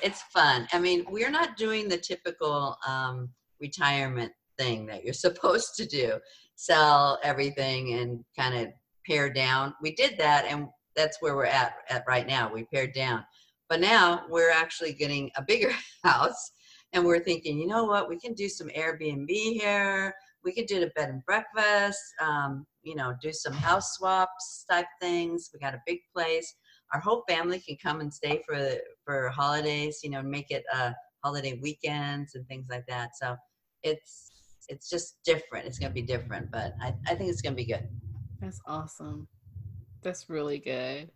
it's 0.03 0.21
fun. 0.33 0.67
I 0.73 0.79
mean, 0.79 1.05
we're 1.09 1.31
not 1.31 1.57
doing 1.57 1.87
the 1.87 1.97
typical 1.97 2.77
um, 2.87 3.29
retirement 3.59 4.31
thing 4.57 4.85
that 4.87 5.03
you're 5.03 5.13
supposed 5.27 5.75
to 5.77 5.85
do, 5.85 6.19
sell 6.55 7.19
everything 7.23 7.93
and 7.93 8.23
kind 8.37 8.55
of 8.55 8.73
pare 9.07 9.31
down. 9.31 9.73
We 9.81 9.95
did 9.95 10.17
that, 10.19 10.45
and 10.45 10.67
that's 10.95 11.17
where 11.21 11.35
we're 11.35 11.45
at 11.45 11.73
at 11.89 12.03
right 12.07 12.27
now. 12.27 12.51
We 12.53 12.65
pared 12.65 12.93
down, 12.93 13.25
but 13.71 13.79
now 13.79 14.25
we're 14.27 14.51
actually 14.51 14.91
getting 14.91 15.31
a 15.37 15.41
bigger 15.41 15.71
house 16.03 16.51
and 16.91 17.05
we're 17.05 17.23
thinking, 17.23 17.57
you 17.57 17.67
know 17.67 17.85
what, 17.85 18.09
we 18.09 18.19
can 18.19 18.33
do 18.33 18.49
some 18.49 18.67
Airbnb 18.77 19.29
here. 19.29 20.13
We 20.43 20.51
could 20.51 20.65
do 20.65 20.83
a 20.83 20.87
bed 20.87 21.07
and 21.07 21.23
breakfast, 21.25 22.01
um, 22.19 22.65
you 22.83 22.95
know, 22.95 23.13
do 23.21 23.31
some 23.31 23.53
house 23.53 23.93
swaps 23.93 24.65
type 24.69 24.87
things. 24.99 25.51
We 25.53 25.59
got 25.59 25.73
a 25.73 25.81
big 25.87 25.99
place. 26.13 26.53
Our 26.93 26.99
whole 26.99 27.23
family 27.29 27.61
can 27.61 27.77
come 27.81 28.01
and 28.01 28.13
stay 28.13 28.41
for 28.45 28.75
for 29.05 29.29
holidays, 29.29 30.01
you 30.03 30.09
know, 30.09 30.21
make 30.21 30.51
it 30.51 30.65
a 30.73 30.93
holiday 31.23 31.57
weekends 31.61 32.35
and 32.35 32.45
things 32.49 32.65
like 32.69 32.85
that. 32.89 33.11
So 33.21 33.37
it's 33.83 34.31
it's 34.67 34.89
just 34.89 35.19
different. 35.23 35.65
It's 35.65 35.79
gonna 35.79 35.93
be 35.93 36.01
different, 36.01 36.51
but 36.51 36.73
I, 36.81 36.93
I 37.07 37.15
think 37.15 37.29
it's 37.29 37.41
gonna 37.41 37.55
be 37.55 37.63
good. 37.63 37.87
That's 38.41 38.59
awesome. 38.67 39.29
That's 40.01 40.29
really 40.29 40.59
good. 40.59 41.09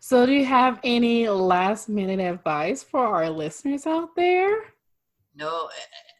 So, 0.00 0.26
do 0.26 0.32
you 0.32 0.44
have 0.44 0.80
any 0.82 1.28
last 1.28 1.88
minute 1.88 2.20
advice 2.20 2.82
for 2.82 3.06
our 3.06 3.30
listeners 3.30 3.86
out 3.86 4.16
there? 4.16 4.64
No, 5.34 5.68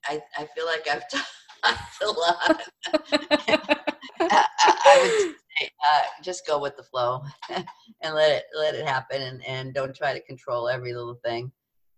I, 0.07 0.23
I 0.37 0.47
feel 0.55 0.67
like 0.67 0.87
I've 0.89 1.09
talked 1.11 1.27
a 2.03 2.07
lot. 2.07 2.63
I, 4.21 4.47
I, 4.85 4.99
would 5.03 5.35
say, 5.35 5.71
uh, 5.85 6.03
just 6.23 6.47
go 6.47 6.61
with 6.61 6.77
the 6.77 6.83
flow 6.83 7.23
and 7.51 8.15
let 8.15 8.31
it 8.31 8.45
let 8.57 8.75
it 8.75 8.87
happen, 8.87 9.21
and, 9.21 9.45
and 9.47 9.75
don't 9.75 9.95
try 9.95 10.13
to 10.13 10.23
control 10.23 10.69
every 10.69 10.95
little 10.95 11.19
thing 11.25 11.51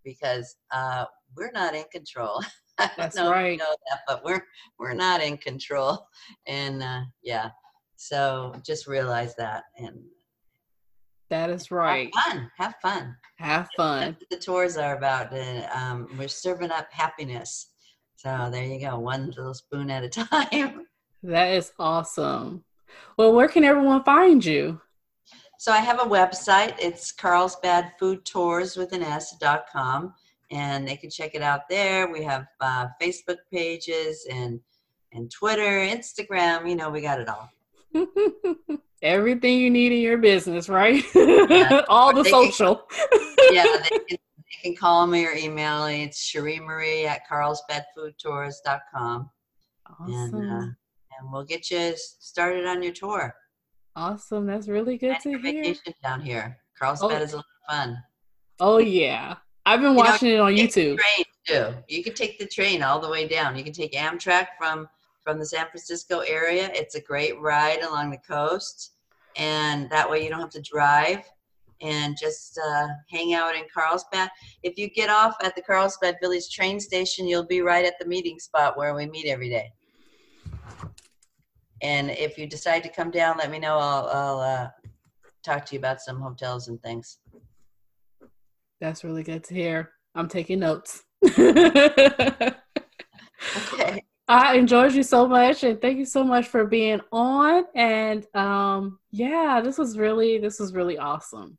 because 0.04 0.56
uh, 0.70 1.04
we're 1.36 1.52
not 1.52 1.74
in 1.74 1.84
control. 1.92 2.42
That's 2.78 3.16
right. 3.18 3.58
know 3.58 3.76
that, 3.90 4.00
but 4.06 4.24
we're 4.24 4.44
we're 4.78 4.94
not 4.94 5.22
in 5.22 5.36
control, 5.36 6.06
and 6.46 6.82
uh, 6.82 7.02
yeah. 7.22 7.50
So 7.96 8.54
just 8.64 8.86
realize 8.86 9.34
that, 9.36 9.64
and 9.76 9.98
that 11.30 11.50
is 11.50 11.70
right. 11.70 12.10
Have 12.14 12.32
fun. 12.32 12.50
Have 12.56 12.74
fun. 12.82 13.16
Have 13.38 13.68
fun. 13.76 14.16
the 14.30 14.36
tours 14.36 14.76
are 14.76 14.96
about. 14.96 15.32
Uh, 15.32 15.66
um, 15.74 16.08
we're 16.18 16.28
serving 16.28 16.70
up 16.70 16.88
happiness. 16.92 17.70
So 18.16 18.48
there 18.50 18.64
you 18.64 18.80
go, 18.80 18.98
one 18.98 19.26
little 19.36 19.54
spoon 19.54 19.90
at 19.90 20.04
a 20.04 20.08
time. 20.08 20.86
That 21.22 21.52
is 21.52 21.72
awesome. 21.78 22.64
Well, 23.16 23.32
where 23.32 23.48
can 23.48 23.64
everyone 23.64 24.02
find 24.04 24.44
you? 24.44 24.80
So 25.58 25.72
I 25.72 25.78
have 25.78 26.00
a 26.00 26.04
website. 26.04 26.74
It's 26.78 27.12
Carlsbad 27.12 27.92
Food 27.98 28.24
Tours 28.24 28.76
with 28.76 28.92
an 28.92 29.02
S 29.02 29.36
dot 29.38 29.64
com, 29.72 30.14
and 30.50 30.86
they 30.86 30.96
can 30.96 31.10
check 31.10 31.34
it 31.34 31.42
out 31.42 31.68
there. 31.68 32.10
We 32.10 32.22
have 32.24 32.46
uh, 32.60 32.88
Facebook 33.00 33.38
pages 33.52 34.26
and 34.30 34.60
and 35.12 35.30
Twitter, 35.30 35.62
Instagram. 35.62 36.68
You 36.68 36.76
know, 36.76 36.90
we 36.90 37.00
got 37.00 37.20
it 37.20 37.28
all. 37.28 37.48
everything 39.02 39.58
you 39.58 39.70
need 39.70 39.92
in 39.92 40.00
your 40.00 40.18
business, 40.18 40.68
right? 40.68 41.02
Yeah. 41.14 41.84
All 41.88 42.14
the 42.14 42.24
social. 42.24 42.86
Can, 42.90 43.08
yeah, 43.52 43.64
they 43.82 43.88
can, 43.88 44.00
they 44.08 44.18
can, 44.62 44.76
call 44.76 45.06
me 45.06 45.26
or 45.26 45.32
email 45.32 45.86
me. 45.86 46.04
It's 46.04 46.32
Cherimarie 46.32 47.04
at 47.04 47.22
carlsbadfoodtours.com. 47.30 49.30
Awesome. 50.00 50.34
And, 50.34 50.50
uh, 50.50 50.66
and 51.18 51.32
we'll 51.32 51.44
get 51.44 51.70
you 51.70 51.94
started 51.96 52.66
on 52.66 52.82
your 52.82 52.92
tour. 52.92 53.34
Awesome. 53.96 54.46
That's 54.46 54.68
really 54.68 54.98
good 54.98 55.12
and 55.12 55.22
to 55.22 55.28
hear. 55.28 55.38
Vacation 55.38 55.94
down 56.02 56.20
here. 56.20 56.58
Carlsbad 56.78 57.20
oh. 57.20 57.24
is 57.24 57.32
a 57.34 57.36
lot 57.36 57.44
of 57.44 57.74
fun. 57.74 58.02
Oh 58.60 58.78
yeah, 58.78 59.36
I've 59.66 59.80
been 59.80 59.94
watching 59.94 60.30
know, 60.30 60.46
it 60.46 60.50
on 60.50 60.52
YouTube. 60.52 60.98
train 60.98 61.24
too. 61.46 61.74
You 61.88 62.02
can 62.02 62.14
take 62.14 62.38
the 62.38 62.46
train 62.46 62.82
all 62.82 63.00
the 63.00 63.08
way 63.08 63.28
down. 63.28 63.56
You 63.56 63.64
can 63.64 63.72
take 63.72 63.92
Amtrak 63.92 64.48
from 64.58 64.88
from 65.24 65.38
the 65.38 65.46
San 65.46 65.66
Francisco 65.66 66.20
area. 66.20 66.70
It's 66.72 66.94
a 66.94 67.00
great 67.00 67.40
ride 67.40 67.82
along 67.82 68.10
the 68.10 68.18
coast 68.18 68.94
and 69.36 69.90
that 69.90 70.08
way 70.08 70.22
you 70.22 70.30
don't 70.30 70.40
have 70.40 70.50
to 70.50 70.62
drive 70.62 71.24
and 71.80 72.16
just 72.18 72.58
uh, 72.58 72.86
hang 73.10 73.34
out 73.34 73.56
in 73.56 73.64
Carlsbad. 73.72 74.30
If 74.62 74.78
you 74.78 74.88
get 74.88 75.10
off 75.10 75.34
at 75.42 75.56
the 75.56 75.62
Carlsbad 75.62 76.16
Village 76.22 76.48
train 76.50 76.78
station, 76.80 77.26
you'll 77.26 77.46
be 77.46 77.60
right 77.60 77.84
at 77.84 77.98
the 77.98 78.06
meeting 78.06 78.38
spot 78.38 78.76
where 78.78 78.94
we 78.94 79.06
meet 79.06 79.26
every 79.26 79.50
day. 79.50 79.72
And 81.82 82.10
if 82.10 82.38
you 82.38 82.46
decide 82.46 82.82
to 82.84 82.88
come 82.88 83.10
down, 83.10 83.36
let 83.38 83.50
me 83.50 83.58
know. 83.58 83.76
I'll, 83.76 84.06
I'll 84.06 84.40
uh, 84.40 84.68
talk 85.42 85.66
to 85.66 85.74
you 85.74 85.78
about 85.78 86.00
some 86.00 86.20
hotels 86.20 86.68
and 86.68 86.80
things. 86.82 87.18
That's 88.80 89.04
really 89.04 89.22
good 89.22 89.44
to 89.44 89.54
hear. 89.54 89.90
I'm 90.14 90.28
taking 90.28 90.60
notes. 90.60 91.02
okay. 91.38 92.54
I 94.26 94.56
enjoyed 94.56 94.94
you 94.94 95.02
so 95.02 95.28
much 95.28 95.64
and 95.64 95.78
thank 95.80 95.98
you 95.98 96.06
so 96.06 96.24
much 96.24 96.48
for 96.48 96.64
being 96.64 97.00
on. 97.12 97.64
And 97.74 98.26
um, 98.34 98.98
yeah, 99.10 99.60
this 99.62 99.76
was 99.76 99.98
really 99.98 100.38
this 100.38 100.58
was 100.58 100.72
really 100.72 100.96
awesome. 100.96 101.58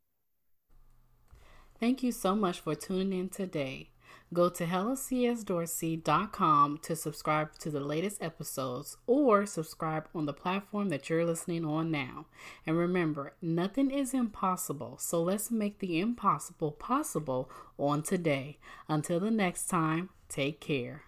Thank 1.80 2.02
you 2.02 2.12
so 2.12 2.36
much 2.36 2.62
for 2.62 2.74
tuning 2.74 3.20
in 3.20 3.30
today. 3.30 3.92
Go 4.34 4.50
to 4.50 4.66
hellocsdorsey.com 4.66 6.80
to 6.80 6.96
subscribe 6.96 7.54
to 7.60 7.70
the 7.70 7.80
latest 7.80 8.24
episodes 8.24 8.98
or 9.06 9.46
subscribe 9.46 10.08
on 10.16 10.26
the 10.26 10.34
platform 10.34 10.90
that 10.90 11.08
you're 11.10 11.26
listening 11.26 11.64
on 11.64 11.92
now. 11.92 12.26
And 12.66 12.76
remember, 12.76 13.36
nothing 13.42 13.92
is 13.92 14.16
impossible, 14.16 14.98
so 14.98 15.22
let's 15.22 15.52
make 15.52 15.78
the 15.78 16.00
impossible 16.00 16.72
possible 16.72 17.52
on 17.78 18.02
today. 18.02 18.58
Until 18.90 19.20
the 19.20 19.30
next 19.30 19.68
time, 19.68 20.10
take 20.28 20.60
care. 20.60 21.04